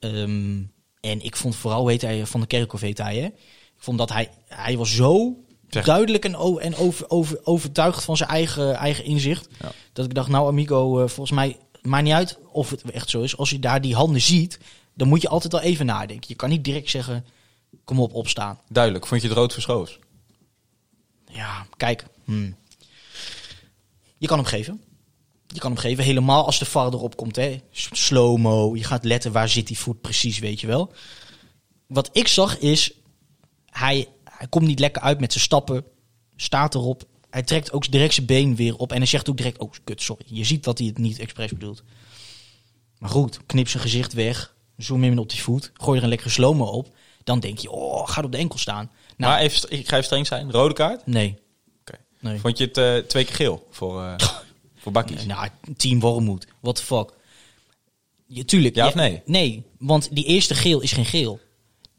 Um, 0.00 0.72
en 1.00 1.24
ik 1.24 1.36
vond 1.36 1.56
vooral, 1.56 1.86
weet 1.86 2.02
hij, 2.02 2.26
Van 2.26 2.40
de 2.40 2.46
Kerkhoff 2.46 2.82
heet 2.82 2.98
hij, 2.98 3.16
hè? 3.16 3.26
Ik 3.26 3.88
vond 3.88 3.98
dat 3.98 4.12
hij, 4.12 4.30
hij 4.46 4.76
was 4.76 4.94
zo 4.94 5.36
zeg. 5.68 5.84
duidelijk 5.84 6.24
en, 6.24 6.34
en 6.58 6.76
over, 6.76 7.10
over, 7.10 7.40
overtuigd 7.42 8.04
van 8.04 8.16
zijn 8.16 8.28
eigen, 8.28 8.74
eigen 8.74 9.04
inzicht. 9.04 9.48
Ja. 9.60 9.72
Dat 9.92 10.04
ik 10.04 10.14
dacht, 10.14 10.28
nou 10.28 10.48
amigo, 10.48 11.02
uh, 11.02 11.08
volgens 11.08 11.30
mij 11.30 11.56
maakt 11.82 12.04
niet 12.04 12.12
uit 12.12 12.38
of 12.52 12.70
het 12.70 12.90
echt 12.90 13.10
zo 13.10 13.22
is. 13.22 13.36
Als 13.36 13.50
je 13.50 13.58
daar 13.58 13.80
die 13.80 13.94
handen 13.94 14.20
ziet, 14.20 14.58
dan 14.94 15.08
moet 15.08 15.22
je 15.22 15.28
altijd 15.28 15.54
al 15.54 15.60
even 15.60 15.86
nadenken. 15.86 16.28
Je 16.28 16.34
kan 16.34 16.48
niet 16.48 16.64
direct 16.64 16.90
zeggen, 16.90 17.24
kom 17.84 18.00
op, 18.00 18.14
opstaan. 18.14 18.58
Duidelijk. 18.68 19.06
Vond 19.06 19.22
je 19.22 19.28
het 19.28 19.36
rood 19.36 19.52
verschoos? 19.52 19.98
Ja, 21.28 21.66
kijk. 21.76 22.06
Hmm. 22.24 22.56
Je 24.18 24.26
kan 24.26 24.38
hem 24.38 24.46
geven. 24.46 24.80
Je 25.46 25.58
kan 25.58 25.70
hem 25.70 25.80
geven, 25.80 26.04
helemaal 26.04 26.46
als 26.46 26.58
de 26.58 26.64
VAR 26.64 26.92
erop 26.92 27.16
komt. 27.16 27.38
Slow-mo, 27.70 28.76
je 28.76 28.84
gaat 28.84 29.04
letten 29.04 29.32
waar 29.32 29.48
zit 29.48 29.66
die 29.66 29.78
voet 29.78 30.00
precies, 30.00 30.38
weet 30.38 30.60
je 30.60 30.66
wel. 30.66 30.92
Wat 31.86 32.08
ik 32.12 32.28
zag 32.28 32.58
is, 32.58 32.92
hij, 33.70 34.08
hij 34.24 34.46
komt 34.48 34.66
niet 34.66 34.78
lekker 34.78 35.02
uit 35.02 35.20
met 35.20 35.32
zijn 35.32 35.44
stappen, 35.44 35.84
staat 36.36 36.74
erop. 36.74 37.04
Hij 37.32 37.42
trekt 37.42 37.72
ook 37.72 37.90
direct 37.90 38.14
zijn 38.14 38.26
been 38.26 38.56
weer 38.56 38.76
op 38.76 38.90
en 38.92 38.96
hij 38.96 39.06
zegt 39.06 39.28
ook 39.28 39.36
direct, 39.36 39.58
oh 39.58 39.72
kut, 39.84 40.02
sorry. 40.02 40.24
Je 40.26 40.44
ziet 40.44 40.64
dat 40.64 40.78
hij 40.78 40.86
het 40.86 40.98
niet 40.98 41.18
expres 41.18 41.50
bedoelt. 41.50 41.82
Maar 42.98 43.10
goed, 43.10 43.38
knip 43.46 43.68
zijn 43.68 43.82
gezicht 43.82 44.12
weg, 44.12 44.54
zoom 44.76 45.04
in 45.04 45.18
op 45.18 45.30
die 45.30 45.42
voet, 45.42 45.70
gooi 45.74 45.96
er 45.96 46.02
een 46.02 46.08
lekkere 46.08 46.30
slow-mo 46.30 46.64
op. 46.64 46.96
Dan 47.24 47.40
denk 47.40 47.58
je, 47.58 47.70
oh, 47.70 48.08
gaat 48.08 48.24
op 48.24 48.32
de 48.32 48.38
enkel 48.38 48.58
staan. 48.58 48.90
Nou, 49.16 49.32
maar 49.32 49.40
even, 49.40 49.70
ik 49.70 49.88
ga 49.88 49.92
even 49.92 50.04
streng 50.04 50.26
zijn, 50.26 50.50
rode 50.50 50.74
kaart? 50.74 51.06
Nee. 51.06 51.38
Okay. 51.80 52.00
Nee. 52.20 52.38
Vond 52.38 52.58
je 52.58 52.64
het 52.64 52.78
eh, 52.78 52.96
twee 52.96 53.24
keer 53.24 53.34
geel 53.34 53.66
voor, 53.70 54.02
eh 54.02 54.14
voor 54.80 54.92
Bakkies? 54.92 55.26
Nou, 55.26 55.48
team 55.76 56.00
Wormoed. 56.00 56.46
What 56.60 56.76
the 56.76 56.82
fuck. 56.82 57.12
Ja, 58.26 58.44
tuurlijk. 58.44 58.74
Ja 58.74 58.86
of 58.86 58.94
nee? 58.94 59.22
Nee, 59.24 59.62
want 59.78 60.08
die 60.14 60.24
eerste 60.24 60.54
geel 60.54 60.80
is 60.80 60.92
geen 60.92 61.04
geel. 61.04 61.40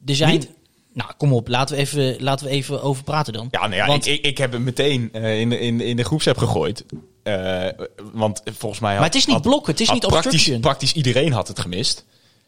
Er 0.05 0.15
zijn... 0.15 0.31
Niet? 0.31 0.49
Nou, 0.93 1.11
kom 1.17 1.33
op. 1.33 1.47
Laten 1.47 1.75
we 1.75 1.81
even, 1.81 2.15
laten 2.23 2.45
we 2.45 2.51
even 2.51 2.81
over 2.83 3.03
praten 3.03 3.33
dan. 3.33 3.47
Ja, 3.51 3.59
nou 3.59 3.75
ja, 3.75 3.85
Want- 3.87 4.05
ik, 4.05 4.13
ik, 4.17 4.25
ik 4.25 4.37
heb 4.37 4.51
hem 4.51 4.63
meteen 4.63 5.09
eh, 5.13 5.39
in, 5.39 5.49
de- 5.49 5.59
in, 5.59 5.81
in 5.81 5.95
de 5.95 6.03
groepsapp 6.03 6.37
gegooid. 6.37 6.85
Eh, 7.23 7.67
want 8.13 8.41
volgens 8.57 8.81
mij 8.81 8.89
had, 8.91 8.99
Maar 8.99 9.09
het 9.09 9.17
is 9.17 9.25
niet 9.25 9.35
had- 9.35 9.43
blokken, 9.43 9.71
het 9.71 9.81
is 9.81 9.89
niet 9.89 9.99
praktisch, 9.99 10.25
obstruction. 10.25 10.61
praktisch 10.61 10.93
iedereen 10.93 11.31
had 11.31 11.47
het 11.47 11.59
gemist. 11.59 12.05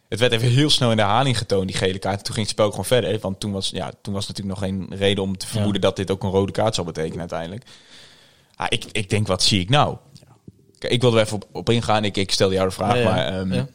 Het 0.10 0.20
werd 0.20 0.32
even 0.32 0.48
heel 0.50 0.70
snel 0.70 0.92
in 0.92 0.98
de 0.98 1.04
herhaling 1.04 1.38
getoond, 1.38 1.68
die 1.68 1.78
gele 1.78 1.98
kaart. 2.00 2.24
Toen 2.24 2.34
ging 2.34 2.46
het 2.48 2.56
spel 2.56 2.70
gewoon 2.70 2.86
verder. 2.86 3.20
Want 3.20 3.40
toen 3.40 3.52
was, 3.52 3.70
ja, 3.70 3.92
toen 4.02 4.14
was 4.14 4.28
natuurlijk 4.28 4.60
nog 4.60 4.68
geen 4.70 4.88
reden 4.90 5.24
om 5.24 5.38
te 5.38 5.48
vermoeden 5.48 5.82
dat 5.82 5.96
dit 5.96 6.12
ook 6.12 6.24
een 6.24 6.30
rode 6.30 6.52
kaart 6.52 6.76
zou 6.76 6.88
betekenen 6.88 7.20
uiteindelijk. 7.20 7.64
Ah, 8.56 8.66
ik, 8.70 8.86
ik 8.92 9.10
denk, 9.10 9.28
wat 9.28 9.44
zie 9.44 9.60
ik 9.60 9.70
nou? 9.70 9.98
Kijk, 10.80 10.94
ik 10.94 11.02
wilde 11.02 11.18
er 11.18 11.24
even 11.24 11.36
op, 11.36 11.46
op 11.52 11.70
ingaan. 11.70 12.04
Ik, 12.06 12.18
ik 12.18 12.32
stelde 12.32 12.54
jou 12.54 12.68
de 12.68 12.74
vraag, 12.76 12.94
Ja, 12.96 13.00
ja. 13.00 13.10
maar... 13.10 13.40
ehm, 13.40 13.54
Ja. 13.54 13.68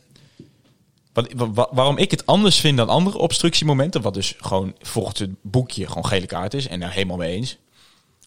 Wat, 1.20 1.32
wa- 1.36 1.50
wa- 1.52 1.68
waarom 1.72 1.98
ik 1.98 2.10
het 2.10 2.26
anders 2.26 2.56
vind 2.60 2.76
dan 2.76 2.88
andere 2.88 3.18
obstructiemomenten, 3.18 4.00
wat 4.02 4.14
dus 4.14 4.34
gewoon 4.38 4.74
volgens 4.80 5.18
het 5.18 5.30
boekje 5.42 5.86
gewoon 5.86 6.06
gele 6.06 6.26
kaart 6.26 6.54
is, 6.54 6.66
en 6.68 6.80
daar 6.80 6.92
helemaal 6.92 7.16
mee 7.16 7.32
eens, 7.36 7.56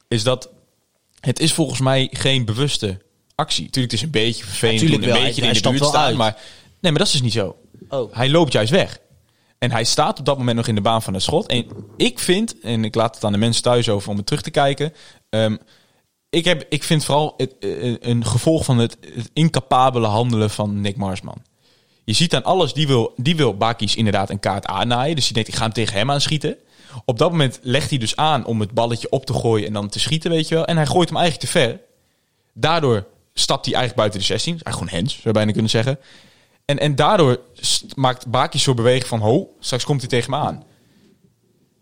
is 0.08 0.24
dat 0.24 0.50
het 1.20 1.40
is 1.40 1.54
volgens 1.54 1.80
mij 1.80 2.08
geen 2.12 2.46
bewuste 2.46 3.02
actie. 3.36 3.70
Tuurlijk, 3.70 3.92
het 3.92 3.94
is 3.94 4.02
een 4.06 4.12
beetje 4.12 4.44
vervelend, 4.44 4.80
Ja, 4.80 4.86
tuurlijk 4.86 5.02
doen, 5.02 5.12
een 5.12 5.18
wel. 5.18 5.28
beetje 5.28 5.42
Hij- 5.46 5.56
in 5.56 5.62
de 5.62 5.70
buurt 5.70 5.86
staan, 5.86 6.06
uit. 6.06 6.18
maar 6.18 6.34
nee, 6.82 6.92
maar 6.92 6.98
dat 6.98 7.08
is 7.08 7.12
dus 7.14 7.22
niet 7.22 7.32
zo. 7.34 7.56
Oh. 7.90 8.16
Hij 8.16 8.30
loopt 8.30 8.52
juist 8.54 8.72
weg. 8.72 9.00
En 9.58 9.72
hij 9.72 9.84
staat 9.84 10.20
op 10.20 10.26
dat 10.26 10.38
moment 10.38 10.58
nog 10.58 10.68
in 10.68 10.76
de 10.76 10.82
baan 10.82 11.02
van 11.02 11.14
het 11.14 11.24
schot. 11.24 11.48
En 11.48 11.66
ik 11.98 12.20
vind, 12.20 12.60
en 12.60 12.84
ik 12.86 12.96
laat 12.96 13.16
het 13.16 13.24
aan 13.24 13.32
de 13.32 13.38
mensen 13.38 13.64
thuis 13.64 13.90
over 13.90 14.10
om 14.10 14.18
het 14.18 14.26
terug 14.26 14.42
te 14.42 14.52
kijken. 14.52 14.94
ehm, 15.30 15.58
ik, 16.30 16.46
heb, 16.46 16.66
ik 16.70 16.84
vind 16.84 17.06
vooral 17.06 17.34
het, 17.38 17.56
eh, 17.60 17.96
een 18.00 18.26
gevolg 18.26 18.66
van 18.66 18.78
het, 18.78 18.98
het 19.16 19.30
incapabele 19.34 20.08
handelen 20.08 20.50
van 20.50 20.82
Nick 20.82 20.96
Marsman. 20.96 21.42
Je 22.06 22.14
ziet 22.14 22.36
aan 22.36 22.44
alles, 22.44 22.74
die 22.74 22.88
wil, 22.88 23.14
die 23.18 23.36
wil 23.36 23.58
Bakis 23.58 23.96
inderdaad 23.96 24.30
een 24.30 24.40
kaart 24.40 24.66
aannaaien. 24.66 25.16
Dus 25.16 25.26
die 25.26 25.34
denkt, 25.34 25.50
ik 25.50 25.56
ga 25.56 25.64
hem 25.64 25.74
tegen 25.74 25.98
hem 25.98 26.12
aanschieten. 26.12 26.58
Op 27.06 27.18
dat 27.18 27.32
moment 27.32 27.60
legt 27.62 27.90
hij 27.90 28.00
dus 28.00 28.16
aan 28.16 28.46
om 28.46 28.60
het 28.60 28.72
balletje 28.72 29.10
op 29.10 29.26
te 29.26 29.34
gooien 29.34 29.68
en 29.68 29.74
dan 29.74 29.90
te 29.90 30.00
schieten, 30.00 30.32
weet 30.32 30.48
je 30.48 30.56
wel. 30.56 30.66
En 30.66 30.76
hij 30.76 30.86
gooit 30.86 31.10
hem 31.10 31.18
eigenlijk 31.18 31.52
te 31.52 31.60
ver. 31.60 31.80
Daardoor 32.54 33.06
stapt 33.34 33.66
hij 33.66 33.74
eigenlijk 33.74 33.96
buiten 33.96 34.20
de 34.20 34.26
16. 34.26 34.52
Eigenlijk 34.52 34.78
gewoon 34.78 35.00
hands, 35.00 35.14
zou 35.14 35.28
je 35.28 35.34
bijna 35.34 35.52
kunnen 35.52 35.70
zeggen. 35.70 36.00
En, 36.66 36.80
en 36.80 36.96
daardoor 36.96 37.40
maakt 37.96 38.28
Bakis 38.28 38.64
zo 38.64 38.74
beweging 38.74 39.08
van, 39.08 39.20
ho, 39.20 39.56
straks 39.60 39.84
komt 39.84 40.00
hij 40.00 40.10
tegen 40.10 40.30
me 40.30 40.38
aan. 40.38 40.64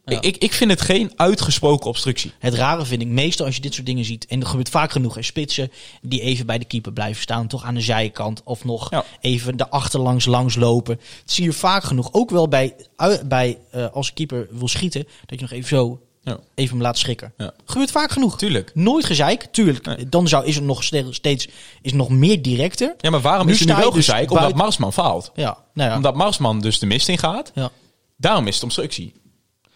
Ja. 0.05 0.21
Ik, 0.21 0.37
ik, 0.37 0.53
vind 0.53 0.71
het 0.71 0.81
geen 0.81 1.11
uitgesproken 1.15 1.89
obstructie. 1.89 2.31
Het 2.39 2.53
rare 2.53 2.85
vind 2.85 3.01
ik 3.01 3.07
meestal 3.07 3.45
als 3.45 3.55
je 3.55 3.61
dit 3.61 3.73
soort 3.73 3.85
dingen 3.85 4.05
ziet, 4.05 4.25
en 4.25 4.39
dat 4.39 4.49
gebeurt 4.49 4.69
vaak 4.69 4.91
genoeg, 4.91 5.17
er 5.17 5.23
spitsen 5.23 5.71
die 6.01 6.21
even 6.21 6.45
bij 6.45 6.57
de 6.57 6.65
keeper 6.65 6.93
blijven 6.93 7.21
staan, 7.21 7.47
toch 7.47 7.63
aan 7.63 7.73
de 7.73 7.81
zijkant, 7.81 8.41
of 8.43 8.63
nog 8.63 8.91
Ja. 8.91 9.03
even 9.19 9.57
de 9.57 9.69
achterlangs 9.69 10.25
langs 10.25 10.55
lopen. 10.55 10.95
Dat 10.95 11.31
zie 11.33 11.43
je 11.43 11.53
vaak 11.53 11.83
genoeg. 11.83 12.09
Ook 12.11 12.29
wel 12.29 12.47
bij, 12.47 12.75
ui- 12.95 13.23
bij 13.25 13.57
eh, 13.71 13.85
als 13.93 14.07
een 14.07 14.13
keeper 14.13 14.47
wil 14.51 14.67
schieten, 14.67 15.03
dat 15.25 15.39
je 15.39 15.45
nog 15.45 15.51
even 15.51 15.67
zo, 15.69 15.99
Ja. 16.23 16.39
even 16.55 16.73
hem 16.73 16.81
laat 16.81 16.97
schrikken. 16.97 17.33
Ja. 17.37 17.53
Gebeurt 17.65 17.91
vaak 17.91 18.11
genoeg. 18.11 18.37
Tuurlijk. 18.37 18.71
Nooit 18.73 19.05
gezeik, 19.05 19.47
tuurlijk. 19.51 19.85
Nee. 19.85 20.09
Dan 20.09 20.27
zou, 20.27 20.45
is 20.45 20.55
het 20.55 20.63
nog 20.63 20.83
ste- 20.83 21.07
steeds 21.09 21.45
is 21.47 21.51
het 21.81 21.93
nog 21.93 22.09
meer 22.09 22.41
directer. 22.41 22.95
Ja, 22.97 23.09
maar 23.09 23.21
waarom 23.21 23.45
Nu 23.47 23.53
is 23.53 23.59
er 23.59 23.65
nu 23.65 23.73
wel 23.75 23.91
dus 23.91 24.05
gezeik? 24.05 24.31
Omdat 24.31 24.55
Marsman 24.55 24.93
faalt. 24.93 25.31
Ja, 25.35 25.57
nou 25.73 25.89
ja. 25.89 25.95
Omdat 25.95 26.15
Marsman 26.15 26.59
dus 26.61 26.79
de 26.79 26.85
mist 26.85 27.07
in 27.09 27.17
gaat. 27.17 27.51
ja. 27.55 27.71
Daarom 28.17 28.47
is 28.47 28.55
het 28.55 28.63
obstructie. 28.63 29.13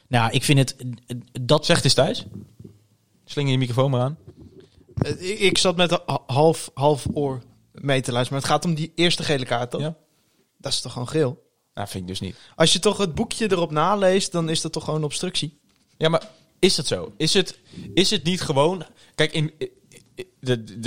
Nou, 0.08 0.32
ik 0.32 0.44
vind 0.44 0.60
het, 0.60 0.76
dat 1.42 1.66
Zeg 1.66 1.76
het 1.76 1.86
eens 1.86 1.94
thuis. 1.94 2.26
Sling 3.26 3.50
je 3.50 3.58
microfoon 3.58 3.92
maar 3.92 4.02
aan. 4.02 4.18
Eh, 4.96 5.30
Ik, 5.30 5.40
ik 5.40 5.58
zat 5.58 5.76
met 5.76 5.92
een 5.92 6.00
ha- 6.06 6.24
half, 6.28 6.72
half 6.74 7.06
oor 7.14 7.42
mee 7.72 8.02
te 8.02 8.12
luisteren. 8.12 8.40
Maar 8.42 8.50
het 8.50 8.62
gaat 8.62 8.70
om 8.72 8.76
die 8.76 8.92
eerste 8.96 9.24
gele 9.24 9.46
kaart, 9.46 9.72
toch? 9.72 9.82
Ja. 9.82 9.96
Dat 10.58 10.72
is 10.72 10.82
toch 10.82 10.92
gewoon 10.92 11.08
geel? 11.10 11.44
Nou, 11.74 11.88
vind 11.88 12.04
ik 12.04 12.10
dus 12.10 12.20
niet. 12.20 12.36
Als 12.56 12.74
je 12.74 12.80
toch 12.80 12.98
het 12.98 13.16
boekje 13.16 13.52
erop 13.52 13.72
naleest, 13.72 14.32
dan 14.32 14.50
is 14.50 14.62
dat 14.62 14.72
toch 14.72 14.84
gewoon 14.84 15.04
obstructie? 15.04 15.60
Ja, 15.98 16.10
maar 16.10 16.28
is 16.60 16.78
het 16.78 16.88
zo? 16.88 17.14
Is 17.18 17.34
het, 17.34 17.60
is 17.94 18.10
het 18.10 18.24
niet 18.24 18.42
gewoon... 18.42 18.86
Kijk, 19.16 19.34
in, 19.34 19.52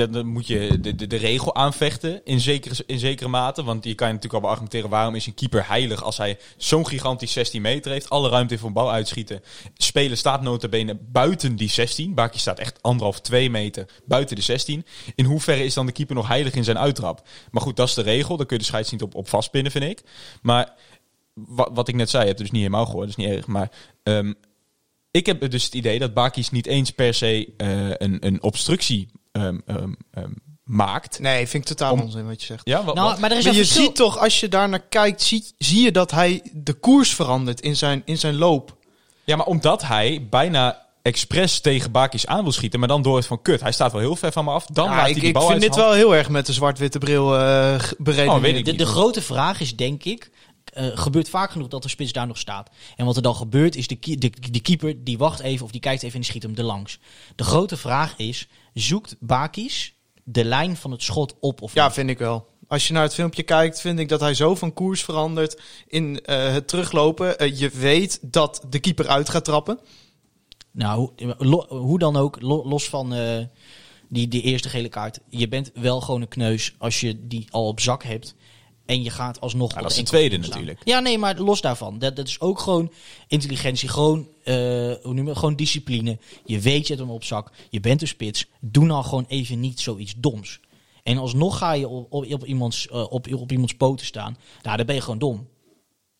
dan 0.08 0.26
moet 0.26 0.46
je 0.46 0.80
de, 0.80 0.94
de, 0.94 1.06
de 1.06 1.16
regel 1.16 1.54
aanvechten 1.54 2.20
in 2.24 2.40
zekere, 2.40 2.84
in 2.86 2.98
zekere 2.98 3.28
mate. 3.28 3.64
Want 3.64 3.84
je 3.84 3.94
kan 3.94 4.06
je 4.06 4.12
natuurlijk 4.12 4.42
al 4.42 4.48
beargumenteren... 4.48 4.90
waarom 4.90 5.14
is 5.14 5.26
een 5.26 5.34
keeper 5.34 5.68
heilig 5.68 6.02
als 6.02 6.16
hij 6.16 6.38
zo'n 6.56 6.86
gigantisch 6.86 7.32
16 7.32 7.62
meter 7.62 7.92
heeft... 7.92 8.10
alle 8.10 8.28
ruimte 8.28 8.58
voor 8.58 8.68
een 8.68 8.74
bal 8.74 8.92
uitschieten. 8.92 9.42
Spelen 9.74 10.16
staat 10.16 10.42
notabene 10.42 10.98
buiten 11.10 11.56
die 11.56 11.68
16. 11.68 12.14
Baki 12.14 12.38
staat 12.38 12.58
echt 12.58 12.82
anderhalf, 12.82 13.20
twee 13.20 13.50
meter 13.50 13.86
buiten 14.04 14.36
de 14.36 14.42
16. 14.42 14.86
In 15.14 15.24
hoeverre 15.24 15.64
is 15.64 15.74
dan 15.74 15.86
de 15.86 15.92
keeper 15.92 16.14
nog 16.14 16.28
heilig 16.28 16.54
in 16.54 16.64
zijn 16.64 16.78
uittrap? 16.78 17.28
Maar 17.50 17.62
goed, 17.62 17.76
dat 17.76 17.88
is 17.88 17.94
de 17.94 18.02
regel. 18.02 18.36
Daar 18.36 18.46
kun 18.46 18.56
je 18.56 18.62
de 18.62 18.68
scheids 18.68 18.90
niet 18.90 19.02
op, 19.02 19.28
vastpinnen, 19.28 19.72
vind 19.72 19.84
ik. 19.84 20.02
Maar 20.42 20.74
wat, 21.34 21.70
wat 21.72 21.88
ik 21.88 21.94
net 21.94 22.10
zei, 22.10 22.28
het 22.28 22.38
dus 22.38 22.50
niet 22.50 22.62
helemaal 22.62 22.86
gehoord, 22.86 23.08
dat 23.08 23.18
is 23.18 23.24
niet 23.24 23.34
erg. 23.34 23.46
Maar 23.46 23.70
ehm, 24.02 24.32
ik 25.10 25.26
heb 25.26 25.50
dus 25.50 25.64
het 25.64 25.74
idee 25.74 25.98
dat 25.98 26.14
Bakis 26.14 26.50
niet 26.50 26.66
eens 26.66 26.90
per 26.90 27.14
se 27.14 27.52
eh, 27.56 27.90
een, 27.90 28.26
een 28.26 28.42
obstructie 28.42 29.08
ehm, 29.32 29.58
ehm, 29.66 29.92
ehm, 30.10 30.30
maakt. 30.64 31.18
Nee, 31.20 31.46
vind 31.48 31.62
ik 31.70 31.76
totaal 31.76 31.92
Om- 31.92 32.00
onzin 32.00 32.26
wat 32.26 32.40
je 32.40 32.46
zegt. 32.46 32.60
Ja, 32.68 32.84
wat, 32.84 32.94
nou, 32.94 33.08
wat? 33.08 33.18
maar 33.18 33.30
er 33.30 33.36
is 33.38 33.44
Maar 33.44 33.52
je 33.52 33.58
verschil. 33.58 33.82
ziet 33.84 33.96
toch, 33.96 34.18
als 34.18 34.40
je 34.40 34.48
daar 34.48 34.68
naar 34.68 34.82
kijkt, 34.88 35.22
zie, 35.22 35.44
zie 35.58 35.82
je 35.82 35.92
dat 35.92 36.10
hij 36.10 36.42
de 36.52 36.72
koers 36.72 37.14
verandert 37.14 37.60
in 37.60 37.76
zijn, 37.76 38.02
in 38.04 38.18
zijn 38.18 38.36
loop. 38.36 38.76
ja, 39.24 39.36
maar 39.36 39.46
omdat 39.46 39.82
hij 39.82 40.26
bijna 40.30 40.86
expres 41.02 41.60
tegen 41.60 41.90
Bakis 41.92 42.26
aan 42.26 42.42
wil 42.42 42.52
schieten, 42.52 42.78
maar 42.78 42.88
dan 42.88 43.02
door 43.02 43.16
het 43.16 43.26
van 43.26 43.42
kut. 43.42 43.60
Hij 43.60 43.72
staat 43.72 43.92
wel 43.92 44.00
heel 44.00 44.16
ver 44.16 44.32
van 44.32 44.44
me 44.44 44.50
af. 44.50 44.66
Dan 44.66 44.84
Ja, 44.84 44.90
laat 44.90 45.00
hij 45.00 45.10
ik 45.10 45.20
die 45.20 45.28
ik 45.28 45.38
vind 45.40 45.60
dit 45.60 45.70
hand. 45.70 45.82
wel 45.82 45.92
heel 45.92 46.14
erg 46.16 46.28
met 46.28 46.46
de 46.46 46.52
zwart-witte 46.52 46.98
bril 46.98 47.38
eh 47.38 47.80
beredeneerd. 47.98 48.68
Oh, 48.68 48.76
de 48.78 48.86
grote 48.86 49.22
vraag 49.22 49.60
is, 49.60 49.76
denk 49.76 50.04
ik, 50.04 50.30
eh, 50.78 50.86
gebeurt 50.98 51.28
vaak 51.28 51.50
genoeg 51.50 51.68
dat 51.68 51.82
de 51.82 51.88
spits 51.88 52.12
daar 52.12 52.26
nog 52.26 52.38
staat. 52.38 52.70
En 52.96 53.04
wat 53.06 53.16
er 53.16 53.22
dan 53.22 53.34
gebeurt, 53.34 53.76
is 53.76 53.86
de, 53.86 53.98
de, 54.00 54.32
de 54.50 54.60
keeper 54.60 55.04
die 55.04 55.18
wacht 55.18 55.40
even 55.40 55.64
of 55.64 55.70
die 55.70 55.80
kijkt 55.80 56.02
even 56.02 56.14
en 56.14 56.20
die 56.20 56.30
schiet 56.30 56.42
hem 56.42 56.54
erlangs. 56.54 56.98
De 57.36 57.44
grote 57.44 57.76
vraag 57.76 58.14
is, 58.16 58.48
zoekt 58.74 59.16
Bakis 59.20 59.94
de 60.24 60.44
lijn 60.44 60.76
van 60.76 60.90
het 60.90 61.02
schot 61.02 61.34
op 61.40 61.62
of 61.62 61.74
Ja, 61.74 61.84
niet? 61.84 61.92
vind 61.94 62.10
ik 62.10 62.18
wel. 62.18 62.46
Als 62.66 62.86
je 62.86 62.92
naar 62.92 63.02
het 63.02 63.14
filmpje 63.14 63.42
kijkt, 63.42 63.80
vind 63.80 63.98
ik 63.98 64.08
dat 64.08 64.20
hij 64.20 64.34
zo 64.34 64.54
van 64.54 64.72
koers 64.72 65.02
verandert 65.04 65.60
in 65.86 66.20
eh, 66.24 66.52
het 66.52 66.68
teruglopen. 66.68 67.38
Eh, 67.38 67.58
je 67.58 67.68
weet 67.68 68.18
dat 68.22 68.62
de 68.70 68.78
keeper 68.78 69.08
uit 69.08 69.28
gaat 69.28 69.44
trappen. 69.44 69.78
Nou, 70.70 71.10
lo- 71.38 71.66
hoe 71.68 71.98
dan 71.98 72.16
ook, 72.16 72.40
lo- 72.40 72.68
los 72.68 72.88
van 72.88 73.14
die, 74.08 74.28
die 74.28 74.42
eerste 74.42 74.68
gele 74.68 74.88
kaart. 74.88 75.18
Je 75.28 75.48
bent 75.48 75.70
wel 75.74 76.00
gewoon 76.00 76.20
een 76.20 76.28
kneus 76.28 76.74
als 76.78 77.00
je 77.00 77.26
die 77.28 77.46
al 77.50 77.66
op 77.66 77.80
zak 77.80 78.02
hebt. 78.02 78.34
En 78.88 79.02
je 79.02 79.10
gaat 79.10 79.40
alsnog... 79.40 79.70
Ja, 79.70 79.76
op 79.76 79.82
dat 79.82 79.90
is 79.90 79.96
de 79.96 80.02
tweede 80.02 80.38
natuurlijk. 80.38 80.80
Ja, 80.84 81.00
nee, 81.00 81.18
maar 81.18 81.38
los 81.38 81.60
daarvan. 81.60 81.98
Dat, 81.98 82.16
dat 82.16 82.28
is 82.28 82.40
ook 82.40 82.58
gewoon 82.58 82.92
intelligentie. 83.26 83.88
Gewoon, 83.88 84.28
eh, 84.44 84.54
hoe 84.54 84.98
noem 85.02 85.22
je 85.22 85.28
het? 85.28 85.38
Gewoon 85.38 85.56
discipline. 85.56 86.18
Je 86.44 86.60
weet 86.60 86.86
je 86.86 86.94
hebt 86.94 87.06
hem 87.06 87.16
op 87.16 87.24
zak. 87.24 87.50
Je 87.70 87.80
bent 87.80 88.02
een 88.02 88.08
spits. 88.08 88.46
Doe 88.60 88.84
nou 88.84 89.04
gewoon 89.04 89.24
even 89.28 89.60
niet 89.60 89.80
zoiets 89.80 90.14
doms. 90.16 90.60
En 91.02 91.18
alsnog 91.18 91.58
ga 91.58 91.72
je 91.72 91.88
op, 91.88 92.12
op, 92.12 92.32
op 92.32 92.44
iemands, 92.44 92.88
eh, 92.88 93.12
op, 93.12 93.34
op 93.34 93.52
iemands 93.52 93.74
poten 93.74 94.06
staan. 94.06 94.36
Nou, 94.62 94.76
dan 94.76 94.86
ben 94.86 94.94
je 94.94 95.00
gewoon 95.00 95.18
dom. 95.18 95.48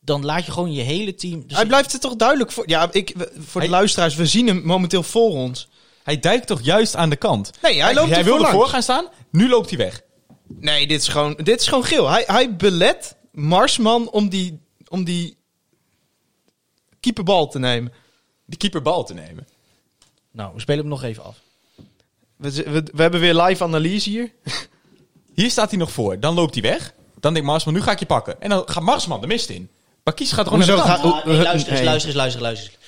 Dan 0.01 0.25
laat 0.25 0.47
je 0.47 0.53
gewoon 0.53 0.73
je 0.73 0.83
hele 0.83 1.15
team... 1.15 1.45
dus- 1.47 1.57
hij 1.57 1.67
blijft 1.67 1.93
het 1.93 2.01
toch 2.01 2.17
duidelijk 2.17 2.53
voor. 2.53 2.69
Ja, 2.69 2.93
ik, 2.93 3.15
voor 3.39 3.61
de 3.61 3.67
Hij- 3.67 3.77
luisteraars, 3.77 4.15
we 4.15 4.27
zien 4.27 4.47
hem 4.47 4.63
momenteel 4.65 5.03
voor 5.03 5.31
ons. 5.31 5.69
Hij 6.03 6.19
duikt 6.19 6.47
toch 6.47 6.61
juist 6.63 6.97
aan 6.97 7.11
de 7.11 7.17
kant? 7.17 7.51
Nee, 7.63 7.83
hij 7.83 7.95
loopt 7.95 8.11
hij 8.11 8.25
wilde 8.25 8.47
voor 8.47 8.67
gaan 8.67 8.83
staan, 8.83 9.09
nu 9.31 9.49
loopt 9.49 9.69
hij 9.69 9.79
weg. 9.79 10.07
Nee, 10.49 10.87
dit 10.87 11.01
is 11.01 11.09
gewoon, 11.09 11.35
dit 11.43 11.61
is 11.61 11.69
gewoon 11.69 11.85
geel. 11.85 12.09
Hij, 12.09 12.25
hij 12.27 12.57
belet 12.57 13.17
Marsman 13.33 14.11
om 14.11 14.29
die, 14.29 14.61
om 14.89 15.05
die 15.05 15.37
keeperbal 17.01 17.49
te 17.49 17.59
nemen. 17.59 17.93
De 18.45 18.57
keeper 18.57 18.83
bal 18.83 19.05
te 19.05 19.15
nemen. 19.15 19.49
Nou, 20.31 20.55
we 20.55 20.61
spelen 20.61 20.81
hem 20.81 20.89
nog 20.89 21.03
even 21.03 21.25
af. 21.25 21.37
We, 22.37 22.53
we, 22.53 22.83
we 22.95 23.03
hebben 23.03 23.21
weer 23.21 23.35
live 23.35 23.65
analyse 23.65 24.11
hier. 24.11 24.33
Hier 25.35 25.51
staat 25.51 25.71
hij 25.71 25.79
nog 25.79 25.93
voor. 25.93 26.21
Dan 26.21 26.35
loopt 26.35 26.55
hij 26.55 26.63
weg. 26.63 26.95
Dan 27.21 27.33
denkt 27.33 27.49
Marsman, 27.49 27.75
nu 27.75 27.81
ga 27.81 27.91
ik 27.91 27.99
je 27.99 28.07
pakken. 28.07 28.41
En 28.41 28.49
dan 28.49 28.63
gaat 28.67 28.83
Marsman 28.83 29.21
de 29.21 29.27
mist 29.27 29.49
in. 29.49 29.71
Bakis 30.03 30.33
gaat 30.33 30.45
gewoon 30.45 30.63
Hoezo 30.63 30.77
naar 30.77 30.97
de 30.97 31.03
kant. 31.03 31.15
Ah, 31.15 31.27
nee, 31.27 31.43
luister 31.43 31.73
eens, 31.73 31.83
luister 31.83 32.09
eens, 32.09 32.19
luister 32.19 32.41
eens, 32.41 32.51
luister 32.51 32.71
eens. 32.73 32.79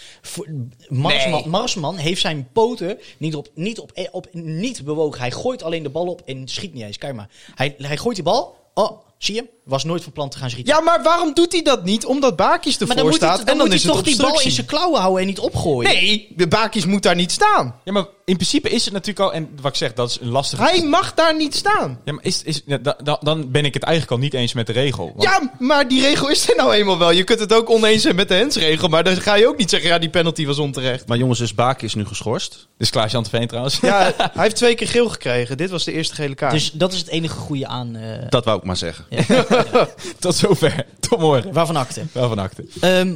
Marsman, 0.89 1.41
Nee. 1.41 1.49
Marsman 1.49 1.97
heeft 1.97 2.21
zijn 2.21 2.49
poten 2.53 2.99
niet, 3.19 3.35
op, 3.35 3.49
niet, 3.55 3.79
op, 3.79 4.09
op, 4.11 4.27
niet 4.33 4.85
bewogen. 4.85 5.21
Hij 5.21 5.31
gooit 5.31 5.63
alleen 5.63 5.83
de 5.83 5.91
bal 5.91 6.07
op 6.07 6.23
en 6.25 6.49
schiet 6.49 6.75
niet 6.75 6.83
eens. 6.83 6.99
Kijk 6.99 7.15
maar. 7.15 7.29
Hij, 7.55 7.75
hij 7.79 7.97
gooit 7.97 8.15
die 8.15 8.25
bal. 8.25 8.57
Oh, 8.75 9.01
Zie 9.21 9.35
je? 9.35 9.45
Was 9.65 9.85
nooit 9.85 10.03
van 10.03 10.13
plan 10.13 10.29
te 10.29 10.39
gaan 10.39 10.51
schieten. 10.51 10.75
Ja, 10.75 10.81
maar 10.81 11.03
waarom 11.03 11.35
doet 11.35 11.53
hij 11.53 11.63
dat 11.63 11.85
niet? 11.85 12.05
Omdat 12.07 12.37
Bakis 12.37 12.79
maar 12.79 12.89
ervoor 12.89 13.05
moet, 13.05 13.15
staat 13.15 13.37
hij, 13.37 13.45
dan 13.45 13.53
en 13.53 13.59
dan 13.59 13.67
moet 13.67 13.77
is 13.77 13.83
hij 13.83 13.93
het 13.95 14.05
toch 14.05 14.15
die 14.15 14.23
bal 14.27 14.41
in 14.41 14.51
zijn 14.51 14.67
klauwen 14.67 15.01
houden 15.01 15.21
en 15.21 15.27
niet 15.27 15.39
opgooien. 15.39 15.93
Nee, 15.93 16.29
de 16.37 16.49
Bakis 16.49 16.87
moet 16.87 17.03
daar 17.03 17.15
niet 17.15 17.33
staan. 17.33 17.75
Ja, 17.85 17.93
maar 17.93 18.05
in 18.25 18.35
principe 18.37 18.71
is 18.71 18.85
het 18.85 18.93
natuurlijk 18.93 19.21
al... 19.21 19.33
En 19.33 19.49
wat 19.61 19.71
ik 19.71 19.77
zeg, 19.77 19.93
dat 19.95 20.11
is 20.11 20.19
een 20.21 20.29
lastige... 20.29 20.63
Hij 20.63 20.83
mag 20.83 21.15
daar 21.15 21.37
niet 21.37 21.55
staan. 21.55 22.01
Ja, 22.05 22.13
maar 22.13 22.25
is, 22.25 22.43
is, 22.43 22.63
ja, 22.67 22.79
da- 22.79 22.97
da- 23.03 23.19
dan 23.23 23.51
ben 23.51 23.65
ik 23.65 23.75
het 23.75 23.83
eigenlijk 23.83 24.13
al 24.13 24.19
niet 24.19 24.35
eens 24.35 24.53
met 24.53 24.67
de 24.67 24.73
regel. 24.73 25.07
Want- 25.17 25.23
Ja, 25.23 25.53
maar 25.59 25.89
die 25.89 26.01
regel 26.01 26.29
is 26.31 26.49
er 26.51 26.57
nou 26.57 26.73
eenmaal 26.75 26.99
wel. 26.99 27.11
Je 27.11 27.25
kunt 27.25 27.41
het 27.41 27.53
ook 27.53 27.71
oneens 27.71 28.03
zijn 28.03 28.15
met 28.17 28.29
de 28.29 28.35
hensregel, 28.35 28.89
maar 28.89 29.05
dan 29.05 29.17
ga 29.17 29.35
je 29.35 29.49
ook 29.49 29.57
niet 29.59 29.71
zeggen, 29.71 29.89
ja, 29.89 29.99
die 29.99 30.11
penalty 30.11 30.47
was 30.47 30.59
onterecht. 30.59 31.09
Maar 31.09 31.19
jongens, 31.19 31.39
dus 31.39 31.55
Baak 31.55 31.83
is 31.83 31.95
nu 31.95 32.07
geschorst. 32.07 32.51
Dit 32.53 32.61
is 32.79 32.91
Klaas-Jan 32.91 33.27
Veen 33.27 33.47
trouwens. 33.47 33.79
Ja, 33.81 34.13
hij 34.17 34.31
heeft 34.43 34.57
twee 34.57 34.75
keer 34.75 34.89
geel 34.89 35.09
gekregen. 35.09 35.57
Dit 35.57 35.71
was 35.71 35.85
de 35.85 35.93
eerste 35.93 36.15
gele 36.15 36.35
kaart. 36.35 36.53
Dus 36.53 36.71
dat 36.73 36.93
is 36.93 36.99
het 36.99 37.09
enige 37.09 37.37
goede 37.37 37.67
aan. 37.67 37.97
eh, 37.97 38.29
Dat 38.29 38.45
wou 38.45 38.59
ik 38.59 38.65
maar 38.65 38.77
zeggen. 38.77 39.05
Tot 40.19 40.35
zover. 40.35 40.87
Tot 41.01 41.19
morgen. 41.19 41.53
waarvan 41.53 41.77
akte. 41.77 42.03
Wel 42.13 42.29
van 42.29 42.39
akte. 42.39 42.65
Ehm, 42.81 43.15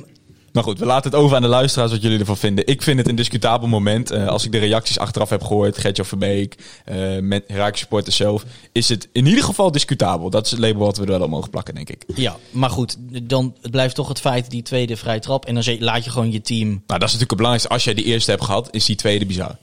Maar 0.53 0.63
goed, 0.63 0.79
we 0.79 0.85
laten 0.87 1.11
het 1.11 1.21
over 1.21 1.37
aan 1.37 1.43
de 1.43 1.49
luisteraars 1.49 1.91
wat 1.91 2.03
jullie 2.03 2.19
ervan 2.19 2.37
vinden. 2.37 2.67
Ik 2.67 2.83
vind 2.83 2.99
het 2.99 3.09
een 3.09 3.15
discutabel 3.15 3.69
moment. 3.69 4.11
Eh, 4.11 4.27
als 4.27 4.45
ik 4.45 4.53
de 4.53 4.59
reacties 4.59 4.99
achteraf 4.99 5.31
heb 5.31 5.43
gehoord, 5.43 5.79
Gertjan 5.79 6.07
Verbeek, 6.07 6.57
eh 6.85 7.19
met 7.21 7.45
Raak 7.47 7.77
supporters 7.77 8.17
zelf, 8.17 8.45
is 8.73 8.89
het 8.89 9.09
in 9.13 9.27
ieder 9.27 9.45
geval 9.45 9.71
discutabel. 9.71 10.31
Dat 10.31 10.45
is 10.45 10.51
het 10.51 10.61
label 10.61 10.85
wat 10.85 10.97
we 10.97 11.03
er 11.05 11.11
wel 11.11 11.21
op 11.23 11.31
mogen 11.31 11.51
plakken, 11.51 11.75
denk 11.75 11.91
ik. 11.91 12.05
ja, 12.15 12.37
maar 12.51 12.71
goed, 12.71 12.97
dan 13.23 13.55
het 13.63 13.71
blijft 13.71 13.95
toch 13.95 14.09
het 14.09 14.21
feit 14.21 14.51
die 14.51 14.63
tweede 14.63 14.97
vrije 14.97 15.21
trap. 15.21 15.45
En 15.47 15.55
dan 15.55 15.77
laat 15.79 16.05
je 16.05 16.11
gewoon 16.11 16.33
je 16.33 16.41
team. 16.41 16.69
Nou, 16.69 16.81
dat 16.87 16.97
is 16.97 17.01
natuurlijk 17.01 17.21
het 17.31 17.37
belangrijkste. 17.39 17.73
Als 17.73 17.85
jij 17.85 17.95
de 17.95 18.03
eerste 18.05 18.31
hebt 18.31 18.45
gehad, 18.45 18.69
is 18.71 18.85
die 18.85 18.97
tweede 18.97 19.27
bizar. 19.27 19.57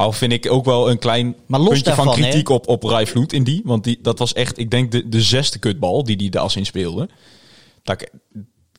Al 0.00 0.12
vind 0.12 0.32
ik 0.32 0.50
ook 0.50 0.64
wel 0.64 0.90
een 0.90 0.98
klein 0.98 1.36
Maar 1.46 1.60
los 1.60 1.68
puntje 1.68 1.94
van 1.94 2.12
kritiek 2.12 2.48
op, 2.48 2.68
op 2.68 2.82
Rai 2.82 3.06
Vloed 3.06 3.32
in 3.32 3.44
die. 3.44 3.60
Want 3.64 3.84
die, 3.84 3.98
dat 4.02 4.18
was 4.18 4.32
echt, 4.32 4.58
ik 4.58 4.70
denk, 4.70 4.92
de, 4.92 5.08
de 5.08 5.22
zesde 5.22 5.58
kutbal 5.58 6.04
die 6.04 6.16
die 6.16 6.30
de 6.30 6.38
as 6.38 6.56
in 6.56 6.66
speelde. 6.66 7.08
Dat 7.82 8.10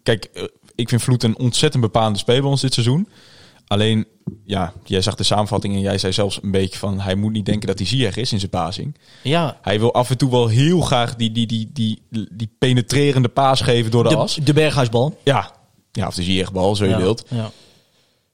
Kijk, 0.04 0.30
eh, 0.34 0.44
ik 0.76 0.90
vind 0.90 1.02
Vloed 1.02 1.24
een 1.24 1.38
ontzettend 1.38 1.84
bepalende 1.84 2.20
speler 2.20 2.42
bij 2.42 2.50
ons 2.50 2.62
dit 2.62 2.74
seizoen. 2.74 3.08
Alleen, 3.68 4.06
ja, 4.46 4.74
jij 4.84 5.02
zag 5.02 5.16
de 5.16 5.24
samenvatting 5.24 5.74
en 5.74 5.80
jij 5.80 5.98
zei 5.98 6.14
zelfs 6.14 6.40
een 6.42 6.52
beetje 6.52 6.80
van... 6.80 7.00
hij 7.00 7.16
moet 7.16 7.32
niet 7.32 7.46
denken 7.46 7.68
dat 7.68 7.78
hij 7.78 7.88
Ziyech 7.88 8.18
is 8.18 8.32
in 8.32 8.40
zijn 8.40 8.52
passing. 8.52 8.98
Ja, 9.24 9.58
Hij 9.62 9.80
wil 9.80 9.94
af 9.94 10.10
en 10.10 10.18
toe 10.18 10.32
wel 10.32 10.48
heel 10.48 10.82
graag 10.82 11.16
die, 11.16 11.32
die, 11.32 11.48
die, 11.48 11.70
die, 11.74 12.02
die 12.32 12.56
penetrerende 12.60 13.30
paas 13.30 13.62
geven 13.62 13.92
door 13.92 14.04
de, 14.04 14.16
as. 14.16 14.36
de, 14.36 14.44
de 14.44 14.54
Berghuisbal. 14.54 15.18
Ja. 15.24 15.56
ja, 15.92 16.08
of 16.08 16.16
de 16.16 16.24
Ziyech-bal, 16.24 16.76
zo 16.76 16.84
je 16.84 16.90
ja, 16.90 16.98
wilt. 16.98 17.26
Ja. 17.28 17.52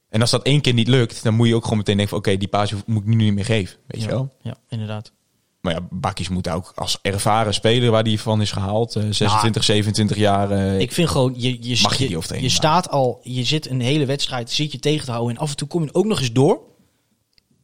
En 0.08 0.20
als 0.20 0.30
dat 0.30 0.42
één 0.42 0.60
keer 0.60 0.72
niet 0.74 0.88
lukt, 0.88 1.22
dan 1.22 1.34
moet 1.34 1.48
je 1.48 1.54
ook 1.54 1.62
gewoon 1.62 1.78
meteen 1.78 1.96
denken 1.96 2.14
van... 2.16 2.26
oké, 2.26 2.36
die 2.38 2.48
paas 2.48 2.72
moet 2.86 3.02
ik 3.02 3.08
nu 3.08 3.14
niet 3.16 3.34
meer 3.34 3.44
geven, 3.44 3.78
weet 3.86 4.02
je 4.02 4.08
wel. 4.08 4.34
ja, 4.42 4.56
inderdaad. 4.68 5.12
Maar 5.60 5.72
ja, 5.74 5.86
Bakkies 5.90 6.28
moet 6.28 6.48
ook 6.48 6.72
als 6.74 6.98
ervaren 7.02 7.54
speler 7.54 7.90
waar 7.90 8.04
die 8.04 8.20
van 8.20 8.40
is 8.40 8.52
gehaald... 8.52 8.96
eh, 8.96 9.02
26, 9.10 9.64
27 9.64 10.16
jaar... 10.16 10.50
eh, 10.50 10.78
Ik 10.80 10.92
vind 10.92 11.08
gewoon, 11.08 11.34
je, 11.36 11.48
je, 11.68 11.78
Mag 11.82 11.98
je 11.98 12.08
je, 12.10 12.38
die 12.38 12.48
staat 12.50 12.90
al, 12.90 13.20
je 13.22 13.44
zit 13.44 13.70
een 13.70 13.80
hele 13.80 14.06
wedstrijd, 14.06 14.50
zit 14.50 14.72
je 14.72 14.78
tegen 14.78 15.04
te 15.04 15.10
houden. 15.10 15.36
En 15.36 15.42
af 15.42 15.50
en 15.50 15.56
toe 15.56 15.68
kom 15.68 15.82
je 15.84 15.94
ook 15.94 16.04
nog 16.06 16.18
eens 16.20 16.32
door. 16.32 16.60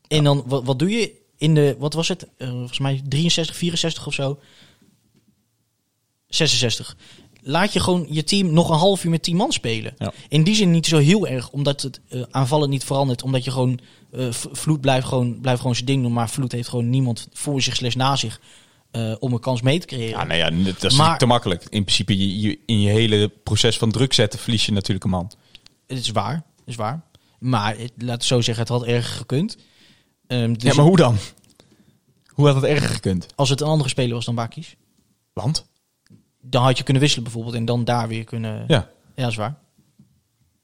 En 0.09 0.25
dan, 0.25 0.43
wat, 0.47 0.65
wat 0.65 0.79
doe 0.79 0.91
je 0.91 1.13
in 1.37 1.55
de, 1.55 1.77
wat 1.79 1.95
was 1.95 2.09
het? 2.09 2.29
Eh, 2.37 2.49
volgens 2.49 2.79
mij 2.79 3.03
63, 3.09 3.57
64 3.57 4.07
of 4.07 4.15
zo. 4.15 4.39
66. 6.29 6.97
Laat 7.47 7.73
je 7.73 7.81
gewoon 7.81 8.07
je 8.11 8.25
team 8.25 8.53
nog 8.53 8.69
een 8.71 8.77
half 8.79 9.05
uur 9.05 9.11
met 9.11 9.23
10 9.23 9.37
man 9.37 9.53
spelen. 9.53 9.95
Ja. 9.99 10.13
In 10.29 10.43
die 10.45 10.55
zin 10.55 10.71
niet 10.71 10.87
zo 10.87 10.99
heel 10.99 11.27
erg, 11.27 11.51
omdat 11.51 11.83
het 11.83 12.01
eh, 12.09 12.23
aanvallen 12.31 12.71
niet 12.71 12.85
verandert. 12.85 13.23
Omdat 13.23 13.45
je 13.45 13.51
gewoon, 13.51 13.79
V- 14.13 14.45
Vloed 14.53 14.81
blijft 14.81 15.07
gewoon, 15.07 15.41
blijft 15.41 15.61
gewoon 15.61 15.75
zijn 15.75 15.87
ding 15.87 16.03
doen. 16.03 16.13
Maar 16.13 16.31
Vloed 16.31 16.53
heeft 16.53 16.69
gewoon 16.69 16.91
niemand 16.91 17.29
voor 17.33 17.63
zich 17.63 17.77
slash 17.77 17.95
na 17.95 18.17
zich 18.17 18.41
eh, 18.91 19.15
om 19.19 19.33
een 19.33 19.41
kans 19.41 19.63
mee 19.63 19.79
te 19.79 19.87
creëren. 19.87 20.19
Ja, 20.19 20.25
nee, 20.25 20.39
ja, 20.39 20.51
dat 20.51 20.85
is 20.85 20.97
Maar- 20.97 21.19
te 21.19 21.27
makkelijk. 21.27 21.63
In 21.69 21.85
principe, 21.85 22.17
je, 22.19 22.41
je- 22.41 22.59
in 22.67 22.81
je 22.81 22.91
hele 22.91 23.29
proces 23.29 23.79
van 23.79 23.91
druk 23.91 24.13
zetten 24.13 24.39
verlies 24.39 24.67
je 24.67 24.73
natuurlijk 24.73 25.05
een 25.05 25.11
man. 25.11 25.31
Het 25.87 25.99
is 25.99 26.11
waar, 26.11 26.35
het 26.35 26.43
is 26.67 26.77
waar. 26.77 27.03
Maar 27.39 27.77
het, 27.79 27.93
laat 27.99 28.15
het 28.15 28.25
zo 28.25 28.41
zeggen, 28.41 28.65
het 28.65 28.73
had 28.73 28.85
erger 28.85 29.17
gekund. 29.17 29.57
Ehm, 30.27 30.53
dus 30.53 30.63
ja, 30.63 30.75
maar 30.75 30.85
hoe 30.85 30.97
dan? 30.97 31.17
Hoe 32.27 32.47
had 32.47 32.55
het 32.55 32.65
erger 32.65 32.89
gekund? 32.89 33.27
Als 33.35 33.49
het 33.49 33.61
een 33.61 33.67
andere 33.67 33.89
speler 33.89 34.15
was 34.15 34.25
dan 34.25 34.35
Bakis, 34.35 34.77
Want? 35.33 35.67
Dan 36.47 36.63
had 36.63 36.79
je 36.79 36.85
kunnen 36.85 37.03
wisselen 37.03 37.25
bijvoorbeeld 37.25 37.55
en 37.57 37.65
dan 37.65 37.85
daar 37.85 38.09
weer 38.09 38.25
kunnen. 38.25 38.65
Ja, 38.69 38.91
Ja. 39.15 39.23
dat 39.23 39.31
is 39.31 39.37
waar. 39.37 39.59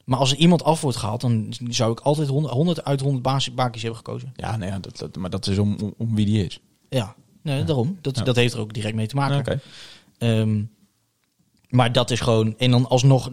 Maar 0.05 0.19
als 0.19 0.31
er 0.31 0.37
iemand 0.37 0.65
af 0.65 0.81
wordt 0.81 0.97
gehaald, 0.97 1.21
dan 1.21 1.53
zou 1.69 1.93
ik 1.93 2.01
altijd 2.01 2.29
100, 2.29 2.55
100 2.55 2.85
uit 2.85 3.01
100 3.01 3.23
basis- 3.23 3.55
Bakis 3.55 3.81
hebben 3.83 3.99
gekozen. 3.99 4.33
Ja, 4.37 4.57
nee, 4.57 4.81
dat, 4.81 4.99
dat, 4.99 5.17
maar 5.17 5.31
dat 5.31 5.47
is 5.47 5.59
om, 5.59 5.77
om, 5.83 5.95
om 5.99 6.15
wie 6.15 6.27
die 6.27 6.45
is. 6.47 6.61
Ja, 6.89 7.15
nee, 7.43 7.65
daarom. 7.65 7.99
Dat, 8.01 8.17
Ja. 8.19 8.23
dat 8.25 8.37
heeft 8.37 8.55
er 8.55 8.61
ook 8.61 8.73
direct 8.75 8.95
mee 8.95 9.07
te 9.07 9.15
maken. 9.15 9.61
Ehm, 10.19 10.63
maar 11.69 11.93
dat 11.93 12.11
is 12.11 12.21
gewoon. 12.21 12.59
En 12.59 12.71
dan 12.71 12.89
alsnog. 12.89 13.31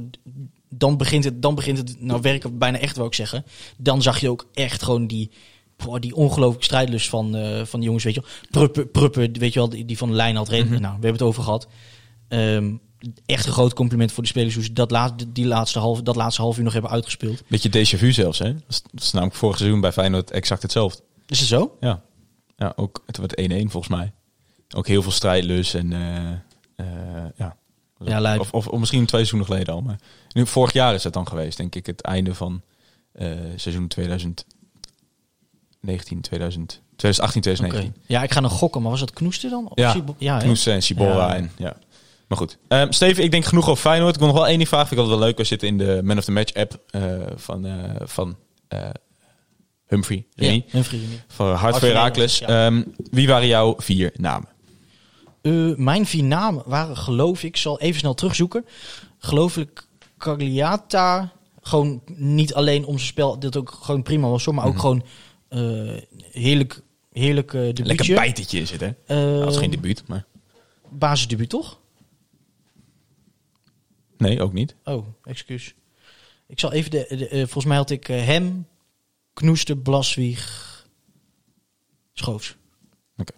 Dan 0.69 0.97
begint 0.97 1.23
het, 1.23 1.41
dan 1.41 1.55
begint 1.55 1.77
het 1.77 2.01
nou 2.01 2.21
werken 2.21 2.57
bijna 2.57 2.77
echt, 2.77 2.95
wil 2.97 3.05
ik 3.05 3.13
zeggen. 3.13 3.45
Dan 3.77 4.01
zag 4.01 4.19
je 4.19 4.29
ook 4.29 4.47
echt 4.53 4.83
gewoon 4.83 5.07
die. 5.07 5.31
boah, 5.85 5.99
die 5.99 6.15
ongelooflijke 6.15 6.63
strijdlust 6.65 7.09
van, 7.09 7.35
eh, 7.35 7.63
van 7.65 7.79
die 7.79 7.83
jongens, 7.87 8.03
weet 8.03 8.13
je 8.15 8.21
wel. 8.21 8.29
Pruppen, 8.49 8.91
Pruppen, 8.91 9.39
weet 9.39 9.53
je 9.53 9.59
wel, 9.59 9.69
die, 9.69 9.85
die 9.85 9.97
van 9.97 10.09
de 10.09 10.15
lijn 10.15 10.35
had 10.35 10.49
reden. 10.49 10.69
Nou, 10.69 10.81
we 10.81 10.87
hebben 10.89 11.11
het 11.11 11.21
over 11.21 11.43
gehad. 11.43 11.67
Ehm, 12.27 12.75
echt 13.25 13.45
een 13.45 13.51
groot 13.51 13.73
compliment 13.73 14.11
voor 14.11 14.23
de 14.23 14.29
spelers 14.29 14.53
hoe 14.53 14.63
ze 14.63 14.73
dat, 14.73 14.91
laat, 14.91 15.25
die 15.27 15.45
laatste 15.45 15.79
half, 15.79 16.01
dat 16.01 16.15
laatste 16.15 16.41
half 16.41 16.57
uur 16.57 16.63
nog 16.63 16.73
hebben 16.73 16.91
uitgespeeld. 16.91 17.43
Beetje 17.47 17.69
déjà 17.69 17.97
vu 17.97 18.11
zelfs, 18.11 18.39
hè? 18.39 18.53
Dat 18.53 18.63
is, 18.67 18.81
dat 18.91 19.01
is 19.01 19.11
namelijk 19.11 19.37
vorig 19.37 19.57
seizoen 19.57 19.81
bij 19.81 19.91
Feyenoord 19.91 20.31
exact 20.31 20.61
hetzelfde. 20.61 21.01
Is 21.27 21.39
het 21.39 21.47
zo? 21.47 21.77
Ja, 21.79 22.01
ja 22.57 22.73
ook, 22.75 23.03
het 23.05 23.17
wordt 23.17 23.41
1-1 23.41 23.45
volgens 23.47 23.87
mij. 23.87 24.11
Ook 24.75 24.87
heel 24.87 25.01
veel 25.01 25.11
strijdlust 25.11 25.75
en 25.75 25.93
eh, 25.93 26.31
eh, 26.75 27.25
ja. 27.35 27.55
Ja, 28.05 28.39
of, 28.39 28.51
of, 28.51 28.67
of 28.67 28.79
misschien 28.79 29.05
twee 29.05 29.25
seizoenen 29.25 29.47
geleden 29.47 29.73
al. 29.73 29.81
Maar 29.81 29.99
nu, 30.33 30.47
vorig 30.47 30.73
jaar 30.73 30.93
is 30.93 31.03
het 31.03 31.13
dan 31.13 31.27
geweest, 31.27 31.57
denk 31.57 31.75
ik, 31.75 31.85
het 31.85 32.01
einde 32.01 32.33
van 32.33 32.61
eh, 33.11 33.31
seizoen 33.55 33.87
2019, 33.87 34.45
2000, 36.21 36.81
2018, 36.95 37.41
Oké. 37.41 37.51
2019. 37.53 38.01
Ja, 38.07 38.23
ik 38.23 38.31
ga 38.31 38.39
nog 38.39 38.51
gokken, 38.51 38.81
maar 38.81 38.91
was 38.91 38.99
dat 38.99 39.13
Knoester 39.13 39.49
dan? 39.49 39.65
Of 39.69 39.77
Ja, 39.77 39.95
ja 40.17 40.37
hè? 40.37 40.43
Knoes 40.43 40.65
en 40.65 40.83
Sibora 40.83 41.27
Ja. 41.27 41.35
en 41.35 41.51
ja. 41.57 41.77
Maar 42.27 42.37
goed. 42.37 42.57
Ehm, 42.67 42.91
Steven, 42.91 43.23
ik 43.23 43.31
denk 43.31 43.45
genoeg 43.45 43.69
over 43.69 43.81
Feyenoord. 43.81 44.13
Ik 44.13 44.19
wil 44.19 44.27
nog 44.27 44.37
wel 44.37 44.47
één 44.47 44.57
ding 44.57 44.67
vragen. 44.69 44.87
Vind 44.87 44.99
ik 44.99 45.05
altijd 45.05 45.19
wel 45.19 45.29
leuk. 45.29 45.37
We 45.37 45.47
zitten 45.47 45.67
in 45.67 45.77
de 45.77 46.01
Man 46.03 46.17
of 46.17 46.23
the 46.23 46.31
Match 46.31 46.53
app 46.53 46.79
eh, 46.89 47.01
van, 47.35 47.65
eh, 47.65 47.95
van 48.03 48.37
eh, 48.67 48.89
Humphrey. 49.85 50.25
Ja, 50.33 50.47
Remy. 50.47 50.65
vriendin. 50.83 51.19
Voor 51.27 51.51
Hart 51.51 51.81
Herakles. 51.81 52.39
Heracles, 52.39 52.41
Ehm, 52.41 52.83
wie 53.11 53.27
waren 53.27 53.47
jouw 53.47 53.75
vier 53.77 54.11
namen? 54.15 54.47
Mijn 55.75 56.05
vier 56.05 56.23
namen 56.23 56.63
waren, 56.65 56.97
geloof 56.97 57.43
ik, 57.43 57.57
zal 57.57 57.79
even 57.79 57.99
snel 57.99 58.13
terugzoeken. 58.13 58.65
Geloof 59.17 59.57
ik, 59.57 59.87
Cagliata. 60.17 61.31
Gewoon 61.61 62.01
niet 62.15 62.53
alleen 62.53 62.85
om 62.85 62.95
zijn 62.95 63.07
spel, 63.07 63.39
dat 63.39 63.57
ook 63.57 63.77
gewoon 63.81 64.03
prima 64.03 64.27
was, 64.27 64.45
hoor, 64.45 64.53
maar 64.53 64.65
ook 64.65 64.79
gewoon 64.79 65.03
eh, 65.49 65.59
heerlijk, 66.31 66.81
heerlijk 67.11 67.51
debuutje. 67.51 67.85
Lekker 67.85 68.15
bijtetje 68.15 68.59
is 68.59 68.71
het, 68.71 68.81
hè? 68.81 68.91
Eh, 69.05 69.39
dat 69.39 69.51
is 69.51 69.57
geen 69.57 69.69
debuut, 69.71 70.03
maar... 70.07 70.25
Basisdebuut, 70.89 71.49
toch? 71.49 71.79
Nee, 74.17 74.41
ook 74.41 74.53
niet. 74.53 74.75
Oh, 74.83 75.05
excuus. 75.23 75.73
Ik 76.47 76.59
zal 76.59 76.71
even 76.71 76.91
de, 76.91 77.05
de, 77.09 77.27
eh, 77.27 77.37
volgens 77.37 77.65
mij 77.65 77.77
had 77.77 77.89
ik 77.89 78.09
eh, 78.09 78.25
hem, 78.25 78.67
Knoester, 79.33 79.77
Blaswieg, 79.77 80.75
Schoofs. 82.13 82.55
Oké. 83.17 83.33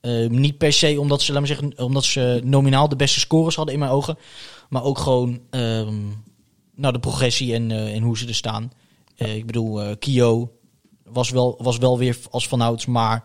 Eh, 0.00 0.28
niet 0.28 0.58
per 0.58 0.72
se 0.72 1.00
omdat 1.00 1.22
ze, 1.22 1.32
laat 1.32 1.40
me 1.40 1.46
zeggen, 1.46 1.78
omdat 1.78 2.04
ze 2.04 2.40
nominaal 2.44 2.88
de 2.88 2.96
beste 2.96 3.20
scores 3.20 3.54
hadden 3.54 3.74
in 3.74 3.80
mijn 3.80 3.92
ogen. 3.92 4.18
Maar 4.68 4.84
ook 4.84 4.98
gewoon 4.98 5.40
ehm, 5.50 6.00
nou, 6.74 6.92
de 6.92 7.00
progressie 7.00 7.54
en, 7.54 7.70
en 7.70 8.02
hoe 8.02 8.18
ze 8.18 8.28
er 8.28 8.34
staan. 8.34 8.72
Ik 9.16 9.46
bedoel, 9.46 9.96
Kio 9.96 10.52
was 11.04 11.30
wel, 11.30 11.58
was 11.62 11.78
wel 11.78 11.98
weer 11.98 12.18
als 12.30 12.48
vanouds, 12.48 12.86
maar, 12.86 13.24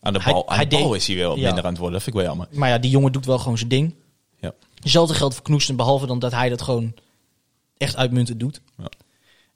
Aan 0.00 0.12
de 0.12 0.22
Hij- 0.22 0.32
bal, 0.32 0.48
aan 0.48 0.56
hij 0.56 0.66
de 0.66 0.76
bal 0.76 0.88
deed- 0.90 1.00
is 1.00 1.06
hij 1.06 1.16
wel 1.16 1.36
ja. 1.36 1.44
minder 1.46 1.64
aan 1.64 1.70
het 1.70 1.78
worden. 1.78 1.94
Dat 1.94 2.02
vind 2.02 2.16
ik 2.16 2.22
wel 2.22 2.30
jammer. 2.30 2.48
maar 2.58 2.68
ja, 2.68 2.78
die 2.78 2.90
jongen 2.90 3.12
doet 3.12 3.26
wel 3.26 3.38
gewoon 3.38 3.56
zijn 3.58 3.68
ding. 3.68 3.94
Ja. 4.44 4.54
Hetzelfde 4.82 5.14
geldt 5.14 5.34
voor 5.34 5.44
Knoesten, 5.44 5.76
behalve 5.76 6.06
dan 6.06 6.18
dat 6.18 6.32
hij 6.32 6.48
dat 6.48 6.62
gewoon 6.62 6.94
echt 7.76 7.96
uitmuntend 7.96 8.40
doet. 8.40 8.60
Ja. 8.78 8.88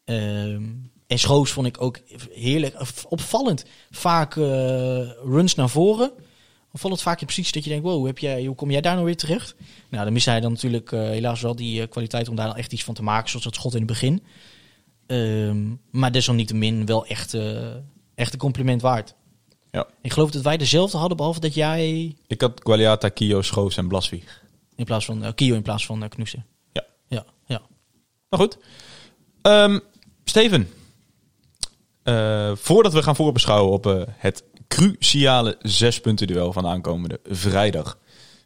Ehm, 0.05 0.62
en 1.07 1.18
Schoofs 1.18 1.53
vond 1.53 1.66
ik 1.66 1.81
ook 1.81 1.98
heerlijk, 2.33 2.77
opvallend. 3.09 3.64
Vaak 3.90 4.37
eh, 4.37 5.11
runs 5.24 5.55
naar 5.55 5.68
voren. 5.68 6.12
Opvallend 6.72 7.03
vaak 7.03 7.20
in 7.20 7.27
positie 7.27 7.53
dat 7.53 7.64
je 7.64 7.70
denkt, 7.70 7.85
wow, 7.85 7.96
hoe 7.96 8.07
heb 8.07 8.18
jij, 8.18 8.44
hoe 8.44 8.55
kom 8.55 8.70
jij 8.70 8.81
daar 8.81 8.94
nou 8.94 9.05
weer 9.05 9.16
terecht? 9.16 9.55
Nou, 9.88 10.05
dan 10.05 10.12
mist 10.12 10.27
hij 10.27 10.40
dan 10.40 10.53
natuurlijk 10.53 10.92
eh, 10.92 11.01
helaas 11.01 11.40
wel 11.40 11.57
die 11.57 11.83
eh, 11.83 11.88
kwaliteit 11.88 12.29
om 12.29 12.37
daar 12.37 12.46
dan 12.46 12.57
echt 12.57 12.72
iets 12.72 12.85
van 12.85 12.94
te 12.94 13.03
maken, 13.03 13.29
zoals 13.29 13.44
dat 13.44 13.55
schot 13.55 13.72
in 13.72 13.79
het 13.79 13.87
begin. 13.87 14.22
Ehm, 15.07 15.74
maar 15.90 16.12
desalniettemin 16.12 16.87
wel 16.87 17.07
echt, 17.07 17.37
echt 18.14 18.33
een 18.33 18.38
compliment 18.38 18.83
waard. 18.83 19.14
Ja. 19.70 19.87
Ik 20.03 20.12
geloof 20.12 20.31
dat 20.31 20.42
wij 20.42 20.57
dezelfde 20.57 20.98
hadden, 20.98 21.16
behalve 21.16 21.40
dat 21.40 21.55
jij 21.55 22.14
Ik 22.27 22.40
had 22.40 22.60
Gualiata, 22.62 23.08
Kio, 23.08 23.42
Schoos 23.42 23.77
en 23.77 23.88
Blaswieg. 23.88 24.42
In 24.79 24.85
plaats 24.85 25.04
van 25.04 25.24
uh, 25.24 25.29
Kio 25.35 25.54
in 25.54 25.62
plaats 25.62 25.87
van 25.87 25.98
uh. 26.02 26.44
Ja. 26.72 26.85
Ja, 27.08 27.24
ja. 27.46 27.60
Maar 28.29 28.40
goed. 28.40 28.58
Ehm, 29.42 29.79
Steven. 30.24 30.68
Eh, 32.02 32.52
voordat 32.54 32.92
we 32.92 33.02
gaan 33.02 33.16
voorbeschouwen 33.16 33.72
op 33.72 34.06
het 34.16 34.44
cruciale 34.68 35.56
zespunten 35.62 36.26
duel 36.26 36.52
van 36.52 36.66
aankomende 36.66 37.20
vrijdag. 37.24 37.98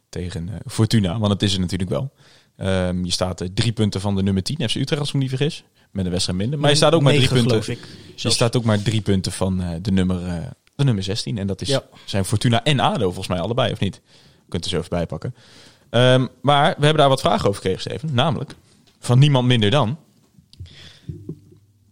tegen 0.09 0.49
Fortuna. 0.65 1.11
Want 1.19 1.31
dat 1.31 1.41
is 1.41 1.51
het 1.51 1.61
natuurlijk 1.61 1.89
wel. 1.89 2.13
Ehm, 2.55 3.05
je 3.05 3.11
staat 3.11 3.49
drie 3.53 3.71
punten 3.71 4.01
van 4.01 4.15
de 4.15 4.23
nummer 4.23 4.43
10, 4.43 4.69
FC 4.69 4.75
Utrecht 4.75 4.99
als 4.99 5.07
ik 5.09 5.13
me 5.15 5.19
niet 5.21 5.29
vergis. 5.29 5.63
Met 5.91 6.05
een 6.05 6.11
wedstrijd 6.11 6.37
minder. 6.39 6.59
Maar 6.59 6.69
je 6.69 6.75
staat 6.75 6.93
ook 6.93 7.01
maar 7.01 7.13
drie 7.13 7.29
Negen, 7.29 7.47
punten. 7.47 7.73
ik. 7.73 7.79
Je 8.15 8.29
staat 8.29 8.55
ook 8.55 8.63
maar 8.63 8.81
drie 8.81 9.01
punten 9.01 9.31
van 9.31 9.63
de, 9.81 9.91
nummer, 9.91 10.19
de 10.75 10.83
nummer 10.83 11.03
16. 11.03 11.37
En 11.37 11.47
dat 11.47 11.61
is, 11.61 11.67
Ja. 11.67 11.83
zijn 12.05 12.25
Fortuna 12.25 12.63
en 12.63 12.79
ADO 12.79 13.05
volgens 13.05 13.27
mij 13.27 13.39
allebei, 13.39 13.71
of 13.71 13.79
niet? 13.79 14.01
Je 14.45 14.49
kunt 14.49 14.63
er 14.63 14.69
zo 14.69 14.77
even 14.77 14.89
bij 14.89 15.05
pakken. 15.05 15.35
Ehm, 15.93 16.27
maar 16.41 16.65
we 16.77 16.83
hebben 16.83 16.97
daar 16.97 17.09
wat 17.09 17.21
vragen 17.21 17.47
over 17.49 17.61
gekregen, 17.61 17.81
Steven. 17.81 18.13
Namelijk 18.13 18.55
van 18.99 19.19
niemand 19.19 19.47
minder 19.47 19.71
dan 19.71 19.97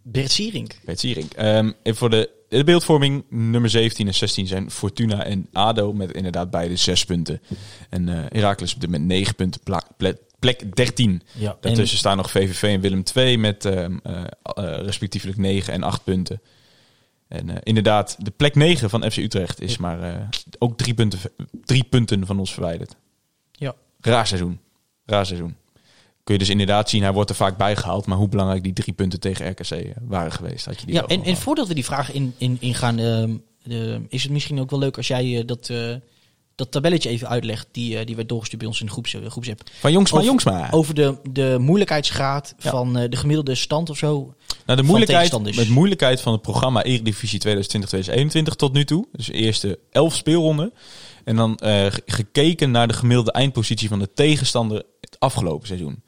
Bert 0.02 0.30
Sierink. 0.30 0.78
Bert 0.84 1.00
Sierink. 1.00 1.32
Ehm, 1.32 1.72
even 1.82 1.98
voor 1.98 2.10
de, 2.10 2.30
de 2.48 2.64
beeldvorming, 2.64 3.24
nummer 3.28 3.70
17 3.70 4.06
en 4.06 4.14
16 4.14 4.46
zijn 4.46 4.70
Fortuna 4.70 5.24
en 5.24 5.48
ADO 5.52 5.92
met 5.92 6.12
inderdaad 6.12 6.50
beide 6.50 6.76
zes 6.76 7.04
punten. 7.04 7.40
En 7.88 8.08
Heracles 8.08 8.74
op 8.74 8.80
dit 8.80 8.90
moment 8.90 9.08
negen 9.08 9.34
punten, 9.34 9.60
plek 10.38 10.76
13. 10.76 11.22
Ja, 11.32 11.50
en 11.50 11.56
Daartussen 11.60 11.98
staan 11.98 12.16
nog 12.16 12.30
VVV 12.30 12.62
en 12.62 12.80
Willem 12.80 13.02
II 13.14 13.38
met 13.38 13.64
ehm, 13.64 13.96
eh, 14.02 14.22
eh, 14.42 14.84
respectievelijk 14.84 15.38
9 15.38 15.72
en 15.72 15.82
8 15.82 16.04
punten. 16.04 16.40
En 17.28 17.62
inderdaad, 17.62 18.16
de 18.18 18.30
plek 18.30 18.54
9 18.54 18.90
van 18.90 19.10
FC 19.10 19.16
Utrecht 19.16 19.60
is 19.60 19.76
maar 19.76 20.28
ook 20.58 20.76
drie 20.76 20.94
punten, 20.94 21.18
drie 21.64 21.84
punten 21.84 22.26
van 22.26 22.38
ons 22.38 22.52
verwijderd. 22.52 22.96
Raar 24.02 24.26
seizoen. 24.26 24.60
Raar 25.06 25.26
seizoen. 25.26 25.56
Kun 26.24 26.34
je 26.34 26.40
dus 26.40 26.48
inderdaad 26.50 26.90
zien, 26.90 27.02
hij 27.02 27.12
wordt 27.12 27.30
er 27.30 27.36
vaak 27.36 27.56
bijgehaald. 27.56 28.06
Maar 28.06 28.16
hoe 28.18 28.28
belangrijk 28.28 28.62
die 28.62 28.72
drie 28.72 28.92
punten 28.94 29.20
tegen 29.20 29.48
RKC 29.50 29.70
eh, 29.70 29.90
waren 30.02 30.32
geweest, 30.32 30.64
had 30.64 30.80
je 30.80 30.86
die 30.86 30.94
ja 30.94 31.04
en, 31.06 31.24
en 31.24 31.36
voordat 31.36 31.68
we 31.68 31.74
die 31.74 31.84
vraag 31.84 32.12
in, 32.12 32.34
in, 32.38 32.56
ingaan, 32.60 32.98
ehm, 32.98 33.34
eh, 33.68 33.94
is 34.08 34.22
het 34.22 34.32
misschien 34.32 34.60
ook 34.60 34.70
wel 34.70 34.78
leuk 34.78 34.96
als 34.96 35.06
jij 35.06 35.38
eh, 35.38 35.46
dat, 35.46 35.68
eh, 35.68 35.94
dat 36.54 36.70
tabelletje 36.70 37.08
even 37.08 37.28
uitlegt. 37.28 37.66
Die, 37.72 38.04
die 38.04 38.16
werd 38.16 38.28
doorgestuurd 38.28 38.60
bij 38.60 38.70
ons 38.70 38.80
in 38.80 38.86
de 38.86 38.92
groeps, 38.92 39.16
groepsapp. 39.28 39.60
Van 39.80 39.92
Jongsma, 39.92 40.16
Over- 40.18 40.30
Jongsma. 40.30 40.68
Over 40.70 40.94
de, 40.94 41.16
de 41.30 41.56
moeilijkheidsgraad 41.60 42.54
Ja. 42.58 42.70
van 42.70 42.92
de 42.92 43.16
gemiddelde 43.16 43.54
stand 43.54 43.90
of 43.90 43.98
zo. 43.98 44.34
Nou, 44.66 44.80
de 44.80 44.86
moeilijkheid, 44.86 45.56
met 45.56 45.68
moeilijkheid 45.68 46.20
van 46.20 46.32
het 46.32 46.42
programma 46.42 46.82
Eredivisie 46.82 47.40
2020-2021 47.40 48.42
tot 48.56 48.72
nu 48.72 48.84
toe. 48.84 49.06
Dus 49.12 49.26
de 49.26 49.32
eerste 49.32 49.78
elf 49.90 50.14
speelronden. 50.14 50.72
En 51.24 51.36
dan 51.36 51.56
eh, 51.56 51.86
ge- 51.86 52.02
gekeken 52.06 52.70
naar 52.70 52.88
de 52.88 52.94
gemiddelde 52.94 53.32
eindpositie 53.32 53.88
van 53.88 53.98
de 53.98 54.12
tegenstander 54.12 54.82
het 55.00 55.16
afgelopen 55.20 55.66
seizoen. 55.66 56.02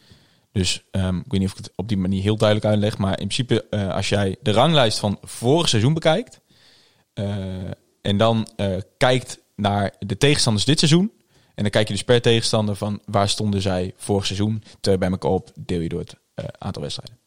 Dus 0.52 0.82
ehm, 0.90 1.16
ik 1.18 1.24
weet 1.28 1.40
niet 1.40 1.48
of 1.50 1.58
ik 1.58 1.64
het 1.64 1.72
op 1.76 1.88
die 1.88 1.96
manier 1.96 2.22
heel 2.22 2.36
duidelijk 2.36 2.68
uitleg. 2.68 2.98
Maar 2.98 3.10
in 3.10 3.16
principe, 3.28 3.66
eh, 3.70 3.88
als 3.94 4.08
jij 4.08 4.36
de 4.42 4.50
ranglijst 4.52 4.98
van 4.98 5.18
vorig 5.22 5.68
seizoen 5.68 5.94
bekijkt. 5.94 6.40
eh, 7.14 7.26
en 8.02 8.16
dan 8.16 8.48
kijkt 8.96 9.38
naar 9.56 9.94
de 9.98 10.16
tegenstanders 10.16 10.64
dit 10.64 10.78
seizoen. 10.78 11.12
En 11.54 11.62
dan 11.62 11.70
kijk 11.70 11.86
je 11.88 11.94
dus 11.94 12.04
per 12.04 12.22
tegenstander 12.22 12.76
van 12.76 13.00
waar 13.06 13.28
stonden 13.28 13.62
zij 13.62 13.92
vorig 13.96 14.26
seizoen. 14.26 14.62
Ter 14.80 14.98
bij 14.98 15.10
elkaar 15.10 15.30
op, 15.30 15.50
deel 15.54 15.80
je 15.80 15.88
door 15.88 16.00
het 16.00 16.14
aantal 16.58 16.82
wedstrijden. 16.82 17.18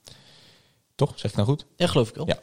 Toch? 0.95 1.11
Zeg 1.15 1.31
ik 1.31 1.37
nou 1.37 1.47
goed? 1.49 1.65
Ja, 1.75 1.87
geloof 1.87 2.09
ik 2.09 2.15
wel. 2.15 2.27
Ja. 2.27 2.39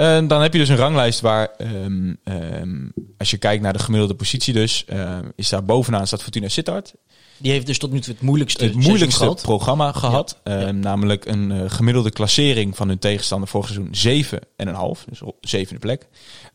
En 0.00 0.28
dan 0.28 0.42
heb 0.42 0.52
je 0.52 0.58
dus 0.58 0.68
een 0.68 0.76
ranglijst 0.76 1.20
waar, 1.20 1.48
ehm, 1.58 2.14
ehm, 2.24 2.88
als 3.18 3.30
je 3.30 3.36
kijkt 3.36 3.62
naar 3.62 3.72
de 3.72 3.78
gemiddelde 3.78 4.14
positie 4.14 4.54
dus, 4.54 4.84
ehm, 4.84 5.28
is 5.36 5.48
daar 5.48 5.64
bovenaan 5.64 6.06
staat 6.06 6.22
Fortuna 6.22 6.48
Sittard. 6.48 6.94
Die 7.36 7.52
heeft 7.52 7.66
dus 7.66 7.78
tot 7.78 7.92
nu 7.92 8.00
toe 8.00 8.12
het 8.12 8.22
moeilijkste, 8.22 8.64
Het 8.64 8.74
moeilijkste 8.74 9.20
gehad. 9.20 9.42
programma 9.42 9.92
gehad. 9.92 10.40
Ja. 10.44 10.58
Ehm, 10.60 10.78
Namelijk 10.78 11.24
een 11.24 11.50
eh, 11.52 11.70
gemiddelde 11.70 12.10
klassering 12.10 12.76
van 12.76 12.88
hun 12.88 12.98
tegenstander 12.98 13.48
vorig 13.48 13.66
seizoen 13.68 13.94
7,5. 13.94 15.04
Dus 15.08 15.22
op 15.22 15.36
zevende 15.40 15.80
plek. 15.80 16.08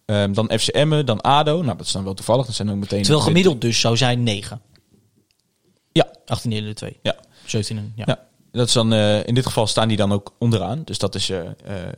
Ehm, 0.06 0.34
dan 0.34 0.52
FC 0.60 0.68
Emmen, 0.68 1.06
dan 1.06 1.22
ADO. 1.22 1.62
Nou, 1.62 1.78
dat 1.78 1.86
is 1.86 1.92
dan 1.92 2.04
wel 2.04 2.14
toevallig. 2.14 2.46
Dat 2.46 2.56
zijn 2.56 2.70
ook 2.70 2.76
meteen... 2.76 3.02
Terwijl 3.02 3.24
gemiddeld 3.24 3.62
dus 3.62 3.80
zou 3.80 3.98
zijn 3.98 4.24
9. 4.24 4.62
Ja. 5.92 6.08
18 6.26 6.50
delen 6.50 6.76
2. 6.76 7.00
Ja. 7.02 7.16
17 7.46 7.78
en, 7.78 7.94
ja. 7.96 8.04
Ja. 8.08 8.20
Dat 8.56 8.68
is 8.68 8.74
dan, 8.74 8.94
eh, 8.94 9.28
in 9.28 9.34
dit 9.34 9.46
geval 9.46 9.68
staan 9.68 9.88
die 9.88 9.98
dan 9.98 10.12
ook 10.12 10.34
onderaan. 10.40 10.82
Dus 10.86 10.98
dat 10.98 11.16
is 11.16 11.30
eh 11.30 11.40
eh 11.40 11.46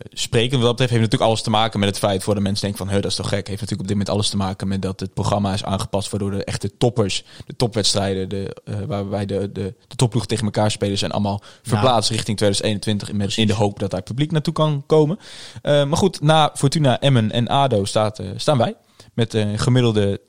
spreken. 0.10 0.52
Wat 0.52 0.62
dat 0.62 0.72
betreft 0.72 0.92
heeft 0.92 1.04
natuurlijk 1.04 1.30
alles 1.30 1.42
te 1.42 1.50
maken 1.50 1.80
met 1.80 1.90
het 1.90 1.98
feit 1.98 2.24
voor 2.24 2.36
de 2.36 2.42
mensen 2.42 2.62
denken 2.62 2.86
van, 2.86 2.94
"Huh, 2.94 3.02
dat 3.02 3.12
is 3.12 3.18
toch 3.18 3.30
gek. 3.30 3.48
Heeft 3.48 3.62
natuurlijk 3.62 3.82
op 3.82 3.88
dit 3.88 3.98
moment 3.98 4.10
alles 4.10 4.30
te 4.30 4.38
maken 4.38 4.68
met 4.68 4.82
dat 4.82 5.00
het 5.00 5.14
programma 5.14 5.54
is 5.54 5.64
aangepast, 5.64 6.10
waardoor 6.10 6.32
de 6.32 6.44
echte 6.44 6.78
toppers, 6.78 7.24
de 7.46 7.56
topwedstrijden, 7.56 8.30
de, 8.30 8.56
waarbij 8.88 9.26
de, 9.26 9.52
de, 9.52 9.74
de 9.88 9.96
topploeg 9.96 10.26
tegen 10.26 10.46
elkaar 10.46 10.72
spelen, 10.72 10.98
zijn 10.98 11.12
allemaal 11.12 11.42
verplaatst 11.62 12.10
richting 12.10 12.38
2021 12.38 13.12
met, 13.14 13.38
in 13.38 13.48
de 13.48 13.54
hoop 13.54 13.80
dat 13.80 13.92
daar 13.92 14.02
publiek 14.02 14.32
naartoe 14.32 14.54
kan 14.54 14.84
komen. 14.86 15.20
Maar 15.62 15.98
goed, 15.98 16.22
na 16.22 16.52
Fortuna, 16.56 17.00
Emmen 17.00 17.32
en 17.32 17.48
ADO 17.48 17.86
staat, 17.86 18.22
staan 18.36 18.58
wij. 18.58 18.76
Met 19.14 19.34
een 19.34 19.60
gemiddelde 19.60 20.22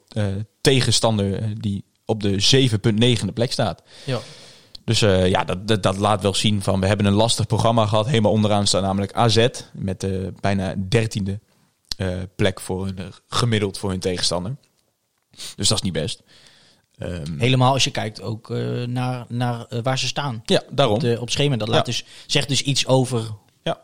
tegenstander 0.61 1.61
die 1.61 1.85
op 2.05 2.23
de 2.23 2.69
7.9e 3.25 3.33
plek 3.35 3.53
staat. 3.53 3.83
Ja. 4.05 4.19
Dus 4.89 5.03
eh, 5.03 5.29
ja, 5.29 5.45
dat, 5.45 5.69
dat, 5.69 5.83
dat 5.83 5.97
laat 5.97 6.23
wel 6.23 6.35
zien 6.35 6.63
van 6.63 6.81
we 6.81 6.87
hebben 6.87 7.07
een 7.07 7.13
lastig 7.13 7.47
programma 7.47 7.87
gehad. 7.87 8.07
Helemaal 8.07 8.33
onderaan 8.33 8.67
staan 8.67 8.83
namelijk 8.83 9.13
AZ 9.13 9.49
met 9.73 10.01
de 10.01 10.33
bijna 10.41 10.75
dertiende 10.89 11.41
eh 11.97 12.09
plek 12.37 12.61
voor 12.61 12.85
hun, 12.85 12.99
eh, 12.99 13.05
gemiddeld 13.29 13.79
voor 13.79 13.91
hun 13.91 14.01
tegenstander. 14.01 14.57
Dus 15.57 15.69
dat 15.69 15.79
is 15.79 15.83
niet 15.83 15.93
best. 15.93 16.23
Ehm, 16.99 17.39
Helemaal 17.39 17.73
als 17.73 17.85
je 17.85 17.91
kijkt 17.91 18.23
ook 18.23 18.51
eh, 18.51 18.83
naar, 18.87 19.25
naar 19.29 19.67
eh, 19.69 19.79
waar 19.83 19.99
ze 19.99 20.07
staan. 20.07 20.43
ja, 20.45 20.63
daarom. 20.71 20.95
Op, 20.95 21.01
de, 21.01 21.19
op 21.21 21.31
schema. 21.31 21.57
Dat 21.57 21.69
laat 21.69 21.77
Ja. 21.87 21.93
dus, 21.93 22.05
zegt 22.27 22.49
dus 22.49 22.63
iets 22.63 22.87
over 22.87 23.31
Ja. 23.63 23.81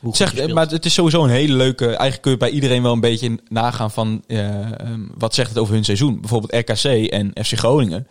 hoe 0.00 0.16
Zeg, 0.16 0.52
maar 0.52 0.68
het 0.68 0.84
is 0.84 0.94
sowieso 0.94 1.24
een 1.24 1.30
hele 1.30 1.54
leuke. 1.54 1.86
Eigenlijk 1.86 2.22
kun 2.22 2.30
je 2.30 2.36
bij 2.36 2.50
iedereen 2.50 2.82
wel 2.82 2.92
een 2.92 3.00
beetje 3.00 3.38
nagaan 3.48 3.90
van 3.90 4.24
eh, 4.26 4.80
ehm, 4.80 5.00
wat 5.18 5.34
zegt 5.34 5.48
het 5.48 5.58
over 5.58 5.74
hun 5.74 5.84
seizoen. 5.84 6.20
Bijvoorbeeld 6.20 6.70
RKC 6.70 6.84
en 7.10 7.30
FC 7.44 7.58
Groningen 7.58 8.06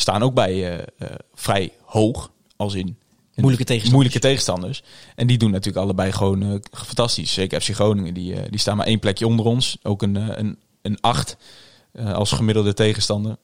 staan 0.00 0.22
ook 0.22 0.34
bij 0.34 0.52
eh, 0.52 0.78
eh, 0.98 1.16
vrij 1.34 1.72
hoog, 1.82 2.30
als 2.56 2.74
in 2.74 2.98
Moeilijke 3.34 3.64
tegenstanders. 3.66 3.92
moeilijke 3.92 4.18
tegenstanders. 4.18 4.82
En 5.14 5.26
die 5.26 5.38
doen 5.38 5.50
natuurlijk 5.50 5.84
allebei 5.84 6.12
gewoon 6.12 6.42
eh, 6.42 6.54
fantastisch. 6.84 7.32
Zeker 7.32 7.60
FC 7.60 7.74
Groningen, 7.74 8.14
die, 8.14 8.50
die 8.50 8.58
staan 8.60 8.76
maar 8.76 8.86
één 8.86 8.98
plekje 8.98 9.26
onder 9.26 9.46
ons. 9.46 9.78
Ook 9.82 10.02
een, 10.02 10.16
eh, 10.16 10.28
een, 10.38 10.58
een 10.82 11.00
acht 11.00 11.36
als 12.12 12.32
gemiddelde 12.32 12.74
tegenstander. 12.74 13.36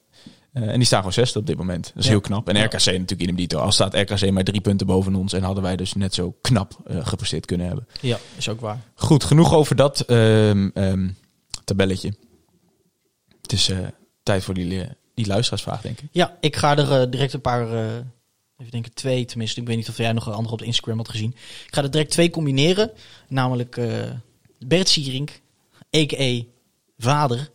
En 0.53 0.75
die 0.75 0.83
staan 0.85 0.97
gewoon 0.99 1.13
zesde 1.13 1.39
op 1.39 1.45
dit 1.45 1.57
moment. 1.57 1.83
Dat 1.85 1.95
is 1.97 2.03
Ja. 2.03 2.09
heel 2.09 2.19
knap. 2.21 2.49
En 2.49 2.63
RKC 2.63 2.85
natuurlijk 2.85 3.29
in 3.29 3.35
dito. 3.35 3.57
Al 3.59 3.71
staat 3.71 3.93
RKC 3.93 4.31
maar 4.31 4.43
drie 4.43 4.61
punten 4.61 4.87
boven 4.87 5.15
ons. 5.15 5.33
En 5.33 5.43
hadden 5.43 5.63
wij 5.63 5.75
dus 5.75 5.93
net 5.93 6.13
zo 6.13 6.35
knap 6.41 6.77
gepresteerd 6.87 7.45
kunnen 7.45 7.67
hebben. 7.67 7.87
Ja, 8.01 8.17
is 8.37 8.49
ook 8.49 8.61
waar. 8.61 8.79
Goed, 8.95 9.23
genoeg 9.23 9.53
over 9.53 9.75
dat 9.75 9.99
ehm, 9.99 10.69
ehm, 10.73 11.09
tabelletje. 11.63 12.13
Het 13.41 13.53
is 13.53 13.71
tijd 14.23 14.43
voor 14.43 14.53
die, 14.53 14.81
eh, 14.81 14.89
die 15.17 15.27
luisteraarsvraag, 15.27 15.81
denk 15.81 15.99
ik. 15.99 16.09
Ja, 16.11 16.37
ik 16.39 16.55
ga 16.55 16.77
er 16.77 17.01
eh, 17.01 17.11
direct 17.11 17.33
een 17.33 17.41
paar, 17.41 17.73
eh, 17.73 17.95
even 18.57 18.71
denken 18.71 18.93
twee 18.93 19.25
tenminste. 19.25 19.61
Ik 19.61 19.67
weet 19.67 19.75
niet 19.77 19.89
of 19.89 19.97
jij 19.97 20.11
nog 20.11 20.25
een 20.25 20.33
andere 20.33 20.53
op 20.53 20.59
de 20.59 20.65
Instagram 20.65 20.97
had 20.97 21.09
gezien. 21.09 21.35
Ik 21.67 21.75
ga 21.75 21.83
er 21.83 21.91
direct 21.91 22.11
twee 22.11 22.29
combineren. 22.29 22.91
Namelijk 23.27 23.77
eh, 23.77 23.87
Bert 24.59 24.89
Sierink, 24.89 25.41
a.k.a. 25.95 26.41
vader. 26.97 27.49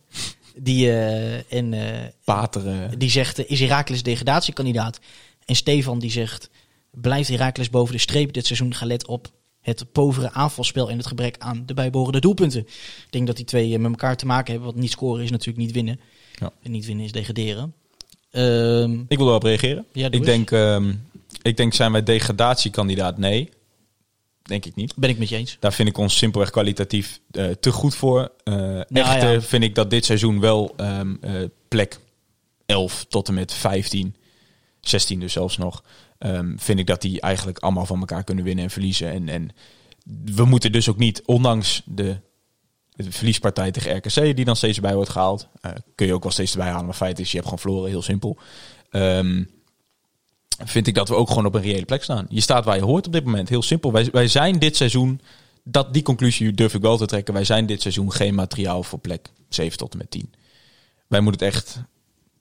Die, 0.55 0.91
en, 1.49 1.73
Pater, 2.23 2.99
die 2.99 3.09
zegt, 3.09 3.49
is 3.49 3.59
Heracles 3.59 4.03
degradatiekandidaat? 4.03 4.99
En 5.45 5.55
Stefan 5.55 5.99
die 5.99 6.11
zegt, 6.11 6.49
blijft 6.91 7.29
Heracles 7.29 7.69
boven 7.69 7.93
de 7.93 7.99
streep 7.99 8.33
dit 8.33 8.45
seizoen 8.45 8.73
gelet 8.73 9.07
op 9.07 9.31
het 9.61 9.91
povere 9.91 10.31
aanvalspel 10.31 10.89
en 10.89 10.97
het 10.97 11.07
gebrek 11.07 11.35
aan 11.39 11.63
de 11.65 11.73
bijbehorende 11.73 12.19
doelpunten. 12.19 12.61
Ik 12.61 13.07
denk 13.09 13.27
dat 13.27 13.35
die 13.35 13.45
twee 13.45 13.79
met 13.79 13.91
elkaar 13.91 14.17
te 14.17 14.25
maken 14.25 14.51
hebben, 14.51 14.69
want 14.69 14.81
niet 14.81 14.91
scoren 14.91 15.23
is 15.23 15.31
natuurlijk 15.31 15.65
niet 15.65 15.73
winnen. 15.73 15.99
Ja. 16.43 16.51
En 16.61 16.71
niet 16.71 16.85
winnen 16.85 17.05
is 17.05 17.11
degraderen. 17.11 17.73
Ehm, 18.31 18.99
ik 19.07 19.17
wil 19.17 19.27
erop 19.27 19.43
reageren. 19.43 19.85
Ja, 19.91 20.11
ik, 20.11 20.23
denk, 20.23 20.51
ehm, 20.51 20.93
ik 21.41 21.57
denk, 21.57 21.73
zijn 21.73 21.91
wij 21.91 22.03
degradatiekandidaat? 22.03 23.17
Nee. 23.17 23.49
Denk 24.43 24.65
ik 24.65 24.75
niet. 24.75 24.93
ben 24.95 25.09
ik 25.09 25.17
met 25.17 25.29
je 25.29 25.35
eens. 25.35 25.57
Daar 25.59 25.73
vind 25.73 25.89
ik 25.89 25.97
ons 25.97 26.17
simpelweg 26.17 26.49
kwalitatief 26.49 27.19
eh, 27.31 27.49
te 27.49 27.71
goed 27.71 27.95
voor. 27.95 28.31
Eh 28.43 28.79
echter 28.79 29.31
ja. 29.31 29.41
vind 29.41 29.63
ik 29.63 29.75
dat 29.75 29.89
dit 29.89 30.05
seizoen 30.05 30.39
wel 30.39 30.73
ehm, 30.77 31.15
eh, 31.21 31.31
plek 31.67 31.99
11 32.65 33.05
tot 33.09 33.27
en 33.27 33.33
met 33.33 33.53
15, 33.53 34.15
16 34.81 35.19
dus 35.19 35.33
zelfs 35.33 35.57
nog. 35.57 35.83
vind 36.55 36.79
ik 36.79 36.87
dat 36.87 37.01
die 37.01 37.21
eigenlijk 37.21 37.59
allemaal 37.59 37.85
van 37.85 37.99
elkaar 37.99 38.23
kunnen 38.23 38.43
winnen 38.43 38.63
en 38.63 38.69
verliezen. 38.71 39.11
En, 39.11 39.29
en 39.29 39.49
we 40.25 40.45
moeten 40.45 40.71
dus 40.71 40.89
ook 40.89 40.97
niet, 40.97 41.21
ondanks 41.25 41.81
de, 41.85 42.17
de 42.95 43.11
verliespartij 43.11 43.71
tegen 43.71 43.95
RKC, 43.95 44.35
die 44.35 44.45
dan 44.45 44.55
steeds 44.55 44.79
bij 44.79 44.95
wordt 44.95 45.09
gehaald, 45.09 45.47
eh, 45.61 45.71
kun 45.95 46.07
je 46.07 46.13
ook 46.13 46.23
wel 46.23 46.31
steeds 46.31 46.51
erbij 46.51 46.69
halen. 46.69 46.85
Maar 46.85 46.93
feit 46.93 47.19
is, 47.19 47.27
je 47.27 47.37
hebt 47.37 47.43
gewoon 47.43 47.59
verloren, 47.59 47.89
heel 47.89 48.01
simpel. 48.01 48.37
Ehm, 48.89 49.43
vind 50.65 50.87
ik 50.87 50.95
dat 50.95 51.09
we 51.09 51.15
ook 51.15 51.27
gewoon 51.27 51.45
op 51.45 51.55
een 51.55 51.61
reële 51.61 51.85
plek 51.85 52.03
staan. 52.03 52.25
Je 52.29 52.41
staat 52.41 52.65
waar 52.65 52.75
je 52.75 52.83
hoort 52.83 53.05
op 53.05 53.13
dit 53.13 53.23
moment. 53.23 53.49
Heel 53.49 53.61
simpel. 53.61 53.91
Wij, 53.91 54.09
wij 54.11 54.27
zijn 54.27 54.59
dit 54.59 54.75
seizoen, 54.75 55.21
dat, 55.63 55.93
die 55.93 56.03
conclusie 56.03 56.53
durf 56.53 56.73
ik 56.73 56.81
wel 56.81 56.97
te 56.97 57.05
trekken. 57.05 57.33
Wij 57.33 57.43
zijn 57.43 57.65
dit 57.65 57.81
seizoen 57.81 58.11
geen 58.11 58.35
materiaal 58.35 58.83
voor 58.83 58.99
plek 58.99 59.29
7 59.49 59.77
tot 59.77 59.91
en 59.91 59.97
met 59.97 60.11
10. 60.11 60.33
Wij 61.07 61.19
moeten 61.19 61.45
het 61.45 61.55
echt 61.55 61.81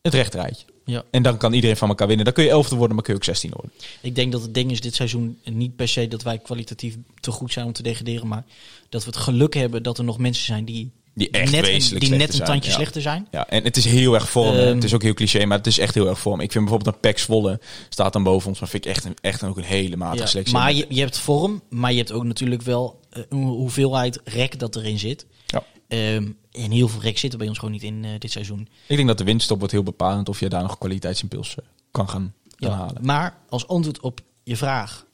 het 0.03 0.15
recht 0.15 0.35
rijtje. 0.35 0.67
Ja. 0.85 1.05
En 1.11 1.23
dan 1.23 1.37
kan 1.37 1.53
iedereen 1.53 1.77
van 1.77 1.89
elkaar 1.89 2.07
winnen. 2.07 2.25
Dan 2.25 2.35
kun 2.35 2.45
je 2.45 2.51
11 2.51 2.69
worden, 2.69 2.95
maar 2.95 3.05
kun 3.05 3.13
je 3.15 3.19
ook 3.19 3.25
16 3.25 3.51
worden. 3.55 3.73
Ik 4.01 4.15
denk 4.15 4.33
dat 4.33 4.43
het 4.43 4.55
ding 4.55 4.71
is 4.71 4.81
dit 4.81 4.95
seizoen 4.95 5.39
niet 5.51 5.77
per 5.77 5.89
se 5.89 6.09
dat 6.09 6.23
wij 6.23 6.39
kwalitatief 6.39 6.97
te 7.21 7.31
goed 7.31 7.53
zijn 7.53 7.67
om 7.67 7.73
te 7.73 7.83
degraderen, 7.83 8.29
maar 8.29 8.45
dat 8.89 9.05
we 9.05 9.11
het 9.11 9.19
geluk 9.19 9.55
hebben 9.55 9.83
dat 9.83 9.99
er 9.99 10.05
nog 10.05 10.19
mensen 10.19 10.45
zijn 10.45 10.65
die 10.65 10.91
Die 11.15 11.31
echt 11.31 11.53
net, 11.53 11.67
een- 11.69 11.99
die 11.99 12.11
net 12.11 12.29
een 12.29 12.35
zijn, 12.35 12.49
tandje 12.49 12.71
ja. 12.71 12.77
slechter 12.77 13.03
zijn. 13.03 13.27
Ja, 13.31 13.49
en 13.49 13.65
het 13.65 13.77
is 13.77 13.85
heel 13.85 14.15
erg 14.15 14.31
vorm. 14.31 14.55
Ehm. 14.57 14.75
het 14.75 14.85
is 14.85 14.95
ook 14.95 15.03
heel 15.03 15.15
cliché, 15.15 15.45
maar 15.45 15.59
het 15.59 15.67
is 15.67 15.79
echt 15.79 15.95
heel 15.95 16.09
erg 16.09 16.19
vorm. 16.19 16.41
Ik 16.41 16.53
vind 16.53 16.65
bijvoorbeeld 16.65 16.95
een 16.95 17.01
Pek 17.01 17.19
Zwolle 17.19 17.61
staat 17.89 18.13
dan 18.13 18.23
boven 18.23 18.49
ons, 18.49 18.61
maar 18.61 18.69
vind 18.69 18.85
ik 18.85 18.91
echt, 18.91 19.05
een, 19.05 19.17
echt 19.21 19.43
ook 19.45 19.57
een 19.57 19.63
hele 19.63 19.97
matige 19.97 20.23
Ja, 20.23 20.27
selectie. 20.29 20.55
maar 20.55 20.73
je, 20.73 20.87
je 20.89 21.01
hebt 21.01 21.19
vorm, 21.19 21.63
maar 21.71 21.91
je 21.93 21.99
hebt 21.99 22.13
ook 22.13 22.25
natuurlijk 22.25 22.63
wel 22.63 23.01
eh, 23.11 23.23
een 23.29 23.43
hoeveelheid 23.43 24.21
rek 24.25 24.59
dat 24.59 24.77
erin 24.77 24.99
zit. 24.99 25.27
Ja. 25.47 25.65
Ehm, 25.89 26.27
en 26.53 26.71
heel 26.71 26.89
veel 26.89 27.01
rek 27.01 27.19
zit 27.19 27.33
er 27.33 27.39
bij 27.39 27.49
ons 27.49 27.59
gewoon 27.59 27.73
niet 27.75 27.83
in 27.83 28.05
eh, 28.05 28.11
dit 28.19 28.31
seizoen. 28.31 28.69
Ik 28.87 28.97
denk 28.97 29.09
dat 29.09 29.19
de 29.19 29.25
winststop 29.25 29.59
wordt 29.59 29.73
heel 29.73 29.83
bepalend 29.83 30.29
of 30.29 30.41
je 30.41 30.49
daar 30.49 30.63
nog 30.63 30.79
kwaliteitsimpuls 30.79 31.55
eh, 31.55 31.65
kan 31.91 32.09
gaan 32.09 32.35
kan 32.57 32.71
Ja, 32.71 32.77
halen. 32.77 33.05
maar 33.07 33.39
als 33.49 33.67
antwoord 33.69 34.01
op 34.01 34.21
je 34.43 34.57
vraag, 34.57 35.07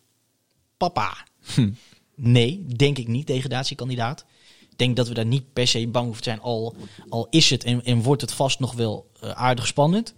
papa, 0.76 1.26
Hm. 1.55 1.70
nee, 2.14 2.64
denk 2.66 2.99
ik 2.99 3.09
niet, 3.09 3.26
degradatiekandidaat. 3.26 4.24
Ik 4.70 4.78
denk 4.78 4.97
dat 4.97 5.09
we 5.09 5.14
daar 5.14 5.26
niet 5.26 5.53
per 5.53 5.66
se 5.66 5.86
bang 5.89 6.05
hoeven 6.05 6.22
te 6.22 6.28
zijn, 6.30 6.41
al, 6.43 6.76
al 7.09 7.26
is 7.30 7.51
het 7.51 7.64
en, 7.64 7.84
en 7.84 8.03
wordt 8.03 8.20
het 8.20 8.32
vast 8.32 8.59
nog 8.61 8.72
wel 8.74 9.11
eh, 9.20 9.30
aardig 9.30 9.66
spannend. 9.66 10.14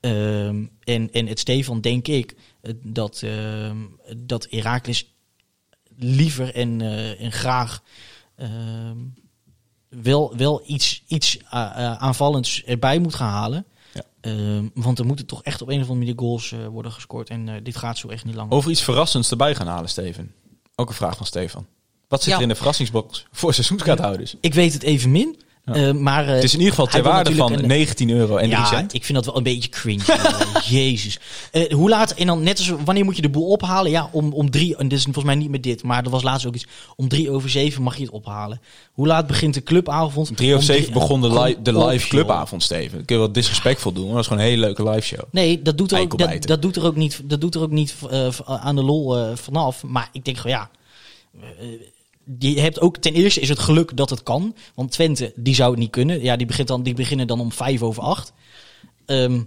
Ehm, 0.00 0.64
en, 0.84 1.12
en 1.12 1.26
het 1.26 1.38
Stefan, 1.38 1.80
denk 1.80 2.08
ik, 2.08 2.34
dat, 2.82 3.22
ehm 3.22 3.76
dat 4.16 4.46
Herakles 4.50 5.14
liever 5.96 6.54
en, 6.54 6.80
en 7.18 7.32
graag 7.32 7.82
ehm, 8.36 8.96
wel, 10.02 10.36
wel 10.36 10.62
iets, 10.66 11.02
iets 11.06 11.38
a- 11.52 11.78
a- 11.78 11.98
aanvallends 11.98 12.62
erbij 12.64 12.98
moet 12.98 13.14
gaan 13.14 13.30
halen. 13.30 13.64
Ja. 13.94 14.02
Ehm, 14.20 14.68
want 14.74 14.98
er 14.98 15.06
moeten 15.06 15.26
toch 15.26 15.42
echt 15.42 15.62
op 15.62 15.68
een 15.68 15.74
of 15.74 15.80
andere 15.80 15.98
manier 15.98 16.18
goals 16.18 16.52
eh, 16.52 16.66
worden 16.66 16.92
gescoord. 16.92 17.28
En 17.30 17.48
eh, 17.48 17.54
dit 17.62 17.76
gaat 17.76 17.98
zo 17.98 18.08
echt 18.08 18.24
niet 18.24 18.34
lang. 18.34 18.50
Over 18.50 18.70
iets 18.70 18.82
verrassends 18.82 19.30
erbij 19.30 19.54
gaan 19.54 19.66
halen, 19.66 19.88
Steven. 19.88 20.32
Ook 20.74 20.88
een 20.88 20.94
vraag 20.94 21.16
van 21.16 21.26
Stefan. 21.26 21.66
Wat 22.08 22.20
zit 22.22 22.30
Ja. 22.30 22.36
er 22.36 22.42
in 22.42 22.48
de 22.48 22.54
verrassingsbox 22.54 23.26
voor 23.32 23.54
seizoenskaarthouders? 23.54 24.34
Ik 24.40 24.54
weet 24.54 24.72
het 24.72 24.82
even 24.82 25.10
min. 25.10 25.40
Ja. 25.66 25.74
eh, 25.74 25.92
maar, 25.92 26.28
eh, 26.28 26.34
Het 26.34 26.44
is 26.44 26.52
in 26.52 26.58
ieder 26.58 26.74
geval 26.74 26.86
ter 26.90 27.02
waarde 27.02 27.30
van 27.30 27.36
natuurlijk 27.38 27.62
een- 27.62 27.68
19 27.78 28.10
euro 28.10 28.36
en 28.36 28.48
3 28.48 28.60
ja, 28.60 28.64
cent. 28.66 28.94
ik 28.94 29.04
vind 29.04 29.14
dat 29.18 29.26
wel 29.26 29.36
een 29.36 29.42
beetje 29.42 29.68
cringe. 29.68 30.02
Jezus. 30.68 31.18
Eh, 31.52 31.72
hoe 31.72 31.88
laat, 31.88 32.10
en 32.10 32.26
dan 32.26 32.42
net 32.42 32.58
als, 32.58 32.72
wanneer 32.84 33.04
moet 33.04 33.16
je 33.16 33.22
de 33.22 33.28
boel 33.28 33.46
ophalen? 33.48 33.90
Ja, 33.90 34.08
om, 34.12 34.32
om 34.32 34.50
drie, 34.50 34.76
en 34.76 34.88
dit 34.88 34.98
is 34.98 35.04
volgens 35.04 35.24
mij 35.24 35.34
niet 35.34 35.50
met 35.50 35.62
dit, 35.62 35.82
maar 35.82 36.04
er 36.04 36.10
was 36.10 36.22
laatst 36.22 36.46
ook 36.46 36.54
iets. 36.54 36.66
Om 36.96 37.08
drie 37.08 37.30
over 37.30 37.50
zeven 37.50 37.82
mag 37.82 37.96
je 37.96 38.02
het 38.04 38.12
ophalen. 38.12 38.60
Hoe 38.92 39.06
laat 39.06 39.26
begint 39.26 39.54
de 39.54 39.62
clubavond? 39.62 40.36
3 40.36 40.50
of 40.52 40.58
Om 40.58 40.62
7 40.64 40.92
begon 40.92 41.20
de, 41.20 41.40
li- 41.42 41.56
de 41.62 41.76
op, 41.78 41.88
live 41.90 42.08
clubavond, 42.08 42.62
Steven. 42.62 42.96
Dat 42.96 43.06
kun 43.06 43.16
je 43.16 43.22
wel 43.22 43.32
disrespectvol 43.32 43.92
doen, 43.92 44.04
maar 44.04 44.12
dat 44.12 44.20
is 44.22 44.26
gewoon 44.26 44.42
een 44.42 44.48
hele 44.48 44.60
leuke 44.60 44.88
live 44.90 45.06
show. 45.06 45.20
Nee, 45.30 45.62
dat 45.62 45.78
doet 45.78 45.92
er 45.92 46.00
ook, 46.00 46.18
dat, 46.18 46.42
dat 46.42 46.62
doet 46.62 46.76
er 46.76 46.84
ook 46.84 46.96
niet, 46.96 47.20
dat 47.24 47.40
doet 47.40 47.54
er 47.54 47.60
ook 47.62 47.70
niet 47.70 47.94
aan 48.46 48.76
de 48.76 48.82
lol 48.82 49.34
vanaf. 49.36 49.82
Maar 49.82 50.08
ik 50.12 50.24
denk 50.24 50.36
gewoon 50.36 50.56
ja. 50.56 50.70
Je 52.38 52.60
hebt 52.60 52.80
ook 52.80 52.96
ten 52.96 53.12
eerste 53.14 53.40
is 53.40 53.48
het 53.48 53.58
geluk 53.58 53.96
dat 53.96 54.10
het 54.10 54.22
kan. 54.22 54.54
Want 54.74 54.90
Twente, 54.90 55.32
die 55.36 55.54
zou 55.54 55.70
het 55.70 55.78
niet 55.80 55.90
kunnen. 55.90 56.22
Ja, 56.22 56.36
die, 56.36 56.46
begint 56.46 56.68
dan, 56.68 56.82
die 56.82 56.94
beginnen 56.94 57.26
dan 57.26 57.40
om 57.40 57.52
vijf 57.52 57.82
over 57.82 58.02
acht. 58.02 58.32
Ehm, 59.06 59.42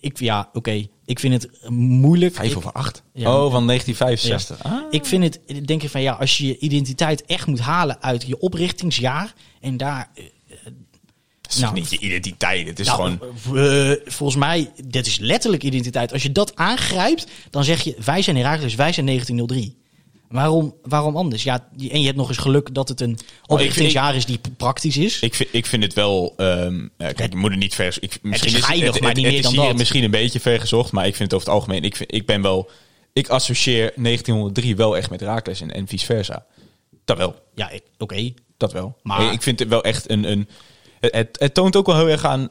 ik, 0.00 0.18
ja, 0.18 0.48
oké. 0.52 0.86
Ik 1.04 1.18
vind 1.18 1.42
het 1.42 1.68
moeilijk. 1.70 2.34
5 2.34 2.50
Ik- 2.50 2.56
over 2.56 2.72
8? 2.72 3.02
Ja. 3.14 3.44
oh, 3.44 3.52
van 3.52 3.66
1965. 3.66 4.62
Ah. 4.62 4.72
Ik 4.90 5.04
vind 5.06 5.22
het, 5.24 5.66
denk 5.66 5.82
ik 5.82 5.90
van 5.90 6.00
ja, 6.02 6.12
als 6.12 6.38
je 6.38 6.46
je 6.46 6.58
identiteit 6.58 7.24
echt 7.24 7.46
moet 7.46 7.60
halen 7.60 8.02
uit 8.02 8.22
je 8.26 8.38
oprichtingsjaar. 8.40 9.34
En 9.60 9.76
daar. 9.76 10.10
eh, 10.14 10.24
Het 11.42 11.54
is 11.54 11.58
nou, 11.64 11.74
niet 11.74 11.90
je 11.90 11.98
identiteit, 11.98 12.66
het 12.66 12.78
is 12.80 12.86
nou, 12.86 13.18
gewoon... 13.18 13.58
eh, 13.66 13.92
volgens 14.04 14.38
mij, 14.38 14.70
dit 14.86 15.06
is 15.06 15.18
letterlijk 15.18 15.62
identiteit. 15.62 16.12
Als 16.12 16.22
je 16.22 16.32
dat 16.32 16.56
aangrijpt, 16.56 17.26
dan 17.50 17.64
zeg 17.64 17.82
je: 17.82 17.94
wij 18.04 18.22
zijn 18.22 18.36
Herakles, 18.36 18.74
wij 18.74 18.92
zijn 18.92 19.06
1903. 19.06 19.78
Waarom, 20.30 20.74
waarom 20.82 21.16
anders? 21.16 21.42
Ja, 21.42 21.68
en 21.90 22.00
je 22.00 22.04
hebt 22.06 22.16
nog 22.16 22.28
eens 22.28 22.38
geluk 22.38 22.74
dat 22.74 22.88
het 22.88 23.00
een 23.00 23.18
oprichtingsjaar 23.46 24.14
is 24.14 24.26
die 24.26 24.40
praktisch 24.56 24.96
is. 24.96 25.20
Ik 25.20 25.34
vind, 25.34 25.48
ik 25.52 25.66
vind 25.66 25.82
het 25.82 25.94
wel. 25.94 26.34
eh, 26.36 26.66
kijk, 26.96 27.32
je 27.32 27.36
moet 27.36 27.50
het 27.50 27.58
niet 27.58 27.74
ver. 27.74 27.96
Ik, 28.00 28.18
misschien 28.22 28.56
is 28.56 28.62
geinig, 28.64 28.92
het, 28.92 29.00
maar 29.00 29.08
het- 29.08 29.16
niet 29.18 29.26
het 29.26 29.34
meer 29.34 29.44
is 29.44 29.44
dan 29.44 29.52
hier 29.60 29.68
dat. 29.70 29.76
Misschien 29.78 30.04
een 30.04 30.10
beetje 30.10 30.40
ver 30.40 30.60
gezocht, 30.60 30.92
maar 30.92 31.06
ik 31.06 31.16
vind 31.16 31.30
het 31.30 31.40
over 31.40 31.46
het 31.52 31.56
algemeen. 31.60 31.82
Ik, 31.84 31.96
vind, 31.96 32.14
ik 32.14 32.26
ben 32.26 32.42
wel. 32.42 32.70
Ik 33.12 33.28
associeer 33.28 33.92
1903 33.96 34.76
wel 34.76 34.96
echt 34.96 35.10
met 35.10 35.22
Raakles 35.22 35.60
en, 35.60 35.70
en 35.74 35.86
vice 35.88 36.04
versa. 36.04 36.46
Dat 37.04 37.16
wel. 37.16 37.34
ja, 37.54 37.70
oké. 37.98 38.32
Dat 38.56 38.72
wel. 38.72 38.96
Maar- 39.02 39.32
ik 39.32 39.42
vind 39.42 39.58
het 39.58 39.68
wel 39.68 39.84
echt 39.84 40.10
een. 40.10 40.30
een 40.30 40.48
het, 41.00 41.14
het, 41.14 41.36
het 41.40 41.54
toont 41.54 41.76
ook 41.76 41.86
wel 41.86 41.96
heel 41.96 42.08
erg 42.08 42.24
aan. 42.24 42.48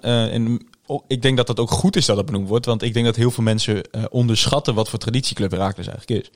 oh, 0.85 1.03
ik 1.07 1.21
denk 1.21 1.37
dat 1.37 1.47
dat 1.47 1.59
ook 1.59 1.71
goed 1.71 1.95
is 1.95 2.05
dat 2.05 2.15
dat 2.15 2.25
benoemd 2.25 2.47
wordt. 2.47 2.65
Want 2.65 2.81
ik 2.81 2.93
denk 2.93 3.05
dat 3.05 3.15
heel 3.15 3.31
veel 3.31 3.43
mensen 3.43 3.83
eh, 3.91 4.03
onderschatten 4.09 4.73
wat 4.73 4.89
voor 4.89 4.99
traditieclub 4.99 5.51
Raakles 5.53 5.87
eigenlijk 5.87 6.21
is. 6.25 6.31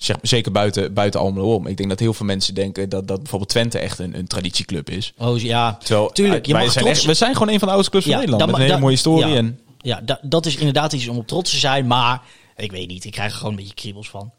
Zeg, 0.00 0.16
zeker 0.22 0.52
buiten, 0.52 0.94
buiten 0.94 1.20
Almelo 1.20 1.54
om. 1.54 1.66
Ik 1.66 1.76
denk 1.76 1.88
dat 1.88 1.98
heel 1.98 2.12
veel 2.14 2.26
mensen 2.26 2.54
denken 2.54 2.88
dat, 2.88 3.08
dat 3.08 3.18
bijvoorbeeld 3.18 3.50
Twente 3.50 3.78
echt 3.78 3.98
een, 3.98 4.18
een 4.18 4.26
traditieclub 4.26 4.90
is. 4.90 5.12
Oh 5.18 5.38
ja, 5.40 5.74
Terwijl 5.82 6.08
tuurlijk. 6.10 6.46
Je 6.46 6.52
wij 6.52 6.62
mag 6.62 6.72
zijn, 6.72 6.84
trots- 6.84 6.98
echt, 6.98 7.08
we 7.08 7.14
zijn 7.14 7.32
gewoon 7.32 7.48
een 7.48 7.58
van 7.58 7.68
de 7.68 7.74
oudste 7.74 7.90
clubs 7.90 8.06
van 8.06 8.14
Nederland. 8.16 8.46
Met 8.46 8.54
een 8.54 8.60
hele 8.66 8.78
mooie 8.78 8.92
historie. 8.94 9.26
Ja, 9.26 9.36
En, 9.36 9.60
ja 9.78 10.00
da- 10.00 10.18
dat 10.22 10.46
is 10.46 10.56
inderdaad 10.56 10.92
iets 10.92 11.08
om 11.08 11.16
op 11.16 11.26
trots 11.26 11.50
te 11.50 11.56
zijn, 11.58 11.86
maar 11.86 12.22
ik 12.56 12.70
weet 12.70 12.88
niet, 12.88 13.04
ik 13.04 13.12
krijg 13.12 13.30
er 13.32 13.36
gewoon 13.36 13.52
een 13.52 13.58
beetje 13.58 13.74
kriebels 13.74 14.08
van. 14.10 14.32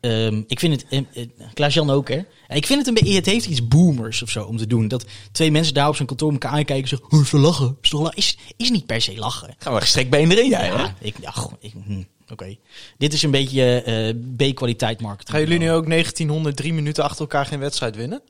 Ehm, 0.00 0.42
ik 0.46 0.58
vind 0.58 0.72
het, 0.82 0.86
eh, 0.90 1.22
eh, 1.22 1.28
Klaas-Jan 1.54 1.90
ook 1.90 2.08
hè, 2.08 2.20
ik 2.48 2.66
vind 2.66 2.78
het 2.78 2.86
een 2.88 2.94
beetje, 2.94 3.14
het 3.14 3.26
heeft 3.26 3.46
iets 3.46 3.68
boomers 3.68 4.22
of 4.22 4.30
zo 4.30 4.42
om 4.44 4.56
te 4.56 4.66
doen. 4.66 4.88
Dat 4.88 5.04
twee 5.32 5.50
mensen 5.50 5.74
daar 5.74 5.88
op 5.88 5.94
zijn 5.96 6.08
kantoor 6.08 6.32
elkaar 6.32 6.50
aankijken 6.50 6.82
en 6.82 6.88
zeggen, 6.88 7.12
oh, 7.12 7.20
is 7.20 7.30
lachen. 7.32 7.76
Is, 7.80 7.92
la- 7.92 8.12
is, 8.14 8.38
is 8.56 8.70
niet 8.70 8.86
per 8.86 9.00
se 9.00 9.16
lachen. 9.18 9.54
gaan 9.58 9.74
we 9.74 9.80
gestrekt 9.80 10.10
been 10.10 10.30
erin, 10.30 10.48
jij. 10.48 10.66
hè? 10.66 10.72
Ja, 10.74 10.94
ik, 10.98 11.14
goh, 11.24 11.52
ik, 11.60 11.72
hm, 11.86 12.02
oké. 12.32 12.56
Dit 12.98 13.12
is 13.12 13.22
een 13.22 13.30
beetje 13.30 13.82
eh, 13.82 14.14
B-kwaliteit 14.36 15.00
marketing. 15.00 15.30
Gaan 15.30 15.40
jullie 15.40 15.58
nu 15.58 15.72
ook 15.72 15.88
1903 15.88 16.72
minuten 16.72 17.04
achter 17.04 17.20
elkaar 17.20 17.46
geen 17.46 17.58
wedstrijd 17.58 17.96
winnen? 17.96 18.22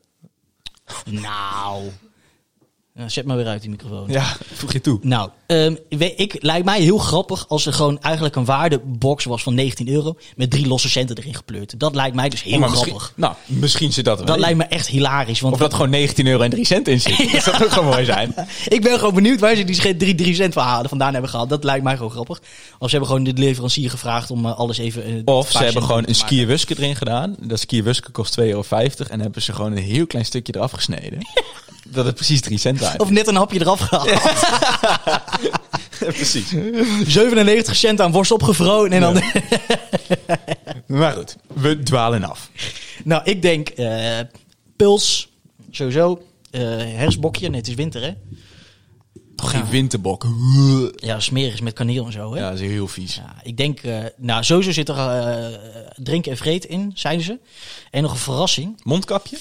Nou, 1.04 1.90
Zet 3.06 3.24
maar 3.26 3.36
weer 3.36 3.46
uit 3.46 3.60
die 3.60 3.70
microfoon. 3.70 4.04
Ja, 4.10 4.36
voeg 4.54 4.72
je 4.72 4.80
toe. 4.80 4.98
Nou, 5.02 5.30
ehm, 5.46 5.74
ik, 6.16 6.36
lijkt 6.40 6.64
mij 6.64 6.80
heel 6.80 6.98
grappig 6.98 7.48
als 7.48 7.66
er 7.66 7.72
gewoon 7.72 8.00
eigenlijk 8.00 8.36
een 8.36 8.44
waardebox 8.44 9.24
was 9.24 9.42
van 9.42 9.54
19 9.54 9.88
euro 9.88 10.16
met 10.36 10.50
drie 10.50 10.66
losse 10.66 10.88
centen 10.88 11.16
erin 11.16 11.34
gepleurd. 11.34 11.80
Dat 11.80 11.94
lijkt 11.94 12.14
mij 12.16 12.28
dus 12.28 12.42
heel 12.42 12.62
Oh, 12.62 12.68
grappig. 12.70 13.12
nou, 13.16 13.34
misschien 13.46 13.92
zit 13.92 14.04
dat 14.04 14.18
wel. 14.18 14.26
Dat 14.26 14.38
lijkt 14.38 14.56
me 14.58 14.64
echt 14.64 14.86
hilarisch. 14.88 15.40
Want 15.40 15.54
Of 15.54 15.60
dat 15.60 15.74
gewoon 15.74 15.90
19 15.90 16.26
euro 16.26 16.42
en 16.42 16.50
3 16.50 16.64
cent 16.64 16.88
in 16.88 17.00
zit. 17.00 17.32
Dat 17.32 17.42
zou 17.42 17.64
ook 17.64 17.70
gewoon 17.70 17.88
mooi 17.88 18.04
zijn. 18.04 18.34
ik 18.68 18.82
ben 18.82 18.98
gewoon 18.98 19.14
benieuwd 19.14 19.40
waar 19.40 19.54
ze 19.56 19.64
die 19.64 19.74
sch- 19.74 19.92
drie, 19.98 20.14
drie 20.14 20.34
cent 20.34 20.52
van 20.52 20.64
halen, 20.64 20.88
vandaan 20.88 21.12
hebben 21.12 21.30
gehaald. 21.30 21.48
Dat 21.48 21.64
lijkt 21.64 21.84
mij 21.84 21.96
gewoon 21.96 22.10
grappig. 22.12 22.38
Of 22.78 22.90
ze 22.90 22.96
hebben 22.96 23.08
gewoon 23.08 23.24
de 23.24 23.32
leverancier 23.32 23.90
gevraagd 23.90 24.30
om 24.30 24.46
eh, 24.46 24.58
alles 24.58 24.78
even... 24.78 25.04
eh, 25.04 25.14
Of 25.34 25.50
ze 25.50 25.58
hebben 25.64 25.82
gewoon 25.82 26.04
een 26.06 26.14
skierwuske 26.14 26.74
erin 26.76 26.96
gedaan. 26.96 27.36
Dat 27.40 27.60
skierwuske 27.60 28.10
kost 28.10 28.40
2,50 28.40 28.46
euro. 28.46 28.62
En 29.08 29.20
hebben 29.20 29.42
ze 29.42 29.52
gewoon 29.52 29.72
een 29.72 29.82
heel 29.82 30.06
klein 30.06 30.24
stukje 30.24 30.54
eraf 30.56 30.70
gesneden. 30.72 31.18
dat 31.92 32.04
het 32.04 32.14
precies 32.14 32.40
3 32.40 32.58
cent 32.58 32.80
waard 32.80 33.00
Of 33.00 33.10
net 33.10 33.26
een 33.26 33.36
hapje 33.36 33.60
eraf 33.60 33.80
gehaald. 33.80 34.10
precies. 36.14 36.54
97 37.06 37.76
cent 37.76 38.00
aan 38.00 38.12
worst 38.12 38.30
opgevroren 38.30 38.92
en 38.92 39.00
dan... 39.00 39.22
Maar 40.86 41.12
goed, 41.12 41.36
we 41.54 41.82
dwalen 41.82 42.24
af. 42.24 42.50
nou, 43.04 43.22
ik 43.24 43.42
denk 43.42 43.68
eh 43.68 44.18
puls, 44.76 45.28
sowieso. 45.70 46.22
eh 46.50 46.62
hersbokje, 46.78 47.48
nee, 47.48 47.58
het 47.58 47.68
is 47.68 47.74
winter 47.74 48.02
hè. 48.02 48.12
Toch 49.36 49.50
geen 49.50 49.68
winterbok. 49.70 50.26
Ja, 50.96 51.20
smerig 51.20 51.60
met 51.60 51.72
kaneel 51.72 52.06
en 52.06 52.12
zo 52.12 52.32
hè. 52.34 52.40
Ja, 52.40 52.50
dat 52.50 52.60
is 52.60 52.68
heel 52.68 52.88
vies. 52.88 53.14
Ja, 53.14 53.34
ik 53.42 53.56
denk, 53.56 53.80
eh, 53.80 53.98
nou, 54.16 54.44
sowieso 54.44 54.72
zit 54.72 54.88
er 54.88 55.60
drinken 55.96 56.30
en 56.30 56.36
vreten 56.38 56.70
in, 56.70 56.92
zeiden 56.94 57.24
ze. 57.24 57.38
En 57.90 58.02
nog 58.02 58.12
een 58.12 58.18
verrassing. 58.18 58.80
Mondkapje? 58.82 59.38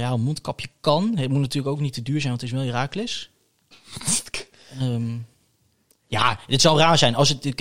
Ja, 0.00 0.10
een 0.10 0.22
mondkapje 0.22 0.68
kan. 0.80 1.12
Het 1.16 1.28
moet 1.30 1.40
natuurlijk 1.40 1.74
ook 1.74 1.80
niet 1.80 1.92
te 1.92 2.02
duur 2.02 2.20
zijn, 2.20 2.28
want 2.28 2.40
het 2.40 2.50
is 2.52 2.56
wel 2.56 2.66
Herakles. 2.66 3.30
Ehm 4.80 5.16
ja, 6.06 6.38
dit 6.46 6.60
zou 6.60 6.78
raar 6.78 6.98
zijn. 6.98 7.14
Als 7.14 7.28
het, 7.28 7.54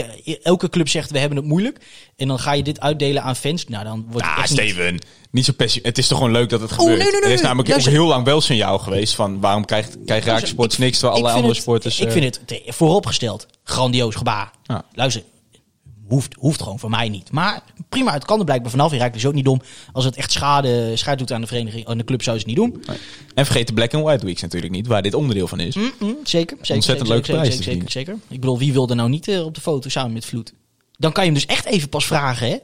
elke 0.43 0.69
club 0.69 0.87
zegt, 0.89 1.11
we 1.11 1.19
hebben 1.19 1.37
het 1.37 1.47
moeilijk. 1.47 1.79
En 2.15 2.27
dan 2.27 2.39
ga 2.39 2.51
je 2.53 2.63
dit 2.63 2.79
uitdelen 2.79 3.23
aan 3.23 3.35
fans. 3.35 3.67
Nou, 3.67 3.83
dan 3.83 4.05
wordt 4.09 4.27
het 4.27 4.37
Ah, 4.37 4.45
Steven. 4.45 4.99
Niet 5.31 5.45
zo 5.45 5.51
pessimistisch. 5.51 5.81
Het 5.83 5.97
is 5.97 6.07
toch 6.07 6.17
gewoon 6.17 6.33
leuk 6.33 6.49
dat 6.49 6.61
het 6.61 6.71
gebeurt. 6.71 6.97
nee, 6.97 7.11
nee, 7.11 7.21
nee, 7.21 7.29
er 7.29 7.35
is 7.35 7.41
namelijk 7.41 7.69
Luister. 7.69 7.91
heel 7.91 8.05
lang 8.05 8.25
wel 8.25 8.41
signaal 8.41 8.79
geweest 8.79 9.15
van 9.15 9.39
waarom 9.39 9.65
krijgt, 9.65 9.97
krijgt 10.05 10.27
Raakse 10.27 10.45
Sports 10.47 10.77
niks 10.77 10.99
terwijl 10.99 11.19
alle 11.23 11.31
andere 11.33 11.53
sporters... 11.53 11.99
Ik 11.99 12.07
eh, 12.07 12.11
vind 12.13 12.23
het 12.35 12.47
te- 12.47 12.63
vooropgesteld. 12.67 13.47
Grandioos 13.63 14.15
gebaar. 14.15 14.51
Ja. 14.63 14.85
Luister, 14.93 15.23
hoeft, 16.07 16.33
hoeft 16.33 16.61
gewoon 16.61 16.79
voor 16.79 16.89
mij 16.89 17.09
niet. 17.09 17.31
Maar 17.31 17.63
prima, 17.89 18.13
het 18.13 18.25
kan 18.25 18.39
er 18.39 18.45
blijkbaar 18.45 18.71
vanaf. 18.71 18.91
Herakles 18.91 19.21
is 19.21 19.27
ook 19.27 19.33
niet 19.33 19.45
dom. 19.45 19.61
Als 19.91 20.05
het 20.05 20.15
echt 20.15 20.31
schade, 20.31 20.95
schade 20.95 21.17
doet 21.17 21.31
aan 21.31 21.41
de 21.41 21.47
vereniging, 21.47 21.85
aan 21.87 21.97
de 21.97 22.03
club, 22.03 22.23
zou 22.23 22.39
ze 22.39 22.47
het 22.47 22.57
niet 22.57 22.65
doen. 22.65 22.83
En 23.33 23.45
vergeet 23.45 23.67
de 23.67 23.73
Black 23.73 23.93
and 23.93 24.03
White 24.03 24.25
Weeks 24.25 24.41
natuurlijk 24.41 24.73
niet, 24.73 24.87
waar 24.87 25.01
dit 25.01 25.13
onderdeel 25.13 25.47
van 25.47 25.59
is. 25.59 25.75
Mm, 25.75 25.91
mm, 25.99 26.15
zeker, 26.23 26.57
zeker. 26.57 26.75
Ontzettend 26.75 27.07
zeker, 27.07 27.33
prijs 27.33 27.47
zeker, 27.47 27.63
zeker, 27.63 27.91
zeker. 27.91 28.13
Ik 28.27 28.39
bedoel, 28.39 28.57
wie 28.57 28.73
wil 28.73 28.89
er 28.89 28.95
nou 28.95 29.09
niet 29.09 29.27
eh, 29.27 29.45
op 29.45 29.55
de 29.55 29.61
foto 29.61 29.89
samen 29.89 30.13
met 30.13 30.25
Vloed? 30.25 30.53
Dan 30.97 31.11
kan 31.11 31.25
je 31.25 31.31
hem 31.31 31.39
dus 31.39 31.49
echt 31.49 31.65
even 31.65 31.89
pas 31.89 32.05
vragen, 32.05 32.49
hè? 32.49 32.57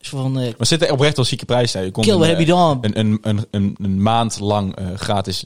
Van, 0.00 0.40
eh, 0.40 0.52
Maar 0.56 0.66
zitten 0.66 0.90
oprecht 0.90 1.16
wel 1.16 1.24
zieke 1.24 1.44
prijzen. 1.44 1.84
Je 1.84 1.90
kon 1.90 2.04
Kill, 2.04 2.12
wat 2.12 2.22
een, 2.22 2.28
heb 2.28 2.38
je 2.38 2.44
eh, 2.44 2.58
dan? 2.58 2.78
Een, 2.80 2.98
een, 2.98 3.46
een, 3.50 3.76
een, 3.78 4.02
maand 4.02 4.40
lang 4.40 4.76
gratis 4.96 5.44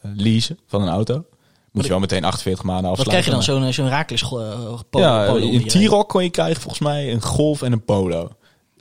leasen 0.00 0.58
van 0.66 0.82
een 0.82 0.88
auto. 0.88 1.24
Moet 1.72 1.84
je 1.84 1.90
wel 1.90 2.00
meteen 2.00 2.24
48 2.24 2.64
maanden 2.64 2.90
wat 2.90 2.98
afsluiten. 2.98 3.32
krijg 3.32 3.44
je 3.46 3.52
dan? 3.52 3.62
Zo'n 3.62 3.72
zo'n 3.72 3.88
Raakles 3.88 4.22
uh, 4.22 4.28
polo, 4.90 5.04
Ja, 5.04 5.26
polo 5.26 5.52
een. 5.52 5.66
T-Rock 5.66 6.08
kon 6.08 6.22
je 6.22 6.30
krijgen 6.30 6.60
volgens 6.60 6.82
mij, 6.82 7.12
een 7.12 7.22
Golf 7.22 7.62
en 7.62 7.72
een 7.72 7.84
Polo. 7.84 8.30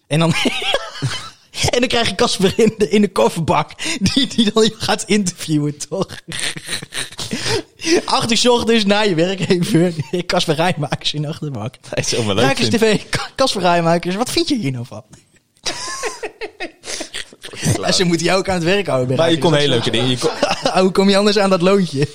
En 0.08 0.20
dan, 0.20 0.34
En 1.70 1.80
dan 1.80 1.88
krijg 1.88 2.10
je 2.10 2.16
Casper 2.16 2.54
in 2.56 2.74
de, 2.78 2.90
in 2.90 3.02
de 3.02 3.12
kofferbak. 3.12 3.72
Die, 4.00 4.28
die 4.28 4.52
dan 4.54 4.64
je 4.64 4.76
gaat 4.78 5.04
interviewen, 5.04 5.78
toch? 5.78 6.08
Acht 8.06 8.32
uur 8.32 8.52
ochtends 8.52 8.86
na 8.86 9.02
je 9.02 9.16
werkgever. 9.16 9.94
Casper 10.26 10.56
Rijmakers 10.56 11.14
in 11.14 11.22
de 11.22 11.28
achterbak. 11.28 11.76
Hij 11.90 12.04
is. 12.58 12.70
TV, 12.70 13.02
Casper 13.36 13.62
Rijmakers. 13.62 14.16
Wat 14.16 14.32
vind 14.32 14.48
je 14.48 14.58
hier 14.58 14.72
nou 14.72 14.86
van? 14.86 15.04
En 17.84 17.94
ze 17.94 18.04
moeten 18.04 18.26
jou 18.26 18.40
ook 18.40 18.50
aan 18.50 18.56
het 18.56 18.64
werk 18.64 18.88
houden. 18.88 19.18
Maar 19.18 19.32
je 19.32 19.38
kon 19.38 19.54
hele 19.54 19.70
leuke 19.70 19.92
dingen. 19.92 20.10
Je 20.10 20.18
kon, 20.18 20.30
Hoe 20.84 20.92
kom 20.92 21.10
je 21.10 21.18
anders 21.18 21.38
aan 21.38 21.50
dat 21.50 21.62
loontje? 21.62 22.08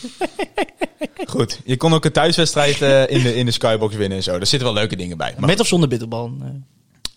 goed, 1.26 1.60
je 1.64 1.76
kon 1.76 1.94
ook 1.94 2.04
een 2.04 2.12
thuiswedstrijd 2.12 2.82
eh, 2.82 3.16
in, 3.16 3.22
de, 3.22 3.34
in 3.34 3.46
de 3.46 3.52
skybox 3.52 3.94
winnen 3.94 4.18
en 4.18 4.24
zo. 4.24 4.30
Daar 4.30 4.46
zitten 4.46 4.68
wel 4.68 4.76
leuke 4.76 4.96
dingen 4.96 5.16
bij. 5.16 5.34
Maar 5.38 5.48
Met 5.48 5.60
of 5.60 5.66
zonder 5.66 5.88
bitterbal? 5.88 6.32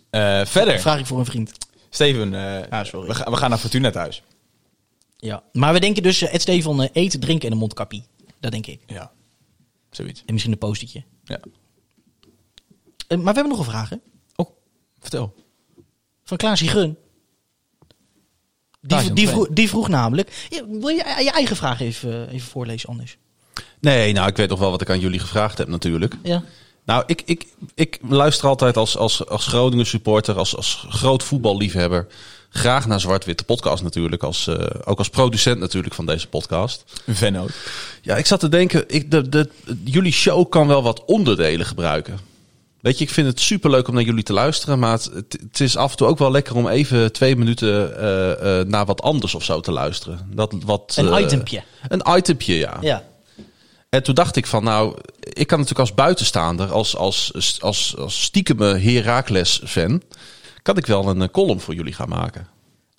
Eh, 0.09 0.39
eh, 0.39 0.47
verder, 0.47 0.79
vraag 0.79 0.99
ik 0.99 1.05
voor 1.05 1.19
een 1.19 1.25
vriend. 1.25 1.51
Steven, 1.89 2.33
eh, 2.33 2.79
Ah, 2.79 2.85
sorry. 2.85 3.07
we, 3.07 3.13
gaan, 3.13 3.31
we 3.31 3.37
gaan 3.37 3.49
naar 3.49 3.59
Fortuna 3.59 3.89
thuis. 3.91 4.23
Ja. 5.17 5.43
Maar 5.51 5.73
we 5.73 5.79
denken 5.79 6.03
dus, 6.03 6.21
Ed 6.21 6.41
Stefan, 6.41 6.81
eh, 6.83 6.89
eten, 6.93 7.19
drinken 7.19 7.45
en 7.47 7.53
een 7.53 7.59
mondkapje. 7.59 8.01
Dat 8.39 8.51
denk 8.51 8.67
ik. 8.67 8.79
Ja, 8.87 9.11
zoiets. 9.91 10.23
En 10.25 10.33
misschien 10.33 10.53
een 10.53 10.59
postertje. 10.59 11.03
Ja. 11.23 11.39
Eh, 13.07 13.17
maar 13.17 13.33
we 13.33 13.39
hebben 13.39 13.47
nog 13.49 13.59
een 13.59 13.71
vraag, 13.71 13.89
hè? 13.89 13.95
Oh, 14.35 14.49
vertel. 14.99 15.35
Van 16.23 16.37
Klaas 16.37 16.61
Gun. 16.61 16.97
Die, 18.87 19.13
die, 19.13 19.27
vroeg, 19.27 19.47
die 19.51 19.69
vroeg 19.69 19.87
namelijk... 19.87 20.47
Wil 20.69 20.87
je 20.87 21.03
je 21.23 21.31
eigen 21.31 21.55
vraag 21.55 21.81
even, 21.81 22.29
even 22.29 22.47
voorlezen, 22.47 22.89
anders? 22.89 23.17
Nee, 23.79 24.13
nou, 24.13 24.27
ik 24.27 24.37
weet 24.37 24.49
nog 24.49 24.59
wel 24.59 24.71
wat 24.71 24.81
ik 24.81 24.89
aan 24.89 24.99
jullie 24.99 25.19
gevraagd 25.19 25.57
heb 25.57 25.67
natuurlijk. 25.67 26.15
Ja. 26.23 26.43
Nou, 26.85 27.03
ik, 27.05 27.21
ik, 27.25 27.45
ik 27.75 27.99
luister 28.07 28.47
altijd 28.47 28.77
als, 28.77 28.97
als, 28.97 29.27
als 29.27 29.47
Groningen 29.47 29.85
supporter, 29.85 30.37
als, 30.37 30.55
als 30.55 30.85
groot 30.89 31.23
voetballiefhebber, 31.23 32.07
graag 32.49 32.87
naar 32.87 32.99
Zwart-Wit, 32.99 33.37
de 33.37 33.43
podcast 33.43 33.83
natuurlijk, 33.83 34.23
als, 34.23 34.47
eh, 34.47 34.65
ook 34.83 34.97
als 34.97 35.09
producent 35.09 35.59
natuurlijk 35.59 35.93
van 35.93 36.05
deze 36.05 36.27
podcast. 36.27 36.83
Een 37.05 37.15
vennoot. 37.15 37.51
Ja, 38.01 38.15
ik 38.15 38.25
zat 38.25 38.39
te 38.39 38.49
denken, 38.49 38.83
ik, 38.87 39.11
de, 39.11 39.29
de, 39.29 39.49
jullie 39.83 40.11
show 40.11 40.49
kan 40.49 40.67
wel 40.67 40.83
wat 40.83 41.05
onderdelen 41.05 41.65
gebruiken. 41.65 42.19
Weet 42.85 42.97
je, 42.97 43.03
ik 43.03 43.09
vind 43.09 43.27
het 43.27 43.39
superleuk 43.39 43.87
om 43.87 43.93
naar 43.93 44.03
jullie 44.03 44.23
te 44.23 44.33
luisteren, 44.33 44.79
maar 44.79 44.91
het, 44.91 45.37
het, 45.41 45.59
is 45.59 45.77
af 45.77 45.91
en 45.91 45.97
toe 45.97 46.07
ook 46.07 46.17
wel 46.17 46.31
lekker 46.31 46.55
om 46.55 46.67
even 46.67 47.11
twee 47.11 47.35
minuten 47.35 47.97
eh, 47.97 48.59
eh, 48.59 48.67
naar 48.67 48.85
wat 48.85 49.01
anders 49.01 49.35
of 49.35 49.43
zo 49.43 49.59
te 49.59 49.71
luisteren. 49.71 50.29
Dat, 50.33 50.53
wat, 50.65 50.93
Een 50.95 51.13
eh, 51.13 51.23
itempje. 51.23 51.63
Een 51.87 52.17
itempje, 52.17 52.55
ja. 52.57 52.77
Ja. 52.81 53.03
En 53.89 54.03
toen 54.03 54.15
dacht 54.15 54.35
ik 54.35 54.45
van, 54.45 54.63
nou, 54.63 54.97
ik 55.19 55.47
kan 55.47 55.59
natuurlijk 55.59 55.89
als 55.89 55.93
buitenstaander, 55.93 56.71
als, 56.71 56.95
als, 56.95 57.31
als, 57.59 57.95
als 57.97 58.23
stiekeme 58.23 58.77
Herakles-fan, 58.77 60.01
kan 60.61 60.77
ik 60.77 60.85
wel 60.85 61.07
een 61.07 61.31
column 61.31 61.59
voor 61.59 61.73
jullie 61.73 61.93
gaan 61.93 62.09
maken. 62.09 62.47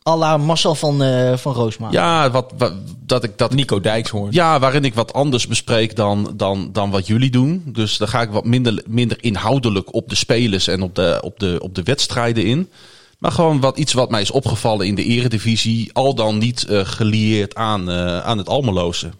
À 0.06 0.16
la 0.16 0.36
Marcel 0.36 0.74
van, 0.74 1.02
eh 1.02 1.36
van 1.36 1.52
Roosma. 1.52 1.88
Ja, 1.90 2.30
wat, 2.30 2.52
wat, 2.58 2.72
dat 3.00 3.24
ik 3.24 3.38
dat 3.38 3.54
Nico 3.54 3.80
Dijkshoorn. 3.80 4.32
Ja, 4.32 4.58
waarin 4.58 4.84
ik 4.84 4.94
wat 4.94 5.12
anders 5.12 5.46
bespreek 5.46 5.96
dan, 5.96 6.32
dan, 6.36 6.68
dan 6.72 6.90
wat 6.90 7.06
jullie 7.06 7.30
doen. 7.30 7.62
Dus 7.66 7.96
daar 7.96 8.08
ga 8.08 8.22
ik 8.22 8.30
wat 8.30 8.44
minder, 8.44 8.82
minder 8.86 9.16
inhoudelijk 9.20 9.94
op 9.94 10.08
de 10.08 10.14
spelers 10.14 10.68
en 10.68 10.82
op 10.82 10.94
de, 10.94 11.18
op, 11.22 11.38
de, 11.38 11.58
op 11.62 11.74
de 11.74 11.82
wedstrijden 11.82 12.44
in. 12.44 12.70
Maar 13.18 13.32
gewoon 13.32 13.60
wat, 13.60 13.78
iets 13.78 13.92
wat 13.92 14.10
mij 14.10 14.20
is 14.20 14.30
opgevallen 14.30 14.86
in 14.86 14.94
de 14.94 15.04
eredivisie. 15.04 15.90
Al 15.92 16.14
dan 16.14 16.38
niet 16.38 16.64
eh 16.64 16.80
gelieerd 16.84 17.54
aan, 17.54 17.90
eh, 17.90 18.20
aan 18.20 18.38
het 18.38 18.48
Almeloze. 18.48 19.10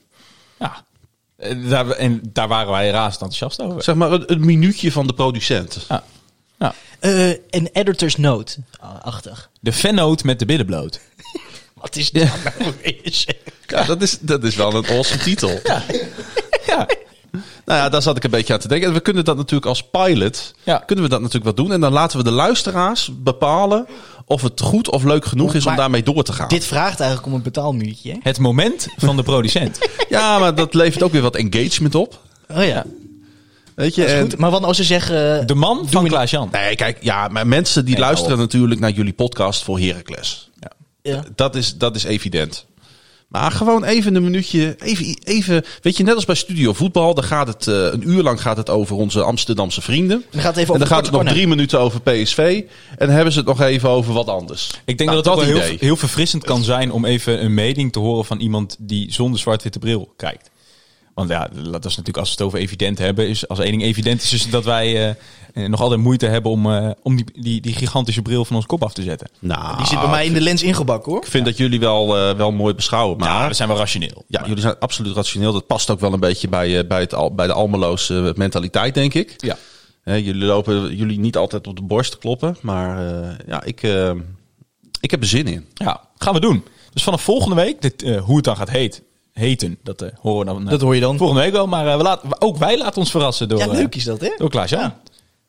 Ja. 0.59 0.85
Daar, 1.69 1.91
en 1.91 2.21
daar 2.33 2.49
waren 2.49 2.73
wij 2.73 2.91
razend 2.91 3.23
enthousiast 3.23 3.63
over. 3.63 3.83
Zeg 3.83 3.95
maar 3.95 4.13
een, 4.13 4.33
een 4.33 4.45
minuutje 4.45 4.93
van 4.93 5.07
de 5.07 5.13
producent. 5.13 5.85
Ja. 5.89 6.05
Ja. 6.59 6.75
Eh, 7.01 7.29
een 7.29 7.69
editor's 7.73 8.17
note. 8.17 8.57
ah, 8.81 9.03
Achtig. 9.03 9.51
De 9.61 9.73
vennoot 9.73 10.25
met 10.25 10.39
de 10.39 10.45
billen 10.47 10.67
bloot. 10.67 11.01
Wat 11.81 11.97
is 11.97 12.11
dat 12.11 12.23
nou 12.59 12.73
weer? 12.83 13.25
Ja, 13.67 13.85
dat 13.85 14.03
is, 14.03 14.19
dat 14.21 14.45
is 14.45 14.55
wel 14.55 14.75
een 14.75 14.87
awesome 14.87 15.23
titel. 15.23 15.61
Ja. 16.67 16.87
Nou 17.65 17.79
ja, 17.81 17.89
daar 17.89 18.03
zat 18.03 18.17
ik 18.17 18.25
een 18.25 18.31
beetje 18.31 18.53
aan 18.53 18.59
te 18.59 18.69
denken. 18.69 18.89
En 18.89 18.95
we 18.95 19.01
kunnen 19.01 19.25
dat 19.25 19.37
natuurlijk 19.37 19.67
als 19.67 19.83
pilot, 19.83 20.55
Ja. 20.63 20.79
kunnen 20.87 21.05
we 21.05 21.11
dat 21.11 21.21
natuurlijk 21.21 21.45
wat 21.47 21.57
doen. 21.57 21.73
En 21.73 21.81
dan 21.81 21.93
laten 21.93 22.19
we 22.19 22.25
de 22.25 22.31
luisteraars 22.31 23.11
bepalen 23.19 23.87
of 24.25 24.43
het 24.43 24.61
goed 24.61 24.91
of 24.91 25.05
leuk 25.05 25.25
genoeg 25.25 25.55
is 25.55 25.67
om 25.67 25.77
daarmee 25.77 26.03
door 26.03 26.23
te 26.23 26.33
gaan. 26.33 26.49
Dit 26.49 26.65
vraagt 26.65 27.01
eigenlijk 27.01 27.29
om 27.31 27.35
een 27.39 27.43
betaalmuurtje, 27.43 28.11
hè? 28.13 28.19
Het 28.23 28.39
moment 28.39 28.87
van 28.97 29.17
de 29.17 29.23
producent. 29.23 29.79
Ja, 30.09 30.39
maar 30.39 30.55
dat 30.55 30.75
levert 30.75 31.03
ook 31.03 31.13
weer 31.13 31.23
wat 31.23 31.37
engagement 31.37 31.95
op. 31.95 32.21
Oh 32.49 32.65
ja. 32.65 32.85
Weet 33.77 33.95
je? 33.95 34.01
Dat 34.03 34.11
En- 34.11 34.21
goed. 34.21 34.39
Maar 34.39 34.51
wat 34.51 34.63
als 34.63 34.77
ze 34.77 34.85
zeggen... 34.85 35.47
De 35.47 35.55
man 35.55 35.89
van 35.89 36.09
Klaas-Jan. 36.09 36.49
Nee, 36.53 36.75
kijk, 36.77 36.99
ja, 37.01 37.29
maar 37.29 37.47
mensen 37.47 37.85
die 37.85 37.95
Nee, 37.95 38.03
luisteren 38.05 38.39
natuurlijk 38.39 38.81
naar 38.81 38.91
jullie 38.91 39.13
podcast 39.13 39.63
voor 39.63 39.79
Heracles. 39.81 40.51
ja. 41.03 41.25
Dat 41.35 41.55
is, 41.57 41.77
dat 41.77 41.97
is 41.97 42.05
evident. 42.05 42.67
Maar 43.29 43.51
gewoon 43.51 43.85
even 43.85 44.15
een 44.15 44.23
minuutje, 44.23 44.77
even, 44.79 45.19
even, 45.25 45.65
weet 45.83 45.97
je, 45.97 46.03
net 46.05 46.15
als 46.15 46.25
bij 46.25 46.35
Studio 46.35 46.73
Voetbal, 46.73 47.15
dan 47.15 47.25
gaat 47.25 47.47
het, 47.47 47.67
eh, 47.67 47.75
een 47.75 48.09
uur 48.09 48.23
lang 48.23 48.41
gaat 48.41 48.57
het 48.57 48.71
over 48.71 48.97
onze 48.97 49.23
Amsterdamse 49.23 49.81
vrienden. 49.81 50.25
Dan 50.31 50.41
gaat 50.41 50.51
het 50.55 50.63
even 50.63 50.73
en 50.75 50.81
dan 50.81 50.89
gaat 50.89 51.07
het 51.07 51.15
nog 51.15 51.25
drie 51.25 51.47
minuten 51.49 51.81
over 51.81 52.01
PSV. 52.01 52.63
En 52.99 53.07
dan 53.07 53.15
hebben 53.15 53.33
ze 53.33 53.39
het 53.39 53.49
nog 53.49 53.61
even 53.61 53.89
over 53.89 54.13
wat 54.13 54.29
anders. 54.29 54.71
Ik 54.85 54.99
denk 54.99 55.11
Nou, 55.11 55.23
dat 55.23 55.25
het 55.25 55.35
ook 55.35 55.41
wel 55.51 55.61
heel, 55.61 55.67
idee. 55.67 55.77
heel 55.81 55.97
verfrissend 55.97 56.45
kan 56.45 56.63
zijn 56.65 56.93
om 56.93 57.05
even 57.05 57.45
een 57.45 57.55
mening 57.55 57.93
te 57.93 57.99
horen 57.99 58.25
van 58.25 58.39
iemand 58.41 58.77
die 58.79 59.13
zonder 59.13 59.41
zwart-witte 59.41 59.79
bril 59.79 60.13
kijkt. 60.17 60.51
Want 61.17 61.29
ja, 61.31 61.49
dat 61.71 61.85
is 61.85 61.91
natuurlijk 61.97 62.17
als 62.17 62.29
we 62.29 62.35
het 62.35 62.43
over 62.43 62.59
evident 62.59 62.99
hebben, 62.99 63.29
is 63.29 63.49
als 63.49 63.59
één 63.59 63.71
ding 63.71 63.83
evident 63.83 64.23
is, 64.23 64.33
is 64.33 64.51
dat 64.51 64.65
wij 64.65 64.95
eh, 65.09 65.15
eh, 65.65 65.69
nog 65.71 65.81
altijd 65.81 66.01
moeite 66.01 66.27
hebben 66.27 66.51
om, 66.51 66.73
eh, 66.73 66.91
om 67.03 67.17
die, 67.17 67.25
die, 67.41 67.61
die 67.61 67.75
gigantische 67.75 68.23
bril 68.23 68.45
van 68.45 68.57
ons 68.57 68.67
kop 68.67 68.83
af 68.83 68.93
te 68.95 69.03
zetten. 69.03 69.29
Nou, 69.39 69.77
Die 69.77 69.87
zit 69.87 70.01
bij 70.01 70.09
mij 70.11 70.27
in 70.27 70.33
de 70.33 70.41
lens 70.41 70.63
ingebakken, 70.63 71.13
hoor. 71.13 71.21
Ik 71.23 71.29
vind 71.31 71.45
dat 71.45 71.57
jullie 71.57 71.81
wel, 71.81 72.17
eh, 72.17 72.37
wel 72.37 72.53
mooi 72.53 72.75
beschouwen. 72.75 73.19
Maar 73.19 73.29
ja, 73.29 73.49
we 73.49 73.55
zijn 73.55 73.69
wel 73.69 73.77
rationeel. 73.79 74.25
Ja, 74.29 74.43
jullie 74.47 74.61
zijn 74.61 74.79
absoluut 74.79 75.15
rationeel. 75.17 75.53
Dat 75.53 75.67
past 75.67 75.91
ook 75.91 76.01
wel 76.01 76.13
een 76.13 76.21
beetje 76.21 76.49
bij, 76.49 76.79
eh, 76.79 76.87
bij, 76.87 77.01
het, 77.01 77.15
al- 77.15 77.35
bij 77.35 77.47
de 77.47 77.53
Almeloze 77.53 78.33
mentaliteit, 78.37 78.95
denk 78.95 79.15
ik. 79.15 79.35
Ja. 79.37 79.57
Hè, 80.03 80.15
jullie 80.15 80.45
lopen 80.45 80.97
jullie 80.97 81.19
niet 81.19 81.37
altijd 81.37 81.67
op 81.67 81.77
de 81.77 81.83
borst 81.83 82.11
te 82.11 82.19
kloppen. 82.19 82.57
Maar 82.63 83.07
eh, 83.23 83.29
ja, 83.47 83.63
ik, 83.65 83.83
ik 85.01 85.11
heb 85.11 85.21
er 85.21 85.27
zin 85.29 85.47
in. 85.47 85.67
Ja, 85.75 86.01
gaan 86.19 86.35
we 86.35 86.41
doen. 86.41 86.65
Dus 86.93 87.03
vanaf 87.05 87.23
volgende 87.23 87.55
week, 87.57 87.83
dit, 87.83 88.03
eh, 88.03 88.21
hoe 88.23 88.37
het 88.37 88.45
dan 88.45 88.57
gaat 88.57 88.71
heet, 88.71 89.03
heten, 89.39 89.79
dat 89.83 90.03
eh, 90.03 90.09
horen 90.21 90.39
we 90.39 90.45
dan 90.53 90.65
eh, 90.65 90.71
Dat 90.71 90.81
hoor 90.81 90.95
je 90.95 91.01
dan. 91.01 91.19
volgende 91.19 91.43
week 91.43 91.53
wel. 91.53 91.67
Maar 91.67 91.87
eh, 91.87 91.97
we 91.97 92.03
laten, 92.03 92.41
ook 92.41 92.57
wij 92.57 92.79
laten 92.79 92.99
ons 93.01 93.11
verrassen 93.11 93.49
door, 93.49 93.59
Ja, 93.59 93.67
leuk 93.67 93.95
is 93.95 94.05
dat, 94.05 94.21
hè? 94.21 94.35
door 94.37 94.51
Klaas-Jan. 94.51 94.81
Ja. 94.81 95.01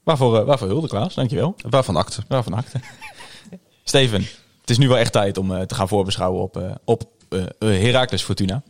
Waarvoor, 0.04 0.40
eh, 0.40 0.46
waarvoor 0.46 0.68
hulde 0.68 0.88
Klaas, 0.88 1.14
dankjewel. 1.16 1.56
Waarvan 1.70 1.96
akte? 1.96 2.22
Waarvan 2.28 2.54
acte. 2.54 2.80
Steven, 3.84 4.22
het 4.62 4.70
is 4.70 4.78
nu 4.78 4.88
wel 4.88 4.98
echt 4.98 5.12
tijd 5.12 5.38
om 5.38 5.56
eh, 5.56 5.62
te 5.62 5.76
gaan 5.76 5.88
voorbeschouwen 5.88 6.42
op, 6.42 6.58
eh 6.58 6.72
op 6.86 7.04
Heracles 7.60 8.24
Fortuna. 8.24 8.62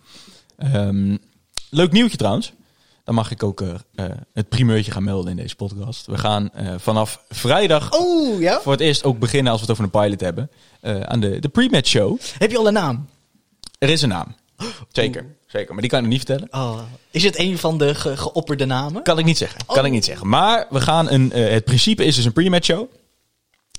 Ehm, 0.58 1.18
leuk 1.70 1.92
nieuwtje 1.92 2.18
trouwens. 2.18 2.54
Dan 3.04 3.16
mag 3.16 3.32
ik 3.32 3.44
ook 3.44 3.64
het 4.34 4.50
primeurtje 4.50 4.92
gaan 4.92 5.04
melden 5.04 5.32
in 5.32 5.38
deze 5.38 5.56
podcast. 5.56 6.06
We 6.06 6.18
gaan 6.18 6.50
eh, 6.54 6.74
vanaf 6.78 7.24
vrijdag 7.30 7.92
Oh, 7.94 8.40
ja? 8.40 8.60
voor 8.62 8.72
het 8.72 8.82
eerst 8.82 9.04
ook 9.04 9.20
beginnen 9.20 9.52
als 9.52 9.62
we 9.62 9.68
het 9.72 9.80
over 9.80 9.84
een 9.94 10.02
pilot 10.02 10.20
hebben. 10.22 10.50
eh, 10.82 11.00
aan 11.02 11.20
de, 11.20 11.40
de 11.40 11.48
pre-match 11.50 11.88
show. 11.90 12.18
Heb 12.38 12.52
je 12.52 12.58
al 12.58 12.68
een 12.68 12.74
naam? 12.74 13.08
Er 13.80 13.90
is 13.90 14.02
een 14.02 14.10
naam. 14.10 14.36
Zeker, 14.92 15.26
zeker. 15.48 15.72
Maar 15.74 15.82
die 15.82 15.92
kan 15.92 16.04
ik 16.04 16.10
niet 16.10 16.26
vertellen. 16.26 16.48
Oh. 16.52 16.80
Is 17.12 17.24
het 17.24 17.38
een 17.40 17.58
van 17.58 17.78
de 17.78 17.96
ge- 17.96 18.18
geopperde 18.18 18.66
namen? 18.66 19.04
Kan 19.04 19.20
ik 19.20 19.26
niet 19.26 19.38
zeggen. 19.38 19.60
Kan 19.66 19.86
ik 19.86 19.92
niet 19.92 20.06
zeggen. 20.06 20.28
Maar 20.28 20.66
we 20.70 20.82
gaan 20.82 21.10
een. 21.10 21.32
eh, 21.32 21.50
het 21.52 21.64
principe 21.64 22.06
is 22.06 22.16
dus 22.16 22.26
een 22.26 22.34
pre-match 22.34 22.66
show. 22.66 22.88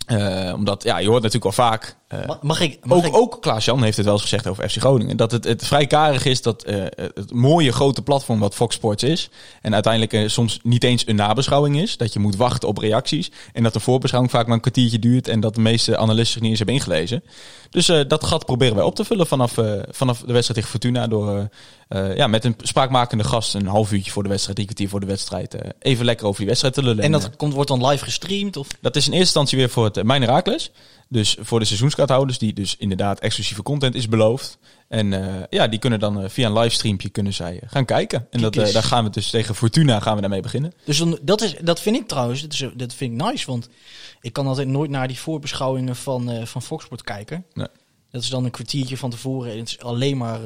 Eh, 0.07 0.53
omdat, 0.55 0.83
ja, 0.83 0.99
je 0.99 1.09
hoort 1.09 1.22
natuurlijk 1.22 1.57
wel 1.57 1.66
vaak. 1.66 1.97
Eh, 2.09 2.26
Ma- 2.26 2.38
Mag 2.42 2.61
ik... 2.61 2.78
Mag 2.82 2.98
ook, 2.98 3.04
ik... 3.04 3.16
ook 3.16 3.38
Klaas-Jan 3.40 3.82
heeft 3.82 3.96
het 3.96 4.04
wel 4.04 4.14
eens 4.14 4.22
gezegd 4.22 4.46
over 4.46 4.68
FC 4.68 4.76
Groningen. 4.76 5.16
Dat 5.16 5.30
het, 5.30 5.44
het 5.44 5.66
vrij 5.66 5.86
karig 5.86 6.24
is 6.24 6.42
dat 6.42 6.62
eh, 6.62 6.84
het 6.96 7.32
mooie 7.32 7.72
grote 7.72 8.02
platform 8.02 8.38
wat 8.38 8.54
Fox 8.54 8.74
Sports 8.74 9.02
is. 9.02 9.30
En 9.62 9.74
uiteindelijk 9.74 10.12
eh, 10.12 10.28
soms 10.28 10.59
niet 10.62 10.84
eens 10.84 11.06
een 11.06 11.16
nabeschouwing 11.16 11.80
is. 11.80 11.96
Dat 11.96 12.12
je 12.12 12.18
moet 12.18 12.36
wachten 12.36 12.68
op 12.68 12.78
reacties. 12.78 13.30
En 13.52 13.62
dat 13.62 13.72
de 13.72 13.80
voorbeschouwing 13.80 14.32
vaak 14.32 14.46
maar 14.46 14.54
een 14.54 14.61
kwartiertje 14.61 14.98
duurt. 14.98 15.28
En 15.28 15.40
dat 15.40 15.54
de 15.54 15.61
meeste 15.61 15.96
analisten 15.96 16.32
zich 16.32 16.40
niet 16.40 16.50
eens 16.50 16.59
hebben 16.59 16.76
ingelezen. 16.76 17.22
Dus 17.70 17.86
dat 18.09 18.24
gat 18.24 18.44
proberen 18.44 18.74
wij 18.74 18.84
op 18.84 18.94
te 18.94 19.04
vullen 19.04 19.26
vanaf, 19.26 19.52
vanaf 19.90 20.18
de 20.18 20.32
wedstrijd 20.32 20.54
tegen 20.54 20.68
Fortuna. 20.68 21.06
Door 21.06 21.48
ja, 22.14 22.26
met 22.26 22.44
een 22.44 22.54
spraakmakende 22.62 23.24
gast 23.24 23.54
een 23.54 23.66
half 23.66 23.92
uurtje 23.92 24.11
voor 24.11 24.22
de 24.22 24.28
wedstrijd, 24.28 24.56
drie 24.56 24.68
kwartier 24.68 24.88
voor 24.88 25.00
de 25.00 25.06
wedstrijd. 25.06 25.56
even 25.78 26.04
lekker 26.04 26.26
over 26.26 26.38
die 26.38 26.46
wedstrijd 26.48 26.74
te 26.74 26.82
lullen. 26.82 27.04
En 27.04 27.12
dat 27.12 27.36
komt, 27.36 27.52
wordt 27.52 27.68
dan 27.68 27.86
live 27.86 28.04
gestreamd? 28.04 28.56
Of? 28.56 28.66
dat 28.80 28.96
is 28.96 29.06
in 29.06 29.12
eerste 29.12 29.24
instantie 29.24 29.59
weer 29.59 29.70
voor 29.70 29.84
het 29.84 30.02
Mijn 30.02 30.22
Herakles. 30.22 30.70
Dus 31.11 31.36
voor 31.40 31.59
de 31.59 31.64
seizoenskaarthouders, 31.64 32.38
die 32.38 32.52
dus 32.52 32.76
inderdaad 32.76 33.20
exclusieve 33.20 33.62
content 33.62 33.94
is 33.94 34.09
beloofd. 34.09 34.59
En 34.88 35.12
eh, 35.12 35.42
ja, 35.50 35.68
die 35.68 35.78
kunnen 35.78 36.00
dan 36.00 36.22
eh, 36.22 36.28
via 36.28 36.46
een 36.46 36.59
livestreampje 36.59 37.09
kunnen 37.09 37.34
zij 37.34 37.61
eh, 37.61 37.68
gaan 37.68 37.84
kijken. 37.84 38.26
En 38.30 38.40
dat, 38.40 38.54
daar 38.54 38.82
gaan 38.82 39.04
we 39.04 39.11
dus 39.11 39.30
tegen 39.30 39.54
Fortuna 39.54 40.00
gaan 40.00 40.14
we 40.14 40.20
daarmee 40.20 40.40
beginnen. 40.40 40.72
Dus 40.84 40.98
dan, 40.98 41.18
dat, 41.22 41.40
is, 41.42 41.54
dat 41.61 41.80
vind 41.80 41.96
ik 41.96 42.09
trouwens, 42.09 42.42
dat, 42.42 42.52
is, 42.52 42.64
dat 42.74 42.94
vind 42.94 43.12
ik 43.20 43.26
nice, 43.26 43.46
want 43.46 43.68
ik 44.20 44.32
kan 44.32 44.46
altijd 44.46 44.68
nooit 44.68 44.90
naar 44.90 45.09
die 45.09 45.18
voorbeschouwingen 45.18 45.96
van, 45.96 46.46
van 46.46 46.62
Fox 46.62 46.84
Sport 46.84 47.02
kijken. 47.02 47.44
Nee. 47.52 47.68
Dat 48.11 48.22
is 48.22 48.28
dan 48.28 48.44
een 48.44 48.50
kwartiertje 48.50 48.96
van 48.96 49.11
tevoren 49.11 49.52
en 49.52 49.59
het 49.59 49.68
is 49.68 49.78
alleen 49.80 50.16
maar 50.16 50.40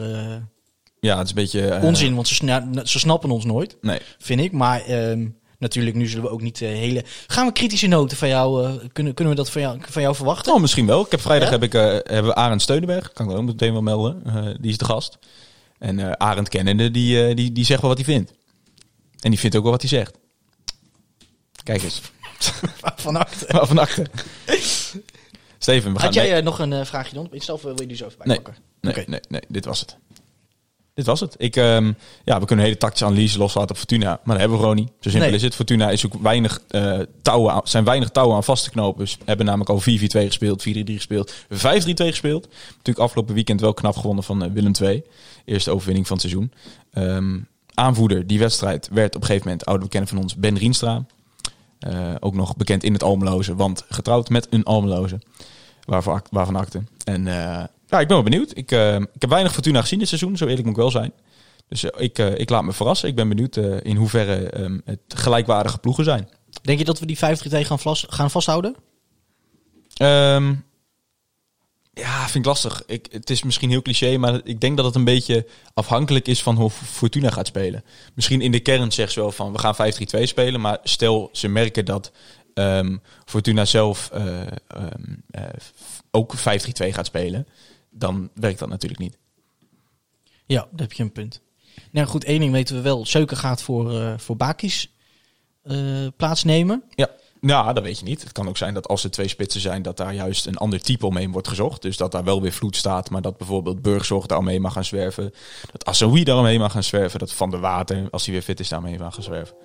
Ja, 1.01 1.19
het 1.19 1.25
is 1.25 1.29
een 1.29 1.35
beetje... 1.35 1.79
onzin, 1.83 2.15
want 2.15 2.29
ze, 2.29 2.35
sna- 2.35 2.69
ze 2.85 2.99
snappen 2.99 3.31
ons 3.31 3.45
nooit, 3.45 3.77
Nee. 3.81 3.99
vind 4.19 4.41
ik. 4.41 4.53
Maar 4.53 4.81
ehm, 4.81 5.29
Natuurlijk, 5.63 5.97
nu 5.97 6.07
zullen 6.07 6.25
we 6.25 6.31
ook 6.31 6.43
niet 6.43 6.63
eh, 6.63 6.69
hele... 6.69 7.05
Gaan 7.27 7.47
we 7.47 7.53
kritische 7.53 7.87
noten 7.87 8.17
van 8.17 8.29
jou... 8.29 8.65
eh, 8.65 8.73
kunnen, 8.93 9.15
kunnen 9.15 9.35
we 9.35 9.41
dat 9.41 9.51
van 9.51 9.61
jou, 9.61 9.81
van 9.89 10.03
jou 10.03 10.15
verwachten? 10.15 10.53
Oh, 10.53 10.61
misschien 10.61 10.87
wel. 10.87 11.05
Ik 11.05 11.11
heb 11.11 11.21
vrijdag 11.21 11.49
Ja? 11.49 11.55
heb 11.55 11.63
ik, 11.63 11.75
eh, 11.75 11.83
hebben 11.83 12.25
we 12.25 12.35
Arend 12.35 12.63
Steunenberg. 12.63 13.13
Kan 13.13 13.31
ik 13.31 13.37
ook 13.37 13.43
meteen 13.43 13.73
wel 13.73 13.83
melden. 13.83 14.23
Die 14.61 14.71
is 14.71 14.79
de 14.79 14.85
gast. 14.85 15.19
En 15.79 16.21
Arend 16.21 16.49
kennende, 16.49 16.91
die, 16.91 17.35
die, 17.35 17.53
die 17.53 17.65
zegt 17.65 17.81
wel 17.81 17.91
wat 17.91 17.99
hij 17.99 18.15
vindt. 18.15 18.33
En 19.21 19.31
die 19.31 19.39
vindt 19.39 19.57
ook 19.57 19.63
wel 19.63 19.73
wat 19.73 19.81
hij 19.81 19.91
zegt. 19.91 20.19
Kijk 21.63 21.83
eens. 21.83 22.01
Van 22.97 23.17
achter. 23.17 23.67
Van 23.67 23.79
achter. 23.79 24.07
Steven, 25.59 25.93
we 25.93 25.99
gaan... 25.99 26.07
Had 26.07 26.15
jij 26.15 26.41
nog 26.41 26.59
een 26.59 26.87
vraagje 26.87 27.15
dan 27.15 27.25
op 27.25 27.35
Insta 27.35 27.53
of 27.53 27.63
wil 27.63 27.81
je 27.81 27.87
die 27.87 27.97
zo 27.97 28.05
even 28.07 28.19
bijpakken? 28.25 28.55
nee, 28.81 29.05
nee, 29.07 29.21
nee, 29.29 29.43
dit 29.49 29.65
was 29.65 29.81
het. 29.81 29.97
Dit 30.95 31.07
was 31.07 31.21
het. 31.21 31.35
Ik, 31.39 31.57
ehm, 31.57 31.93
ja, 32.25 32.41
we 32.41 32.47
kunnen 32.47 32.59
een 32.59 32.71
hele 32.71 32.77
tactische 32.77 33.05
analyse 33.07 33.39
loslaten 33.39 33.71
op 33.71 33.77
Fortuna. 33.77 34.07
Maar 34.09 34.21
dat 34.25 34.37
hebben 34.39 34.57
we 34.57 34.63
gewoon 34.63 34.77
niet. 34.77 34.89
Zo 35.01 35.09
simpel 35.11 35.21
Nee. 35.29 35.37
is 35.37 35.43
het. 35.43 35.55
Fortuna 35.55 35.91
is 35.91 36.07
ook 36.07 36.15
weinig, 36.23 36.63
eh, 36.69 36.99
touwen, 37.23 37.53
aan- 37.53 37.61
zijn 37.65 37.85
weinig 37.85 38.09
touwen 38.11 38.37
aan 38.37 38.45
vast 38.45 38.65
te 38.65 38.71
knopen. 38.71 39.09
Ze 39.09 39.17
hebben 39.25 39.47
namelijk 39.47 39.71
al 39.71 39.81
4-4-2 39.81 40.27
gespeeld, 40.27 40.63
4-3-3 40.63 40.97
gespeeld, 40.97 41.33
5-3-2 41.51 42.09
gespeeld. 42.09 42.49
Natuurlijk 42.69 42.99
afgelopen 42.99 43.35
weekend 43.35 43.61
wel 43.61 43.75
knap 43.75 43.97
gewonnen 43.97 44.25
van 44.25 44.43
eh, 44.45 44.51
Willem 44.51 44.73
II. 44.81 45.03
Eerste 45.45 45.71
overwinning 45.71 46.07
van 46.07 46.17
het 46.17 46.27
seizoen. 46.27 46.53
Ehm, 46.93 47.39
aanvoerder 47.75 48.27
die 48.27 48.39
wedstrijd 48.39 48.89
werd 48.93 49.15
op 49.15 49.21
een 49.21 49.27
gegeven 49.27 49.49
moment 49.49 49.67
oude 49.67 49.83
bekende 49.85 50.07
van 50.07 50.19
ons 50.19 50.35
Ben 50.37 50.57
Rienstra. 50.59 51.05
Eh, 51.79 52.15
ook 52.21 52.35
nog 52.35 52.57
bekend 52.57 52.85
in 52.85 52.93
het 52.93 53.03
Almeloze, 53.03 53.55
want 53.55 53.85
getrouwd 53.89 54.29
met 54.29 54.47
een 54.51 54.65
Almeloze. 54.65 55.21
Waarvan, 55.85 56.23
waarvan 56.31 56.57
akte. 56.57 56.83
En 57.05 57.27
eh, 57.27 57.65
ja, 57.93 58.01
ik 58.01 58.07
ben 58.07 58.17
wel 58.17 58.23
benieuwd. 58.23 58.57
Ik, 58.57 58.71
eh, 58.71 58.95
ik 58.95 59.21
heb 59.21 59.31
weinig 59.31 59.53
Fortuna 59.53 59.81
gezien 59.81 59.99
dit 59.99 60.09
seizoen, 60.09 60.37
zo 60.37 60.45
eerlijk 60.45 60.63
moet 60.63 60.77
ik 60.77 60.83
wel 60.83 60.91
zijn. 60.91 61.13
Dus 61.69 61.85
eh, 61.85 62.03
ik, 62.03 62.19
eh, 62.19 62.39
ik 62.39 62.51
laat 62.51 62.65
me 62.65 62.73
verrassen. 62.73 63.09
Ik 63.09 63.15
ben 63.15 63.29
benieuwd 63.29 63.57
in 63.83 63.97
hoeverre 63.97 64.51
ehm, 64.51 64.79
het 64.85 65.01
gelijkwaardige 65.09 65.79
ploegen 65.79 66.05
zijn. 66.05 66.29
Denk 66.63 66.79
je 66.79 66.85
dat 66.85 66.99
we 66.99 67.07
die 67.07 67.19
5 67.19 67.41
gaan, 67.67 67.79
vlas- 67.79 68.07
gaan 68.09 68.31
vasthouden? 68.31 68.77
Ehm, 69.97 70.55
ja, 71.93 72.21
vind 72.23 72.35
ik 72.35 72.45
lastig. 72.45 72.83
Ik, 72.87 73.07
het 73.11 73.31
is 73.31 73.43
misschien 73.43 73.71
heel 73.71 73.83
cliché, 73.83 74.17
maar 74.17 74.41
ik 74.45 74.61
denk 74.61 74.77
dat 74.77 74.87
het 74.87 74.95
een 74.95 75.05
beetje 75.05 75.47
afhankelijk 75.75 76.29
is 76.29 76.43
van 76.43 76.57
hoe 76.57 76.71
Fortuna 76.71 77.31
gaat 77.31 77.47
spelen. 77.47 77.85
Misschien 78.15 78.41
in 78.41 78.53
de 78.53 78.61
kern 78.61 78.93
zegt 78.93 79.13
ze 79.13 79.21
wel 79.21 79.33
van 79.33 79.53
we 79.53 79.59
gaan 79.59 79.75
5-3-2 79.75 80.23
spelen, 80.23 80.61
maar 80.61 80.79
stel 80.83 81.29
ze 81.33 81.49
merken 81.49 81.85
dat 81.85 82.13
ehm, 82.55 82.97
Fortuna 83.25 83.65
zelf 83.65 84.11
ook 86.11 86.35
5-3-2 86.37 86.41
gaat 86.93 87.07
spelen, 87.07 87.47
dan 87.93 88.31
werkt 88.35 88.59
dat 88.59 88.69
natuurlijk 88.69 89.01
niet. 89.01 89.19
Ja, 90.47 90.61
daar 90.61 90.81
heb 90.81 90.93
je 90.93 91.03
een 91.03 91.13
punt. 91.13 91.41
Nou 91.91 92.07
goed, 92.07 92.25
één 92.25 92.41
ding 92.41 92.53
weten 92.53 92.77
we 92.77 92.83
wel. 92.83 93.05
Seuken 93.07 93.37
gaat 93.37 93.63
voor, 93.63 94.01
eh 94.01 94.15
voor 94.19 94.37
Bakis 94.37 94.95
eh, 95.63 95.77
plaatsnemen. 96.17 96.83
Ja. 96.95 97.09
Nou, 97.41 97.75
dat 97.75 97.83
weet 97.83 97.99
je 97.99 98.05
niet. 98.05 98.23
Het 98.23 98.33
kan 98.33 98.49
ook 98.49 98.57
zijn 98.57 98.75
dat 98.75 98.89
als 98.89 99.05
er 99.05 99.11
twee 99.11 99.29
spitsen 99.29 99.61
zijn, 99.61 99.83
dat 99.83 99.97
daar 99.97 100.15
juist 100.15 100.47
een 100.47 100.57
ander 100.57 100.81
type 100.81 101.07
omheen 101.07 101.33
wordt 101.33 101.49
gezocht. 101.49 101.83
Dus 101.83 101.97
dat 101.97 102.13
daar 102.13 102.25
wel 102.25 102.43
weer 102.43 102.53
vloed 102.53 102.77
staat, 102.77 103.11
maar 103.11 103.23
dat 103.23 103.37
bijvoorbeeld 103.37 103.83
Burgzorg 103.83 104.27
daar 104.27 104.39
omheen 104.39 104.61
mag 104.61 104.73
gaan 104.73 104.85
zwerven. 104.85 105.33
Dat 105.73 105.85
Assaoui 105.85 106.25
daar 106.25 106.39
omheen 106.39 106.61
mag 106.61 106.73
gaan 106.73 106.83
zwerven. 106.83 107.19
Dat 107.19 107.33
Van 107.33 107.51
der 107.51 107.61
Water, 107.61 108.09
als 108.11 108.25
hij 108.25 108.35
weer 108.35 108.43
fit 108.43 108.61
is, 108.61 108.69
daar 108.69 108.79
omheen 108.79 108.99
mag 108.99 109.15
gaan 109.15 109.23
zwerven. 109.23 109.57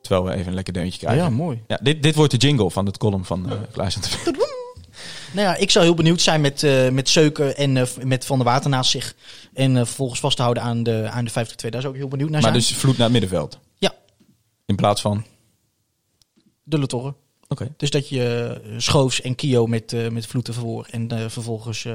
Terwijl 0.00 0.24
we 0.24 0.32
even 0.32 0.46
een 0.46 0.54
lekker 0.54 0.72
deuntje 0.72 0.98
krijgen. 0.98 1.22
Ja, 1.22 1.28
Ja, 1.28 1.34
mooi. 1.34 1.62
dit, 1.82 2.02
dit 2.02 2.14
wordt 2.14 2.30
de 2.30 2.36
jingle 2.36 2.70
van 2.70 2.86
het 2.86 2.98
column 2.98 3.24
van 3.24 3.52
uh, 3.52 3.58
Klaas 3.72 3.94
en 3.94 4.00
TV. 4.00 4.24
Nou 5.32 5.46
ja, 5.46 5.56
ik 5.56 5.70
zou 5.70 5.84
heel 5.84 5.94
benieuwd 5.94 6.20
zijn 6.20 6.40
met, 6.40 6.62
eh 6.62 6.88
met 6.88 7.08
Seuken 7.08 7.56
en 7.56 7.76
eh, 7.76 7.86
met 8.04 8.24
Van 8.26 8.38
der 8.38 8.46
Water 8.46 8.70
naast 8.70 8.90
zich. 8.90 9.14
En 9.54 9.76
eh, 9.76 9.84
vervolgens 9.84 10.20
vast 10.20 10.36
te 10.36 10.42
houden 10.42 10.62
aan 10.62 10.82
de, 10.82 10.90
aan 10.92 11.24
de 11.24 11.30
52. 11.30 11.70
Daar 11.70 11.80
zou 11.80 11.92
ik 11.92 11.98
heel 12.00 12.08
benieuwd 12.08 12.30
naar 12.30 12.40
Maar 12.42 12.50
zijn. 12.50 12.62
dus 12.62 12.74
vloed 12.76 12.96
naar 12.96 13.10
het 13.10 13.12
middenveld. 13.20 13.58
Ja, 13.78 13.94
In 14.66 14.76
plaats 14.76 15.00
van... 15.00 15.24
de 16.62 16.78
Letorre. 16.78 17.14
Oké. 17.48 17.72
Dus 17.76 17.90
dat 17.90 18.08
je 18.08 18.60
Schoofs 18.76 19.20
en 19.20 19.34
Kio 19.34 19.66
met, 19.66 20.10
met 20.12 20.26
Vloeten 20.26 20.54
verwoor. 20.54 20.86
En 20.90 21.30
vervolgens 21.30 21.86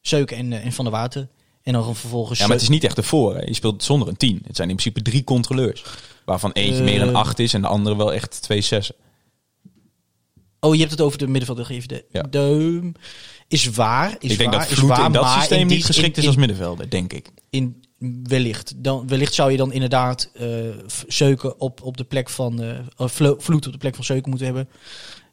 Seuken 0.00 0.36
en, 0.36 0.52
en 0.52 0.72
Van 0.72 0.84
der 0.84 0.94
Water. 0.94 1.28
En 1.62 1.72
dan 1.72 1.96
vervolgens... 1.96 2.38
Ja, 2.38 2.44
maar 2.44 2.54
het 2.54 2.62
is 2.64 2.68
niet 2.68 2.84
echt 2.84 2.96
ervoor. 2.96 3.34
Hè. 3.34 3.42
Je 3.42 3.54
speelt 3.54 3.82
zonder 3.82 4.08
een 4.08 4.16
10. 4.16 4.42
Het 4.46 4.56
zijn 4.56 4.68
in 4.70 4.76
principe 4.76 5.02
drie 5.10 5.24
controleurs. 5.24 5.84
Waarvan 6.24 6.52
eentje 6.52 6.82
meer 6.82 7.02
een 7.02 7.14
8 7.16 7.38
is 7.38 7.54
en 7.54 7.60
de 7.60 7.66
andere 7.66 7.96
wel 7.96 8.12
echt 8.12 8.42
twee 8.42 8.60
zessen. 8.60 8.94
Oh, 10.60 10.72
je 10.74 10.78
hebt 10.80 10.90
het 10.90 11.00
over 11.00 11.18
de 11.18 11.26
middenvelder. 11.26 11.86
De, 11.86 12.04
Ja. 12.10 12.22
de, 12.22 12.92
is 13.48 13.70
waar. 13.70 14.16
Is 14.18 14.30
ik 14.30 14.38
denk 14.38 14.50
waar, 14.50 14.60
dat 14.60 14.70
is 14.70 14.76
Vloed 14.78 14.88
waar, 14.88 15.06
in 15.06 15.12
dat 15.12 15.30
systeem 15.30 15.58
in 15.60 15.66
die- 15.68 15.76
niet 15.76 15.86
geschikt 15.86 16.16
in- 16.16 16.22
is 16.22 16.28
als 16.28 16.36
middenvelder, 16.36 16.90
denk 16.90 17.12
ik. 17.12 17.30
In, 17.50 17.84
wellicht. 18.22 18.72
Dan, 18.76 19.08
wellicht 19.08 19.34
zou 19.34 19.50
je 19.50 19.56
dan 19.56 19.72
inderdaad 19.72 20.30
eh, 20.34 20.46
v- 20.86 21.02
Seuken 21.06 21.60
op, 21.60 21.82
op 21.82 21.96
de 21.96 22.04
plek 22.04 22.30
van... 22.30 22.62
eh 22.62 22.78
Vlo- 23.08 23.36
Vloed 23.38 23.66
op 23.66 23.72
de 23.72 23.78
plek 23.78 23.94
van 23.94 24.04
Seuken 24.04 24.28
moeten 24.28 24.46
hebben. 24.46 24.68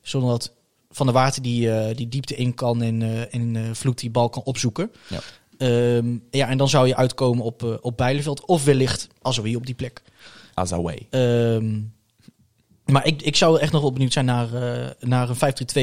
Zodat 0.02 0.54
Van 0.90 1.06
der 1.06 1.16
Water 1.16 1.42
die, 1.42 1.72
eh, 1.72 1.96
die 1.96 2.10
diepte 2.10 2.36
in 2.36 2.54
kan 2.54 2.82
en, 2.82 3.02
eh, 3.02 3.34
en 3.34 3.56
eh, 3.56 3.62
Vloed 3.74 4.00
die 4.00 4.10
bal 4.10 4.30
kan 4.30 4.44
opzoeken. 4.44 4.92
Ja. 5.10 5.20
Ehm, 5.58 6.18
ja, 6.32 6.48
en 6.50 6.58
dan 6.58 6.70
zou 6.70 6.88
je 6.88 6.96
uitkomen 6.96 7.44
op, 7.46 7.64
eh 7.64 7.74
op 7.82 7.98
Bijleveld. 7.98 8.46
Of 8.46 8.64
wellicht 8.64 9.08
Azoui 9.22 9.56
op 9.56 9.66
die 9.66 9.76
plek. 9.76 10.02
Azaway. 10.54 11.08
Ehm, 11.10 11.80
maar 12.86 13.06
ik, 13.06 13.22
ik 13.22 13.36
zou 13.36 13.60
echt 13.60 13.72
nog 13.72 13.82
wel 13.82 13.94
benieuwd 13.94 14.14
zijn 14.14 14.26
naar, 14.26 14.54
eh, 14.54 14.90
naar 15.00 15.30
een 15.30 15.36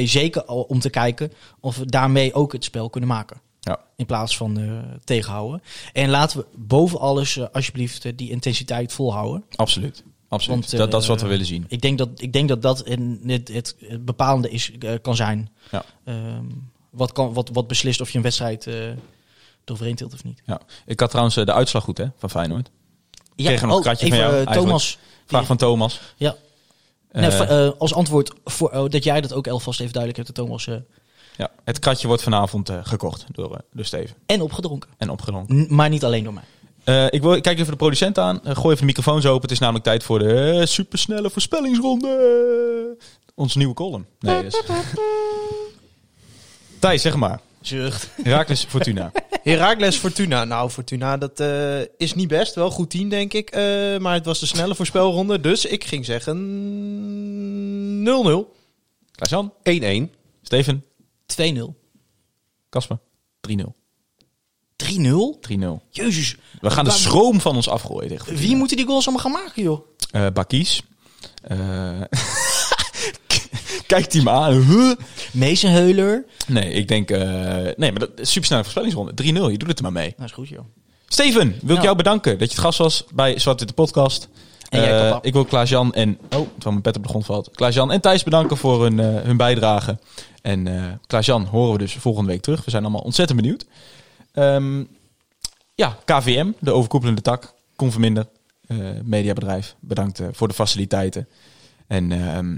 5-3-2. 0.03 0.07
Zeker 0.07 0.45
al 0.45 0.61
om 0.61 0.79
te 0.79 0.89
kijken 0.89 1.31
of 1.59 1.77
we 1.77 1.85
daarmee 1.85 2.33
ook 2.33 2.53
het 2.53 2.63
spel 2.63 2.89
kunnen 2.89 3.09
maken. 3.09 3.41
Ja. 3.59 3.79
In 3.95 4.05
plaats 4.05 4.37
van 4.37 4.59
eh, 4.59 4.77
tegenhouden. 5.03 5.61
En 5.93 6.09
laten 6.09 6.39
we 6.39 6.45
boven 6.55 6.99
alles 6.99 7.37
eh, 7.37 7.45
alsjeblieft 7.51 8.17
die 8.17 8.29
intensiteit 8.29 8.93
volhouden. 8.93 9.43
Absoluut. 9.55 10.03
Absoluut. 10.27 10.59
Want, 10.59 10.77
dat, 10.77 10.91
dat 10.91 11.01
is 11.01 11.07
wat 11.07 11.21
we 11.21 11.27
willen 11.27 11.45
zien. 11.45 11.65
Ik 11.67 11.81
denk 11.81 11.97
dat 11.97 12.09
ik 12.15 12.33
denk 12.33 12.47
dat, 12.47 12.61
dat 12.61 12.77
het, 12.87 12.99
het, 13.47 13.75
het 13.79 14.05
bepalende 14.05 14.49
is, 14.49 14.71
kan 15.01 15.15
zijn. 15.15 15.49
Ja. 15.71 15.85
Ehm, 16.03 16.45
wat, 16.89 17.11
kan, 17.11 17.33
wat, 17.33 17.49
wat 17.53 17.67
beslist 17.67 18.01
of 18.01 18.09
je 18.09 18.17
een 18.17 18.23
wedstrijd 18.23 18.67
eroverheen 19.65 19.95
tilt 19.95 20.13
of 20.13 20.23
niet. 20.23 20.41
Ja. 20.45 20.61
Ik 20.85 20.99
had 20.99 21.09
trouwens 21.09 21.35
de 21.35 21.53
uitslag 21.53 21.83
goed 21.83 21.97
hè, 21.97 22.05
van 22.17 22.29
Feyenoord. 22.29 22.71
Ja, 23.35 23.51
een 23.51 23.71
oh, 23.71 23.85
even, 23.85 23.97
van 23.97 24.07
jou, 24.07 24.21
eigenlijk. 24.21 24.51
Thomas. 24.51 24.97
Vraag 25.25 25.45
van 25.45 25.57
Thomas. 25.57 26.01
Ja. 26.15 26.35
Eh, 27.11 27.21
Nee, 27.21 27.47
eh, 27.47 27.69
als 27.77 27.93
antwoord 27.93 28.33
voor 28.45 28.69
oh, 28.69 28.89
dat 28.89 29.03
jij 29.03 29.21
dat 29.21 29.33
ook 29.33 29.47
alvast 29.47 29.79
even 29.79 29.93
duidelijk 29.93 30.23
hebt, 30.23 30.37
Thomas. 30.37 30.67
eh, 30.67 30.75
ja. 31.37 31.51
Het 31.63 31.79
kratje 31.79 32.07
wordt 32.07 32.23
vanavond 32.23 32.69
eh, 32.69 32.77
gekocht 32.83 33.25
door, 33.31 33.61
door 33.73 33.85
Steven. 33.85 34.15
en 34.25 34.41
opgedronken. 34.41 34.89
En 34.97 35.09
opgedronken. 35.09 35.55
N- 35.61 35.75
maar 35.75 35.89
niet 35.89 36.03
alleen 36.03 36.23
door 36.23 36.33
mij. 36.33 36.43
Eh, 36.83 37.05
ik, 37.09 37.21
wil, 37.21 37.33
ik 37.33 37.43
kijk 37.43 37.57
even 37.59 37.71
de 37.71 37.77
producent 37.77 38.17
aan. 38.17 38.39
Gooi 38.43 38.57
even 38.67 38.77
de 38.77 38.85
microfoons 38.85 39.25
open. 39.25 39.41
Het 39.41 39.51
is 39.51 39.59
namelijk 39.59 39.85
tijd 39.85 40.03
voor 40.03 40.19
de 40.19 40.61
supersnelle 40.65 41.29
voorspellingsronde. 41.29 42.97
Ons 43.35 43.55
nieuwe 43.55 43.73
column. 43.73 44.05
Nee, 44.19 44.41
dus. 44.41 44.61
Thijs, 46.79 47.01
zeg 47.01 47.15
maar. 47.15 47.39
Zucht. 47.61 48.09
Herakles 48.23 48.65
Fortuna. 48.65 49.11
Heracles 49.43 49.97
Fortuna. 49.97 50.43
Nou, 50.43 50.69
Fortuna, 50.69 51.17
dat 51.17 51.39
eh, 51.39 51.79
is 51.97 52.13
niet 52.13 52.27
best. 52.27 52.55
Wel 52.55 52.71
goed 52.71 52.89
team, 52.89 53.09
denk 53.09 53.33
ik. 53.33 53.49
Eh, 53.49 53.61
maar 53.97 54.13
het 54.13 54.25
was 54.25 54.39
de 54.39 54.45
snelle 54.45 54.75
voorspelronde. 54.75 55.39
Dus 55.39 55.65
ik 55.65 55.83
ging 55.83 56.05
zeggen 56.05 56.37
0-0. 58.03 58.07
Klaas-Jan, 59.11 59.53
1-1. 59.63 60.09
Steven, 60.41 60.85
2-0. 61.25 61.75
Kasper. 62.69 62.99
3-0. 63.49 63.51
3-0? 64.75 65.39
3-0. 65.39 65.81
Jezus. 65.89 66.35
We 66.61 66.69
gaan 66.69 66.85
de 66.85 66.91
schroom 66.91 67.41
van 67.41 67.55
ons 67.55 67.69
afgooien 67.69 68.09
tegen. 68.09 68.35
Wie 68.35 68.55
moeten 68.55 68.77
die 68.77 68.85
goals 68.85 69.07
allemaal 69.07 69.23
gaan 69.23 69.43
maken, 69.43 69.63
joh? 69.63 69.85
Eh 70.11 70.27
Bakies. 70.33 70.81
Eh, 73.73 73.79
Kijk 73.87 74.11
die 74.11 74.23
maar 74.23 74.33
aan. 74.33 74.53
Huh? 74.61 74.91
Meesenheuler. 75.33 76.25
Nee, 76.47 76.71
ik 76.71 76.87
denk... 76.87 77.11
eh, 77.11 77.21
nee, 77.77 77.91
maar 77.91 77.99
dat 77.99 78.09
is 78.15 78.31
supersnelle 78.31 78.61
voorspellingsronde. 78.63 79.11
3-0, 79.23 79.25
je 79.51 79.57
doet 79.57 79.67
het 79.67 79.77
er 79.77 79.83
maar 79.83 79.91
mee. 79.91 80.13
Nou, 80.17 80.29
is 80.29 80.35
goed, 80.35 80.47
joh. 80.49 80.65
Steven, 81.07 81.55
wil 81.61 81.75
ik 81.75 81.81
jou 81.81 81.95
bedanken 81.95 82.31
dat 82.37 82.47
je 82.47 82.53
het 82.55 82.63
gast 82.63 82.77
was 82.77 83.03
bij 83.13 83.39
Zwart 83.39 83.59
Witte 83.59 83.73
Podcast. 83.73 84.29
Eh, 84.69 85.17
ik 85.21 85.33
wil 85.33 85.45
Klaas-Jan 85.45 85.93
en... 85.93 86.09
Oh, 86.21 86.29
terwijl 86.29 86.47
mijn 86.63 86.81
pet 86.81 86.95
op 86.95 87.03
de 87.03 87.09
grond 87.09 87.25
valt. 87.25 87.49
Klaas-Jan 87.53 87.91
en 87.91 88.01
Thijs 88.01 88.23
bedanken 88.23 88.57
voor 88.57 88.83
hun, 88.83 88.99
eh, 88.99 89.21
hun 89.23 89.37
bijdrage. 89.37 89.97
En 90.41 90.67
eh 90.67 90.83
Klaas-Jan 91.07 91.45
horen 91.45 91.71
we 91.71 91.77
dus 91.77 91.93
volgende 91.93 92.29
week 92.29 92.41
terug. 92.41 92.65
We 92.65 92.71
zijn 92.71 92.83
allemaal 92.83 93.01
ontzettend 93.01 93.41
benieuwd. 93.41 93.65
Ehm, 94.33 94.83
ja, 95.75 95.97
KVM, 96.05 96.51
de 96.59 96.71
overkoepelende 96.71 97.21
tak. 97.21 97.53
Converminder, 97.75 98.25
mediabedrijf. 99.03 99.75
Bedankt 99.79 100.21
voor 100.31 100.47
de 100.47 100.53
faciliteiten. 100.53 101.27
En 101.87 102.11
ehm, 102.11 102.55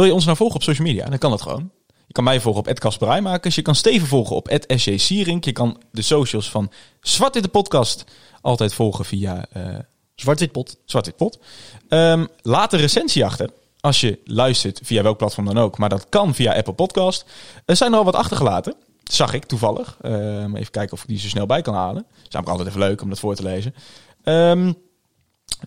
wil 0.00 0.08
je 0.08 0.14
ons 0.14 0.24
nou 0.24 0.36
volgen 0.36 0.56
op 0.56 0.62
social 0.62 0.86
media? 0.86 1.08
Dan 1.08 1.18
kan 1.18 1.30
dat 1.30 1.42
gewoon. 1.42 1.70
Je 2.06 2.12
kan 2.12 2.24
mij 2.24 2.40
volgen 2.40 2.68
op 2.68 2.78
@kasperijmakers. 2.78 3.54
Je 3.54 3.62
kan 3.62 3.74
Steven 3.74 4.08
volgen 4.08 4.36
op 4.36 4.62
@sjsierink. 4.76 5.44
Je 5.44 5.52
kan 5.52 5.82
de 5.92 6.02
socials 6.02 6.50
van 6.50 6.70
Zwart 7.00 7.36
in 7.36 7.42
de 7.42 7.48
podcast 7.48 8.04
altijd 8.40 8.74
volgen 8.74 9.04
via 9.04 9.46
eh 9.52 9.78
Zwart-wit 10.14 10.52
pot. 10.52 10.76
Zwart 10.84 11.16
Pot. 11.16 11.38
Ehm, 11.88 12.26
laat 12.42 12.72
een 12.72 12.78
recensie 12.78 13.24
achter. 13.24 13.50
Als 13.80 14.00
je 14.00 14.18
luistert 14.24 14.80
via 14.82 15.02
welk 15.02 15.16
platform 15.16 15.46
dan 15.46 15.58
ook. 15.58 15.78
Maar 15.78 15.88
dat 15.88 16.08
kan 16.08 16.34
via 16.34 16.56
Apple 16.56 16.72
Podcast. 16.72 17.24
Er 17.64 17.76
zijn 17.76 17.92
er 17.92 17.98
al 17.98 18.04
wat 18.04 18.14
achtergelaten. 18.14 18.74
Zag 19.04 19.32
ik 19.32 19.44
toevallig. 19.44 19.96
Ehm, 20.00 20.56
even 20.56 20.70
kijken 20.70 20.92
of 20.92 21.02
ik 21.02 21.08
die 21.08 21.18
zo 21.18 21.28
snel 21.28 21.46
bij 21.46 21.62
kan 21.62 21.74
halen. 21.74 22.06
Het 22.08 22.26
is 22.26 22.32
namelijk 22.32 22.48
altijd 22.48 22.68
even 22.68 22.88
leuk 22.88 23.02
om 23.02 23.08
dat 23.08 23.18
voor 23.18 23.34
te 23.34 23.42
lezen. 23.42 23.74
Ehm, 24.22 24.72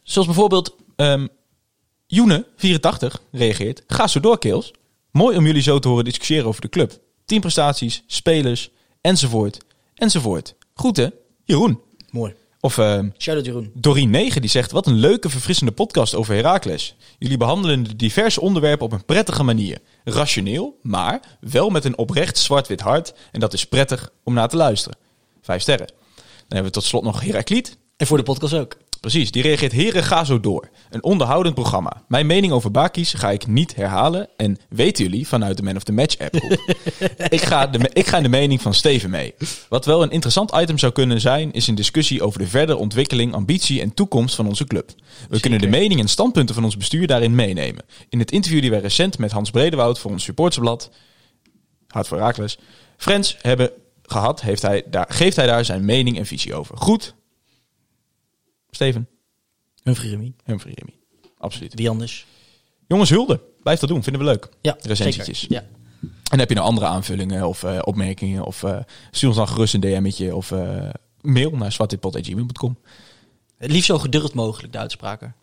zoals 0.03 0.27
bijvoorbeeld 0.27 0.75
Joene84 2.13 3.29
reageert. 3.31 3.83
Ga 3.87 4.07
zo 4.07 4.19
door, 4.19 4.39
Keels. 4.39 4.73
Mooi 5.11 5.37
om 5.37 5.45
jullie 5.45 5.61
zo 5.61 5.79
te 5.79 5.87
horen 5.87 6.03
discussiëren 6.03 6.47
over 6.47 6.61
de 6.61 6.69
club. 6.69 6.99
Teamprestaties, 7.25 8.03
spelers, 8.07 8.69
enzovoort, 9.01 9.57
enzovoort. 9.95 10.55
Groeten, 10.73 11.13
Jeroen. 11.43 11.79
Mooi. 12.09 12.33
Of 12.59 12.77
eh 12.77 12.99
Shout-out 13.17 13.45
Jeroen. 13.45 13.71
Doreen 13.73 14.09
9 14.09 14.41
die 14.41 14.49
zegt: 14.49 14.71
Wat 14.71 14.87
een 14.87 14.99
leuke, 14.99 15.29
verfrissende 15.29 15.71
podcast 15.71 16.15
over 16.15 16.35
Heracles. 16.35 16.95
Jullie 17.17 17.37
behandelen 17.37 17.83
de 17.83 17.95
diverse 17.95 18.41
onderwerpen 18.41 18.85
op 18.85 18.91
een 18.91 19.05
prettige 19.05 19.43
manier. 19.43 19.79
Rationeel, 20.03 20.79
maar 20.81 21.37
wel 21.39 21.69
met 21.69 21.85
een 21.85 21.97
oprecht 21.97 22.37
zwart-wit 22.37 22.81
hart. 22.81 23.13
En 23.31 23.39
dat 23.39 23.53
is 23.53 23.65
prettig 23.65 24.09
om 24.23 24.33
naar 24.33 24.49
te 24.49 24.57
luisteren. 24.57 24.97
Vijf 25.41 25.61
sterren. 25.61 25.87
Dan 25.87 26.25
hebben 26.47 26.65
we 26.65 26.79
tot 26.79 26.83
slot 26.83 27.03
nog 27.03 27.21
Herakliet. 27.21 27.77
En 27.97 28.07
voor 28.07 28.17
de 28.17 28.23
podcast 28.23 28.53
ook. 28.53 28.77
Precies, 29.03 29.31
die 29.31 29.41
reageert: 29.41 29.71
Heren, 29.71 30.03
ga 30.03 30.23
zo 30.23 30.39
door. 30.39 30.69
Een 30.89 31.03
onderhoudend 31.03 31.55
programma. 31.55 32.03
Mijn 32.07 32.25
mening 32.25 32.53
over 32.53 32.71
Bakis 32.71 33.13
ga 33.13 33.31
ik 33.31 33.47
niet 33.47 33.75
herhalen. 33.75 34.29
En 34.37 34.57
weten 34.69 35.03
jullie 35.03 35.27
vanuit 35.27 35.57
de 35.57 35.63
Man 35.63 35.75
of 35.75 35.83
the 35.83 35.91
Match 35.91 36.17
app. 36.17 36.35
ik, 37.37 37.41
ga 37.41 37.67
de, 37.67 37.89
ik 37.93 38.07
ga 38.07 38.17
in 38.17 38.23
de 38.23 38.29
mening 38.29 38.61
van 38.61 38.73
Steven 38.73 39.09
mee. 39.09 39.33
Wat 39.69 39.85
wel 39.85 40.03
een 40.03 40.11
interessant 40.11 40.55
item 40.55 40.77
zou 40.77 40.91
kunnen 40.91 41.21
zijn, 41.21 41.51
is 41.51 41.67
een 41.67 41.75
discussie 41.75 42.23
over 42.23 42.39
de 42.39 42.47
verdere 42.47 42.77
ontwikkeling, 42.77 43.33
ambitie 43.33 43.81
en 43.81 43.93
toekomst 43.93 44.35
van 44.35 44.47
onze 44.47 44.65
club. 44.65 44.91
We 45.29 45.39
kunnen 45.39 45.59
de 45.59 45.67
mening 45.67 45.99
en 45.99 46.07
standpunten 46.07 46.55
van 46.55 46.63
ons 46.63 46.77
bestuur 46.77 47.07
daarin 47.07 47.35
meenemen. 47.35 47.85
In 48.09 48.19
het 48.19 48.31
interview 48.31 48.61
die 48.61 48.69
wij 48.69 48.79
recent 48.79 49.17
met 49.17 49.31
Hans 49.31 49.51
Bredewoud 49.51 49.99
voor 49.99 50.11
ons 50.11 50.23
supportersblad, 50.23 50.91
Hart 51.87 52.07
voor 52.07 52.17
Raakles, 52.17 52.57
Friends 52.97 53.37
hebben 53.41 53.71
gehad, 54.03 54.41
heeft 54.41 54.61
hij 54.61 54.83
daar, 54.89 55.07
geeft 55.09 55.35
hij 55.35 55.45
daar 55.45 55.65
zijn 55.65 55.85
mening 55.85 56.17
en 56.17 56.25
visie 56.25 56.55
over. 56.55 56.77
Goed, 56.77 57.15
Steven, 58.75 59.07
Humphrey 59.83 60.09
Remy. 60.09 60.33
Humphrey 60.43 60.73
Remy. 60.75 60.93
Absoluut. 61.37 61.73
Wie 61.73 61.89
anders? 61.89 62.25
Jongens, 62.87 63.09
hulde. 63.09 63.39
Blijf 63.63 63.79
dat 63.79 63.89
doen, 63.89 64.03
vinden 64.03 64.21
we 64.21 64.27
leuk. 64.27 64.49
Ja, 64.61 64.77
Recensietjes. 64.81 65.39
zeker. 65.39 65.55
Ja. 65.55 65.63
En 66.31 66.39
heb 66.39 66.49
je 66.49 66.55
nou 66.55 66.67
andere 66.67 66.85
aanvullingen 66.87 67.47
of 67.47 67.63
eh, 67.63 67.79
opmerkingen? 67.83 68.43
Of 68.45 68.63
eh, 68.63 68.79
stuur 69.11 69.29
ons 69.29 69.37
dan 69.37 69.47
gerust 69.47 69.73
een 69.73 69.79
DM'tje 69.79 70.35
of 70.35 70.51
eh, 70.51 70.89
mail 71.21 71.51
naar 71.51 71.71
zwartwitpot.gmail.com. 71.71 72.77
Het 73.57 73.71
liefst 73.71 73.85
zo 73.85 73.99
gedurfd 73.99 74.33
mogelijk, 74.33 74.73
de 74.73 74.79
uitspraken. 74.79 75.35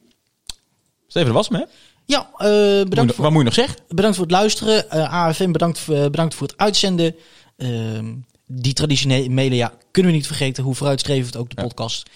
Steven, 1.06 1.32
dat 1.32 1.36
was 1.36 1.48
hem, 1.48 1.58
hè? 1.58 1.64
Ja, 2.06 2.30
Moet 2.78 2.88
bedankt, 2.88 3.14
voor, 3.14 3.22
Wat 3.22 3.32
moet 3.32 3.40
je 3.40 3.46
nog 3.46 3.54
zeggen? 3.54 3.76
bedankt 3.88 4.16
voor 4.16 4.26
het 4.26 4.34
luisteren. 4.34 4.90
AFM, 5.10 5.50
bedankt, 5.52 5.78
voor- 5.78 6.10
bedankt 6.10 6.34
voor 6.34 6.46
het 6.46 6.56
uitzenden. 6.58 7.14
Ehm, 7.56 8.14
die 8.46 8.72
traditionele 8.72 9.54
ja, 9.54 9.72
kunnen 9.90 10.10
we 10.12 10.16
niet 10.18 10.26
vergeten, 10.26 10.64
hoe 10.64 10.74
vooruitstrevend 10.74 11.36
ook 11.36 11.48
de 11.50 11.54
Ja. 11.60 11.62
podcast. 11.66 12.08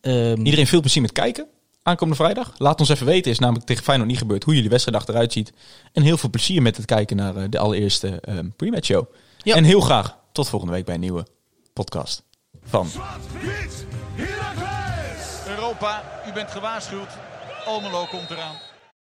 Ehm, 0.00 0.44
Iedereen 0.44 0.66
veel 0.66 0.80
plezier 0.80 1.02
met 1.02 1.12
kijken. 1.12 1.46
Aankomende 1.82 2.22
vrijdag. 2.22 2.54
Laat 2.56 2.80
ons 2.80 2.88
even 2.88 3.06
weten, 3.06 3.30
is 3.30 3.38
namelijk 3.38 3.66
tegen 3.66 3.84
Feyenoord 3.84 4.08
niet 4.08 4.18
gebeurd, 4.18 4.44
hoe 4.44 4.54
jullie 4.54 4.70
wedstrijddag 4.70 5.08
eruit 5.08 5.32
ziet. 5.32 5.52
En 5.92 6.02
heel 6.02 6.16
veel 6.16 6.30
plezier 6.30 6.62
met 6.62 6.76
het 6.76 6.86
kijken 6.86 7.16
naar 7.16 7.36
eh, 7.36 7.44
de 7.50 7.58
allereerste 7.58 8.20
ehm 8.20 8.48
pre-match 8.56 8.86
show. 8.86 9.04
Ja. 9.42 9.54
En 9.54 9.64
heel 9.64 9.80
graag 9.80 10.16
tot 10.32 10.48
volgende 10.48 10.74
week 10.74 10.84
bij 10.84 10.94
een 10.94 11.00
nieuwe 11.00 11.26
podcast 11.72 12.22
van. 12.62 12.88
Europa, 15.46 16.22
u 16.28 16.32
bent 16.32 16.50
gewaarschuwd. 16.50 17.08
Almelo 17.64 18.06
komt 18.10 18.30
eraan. 18.30 18.69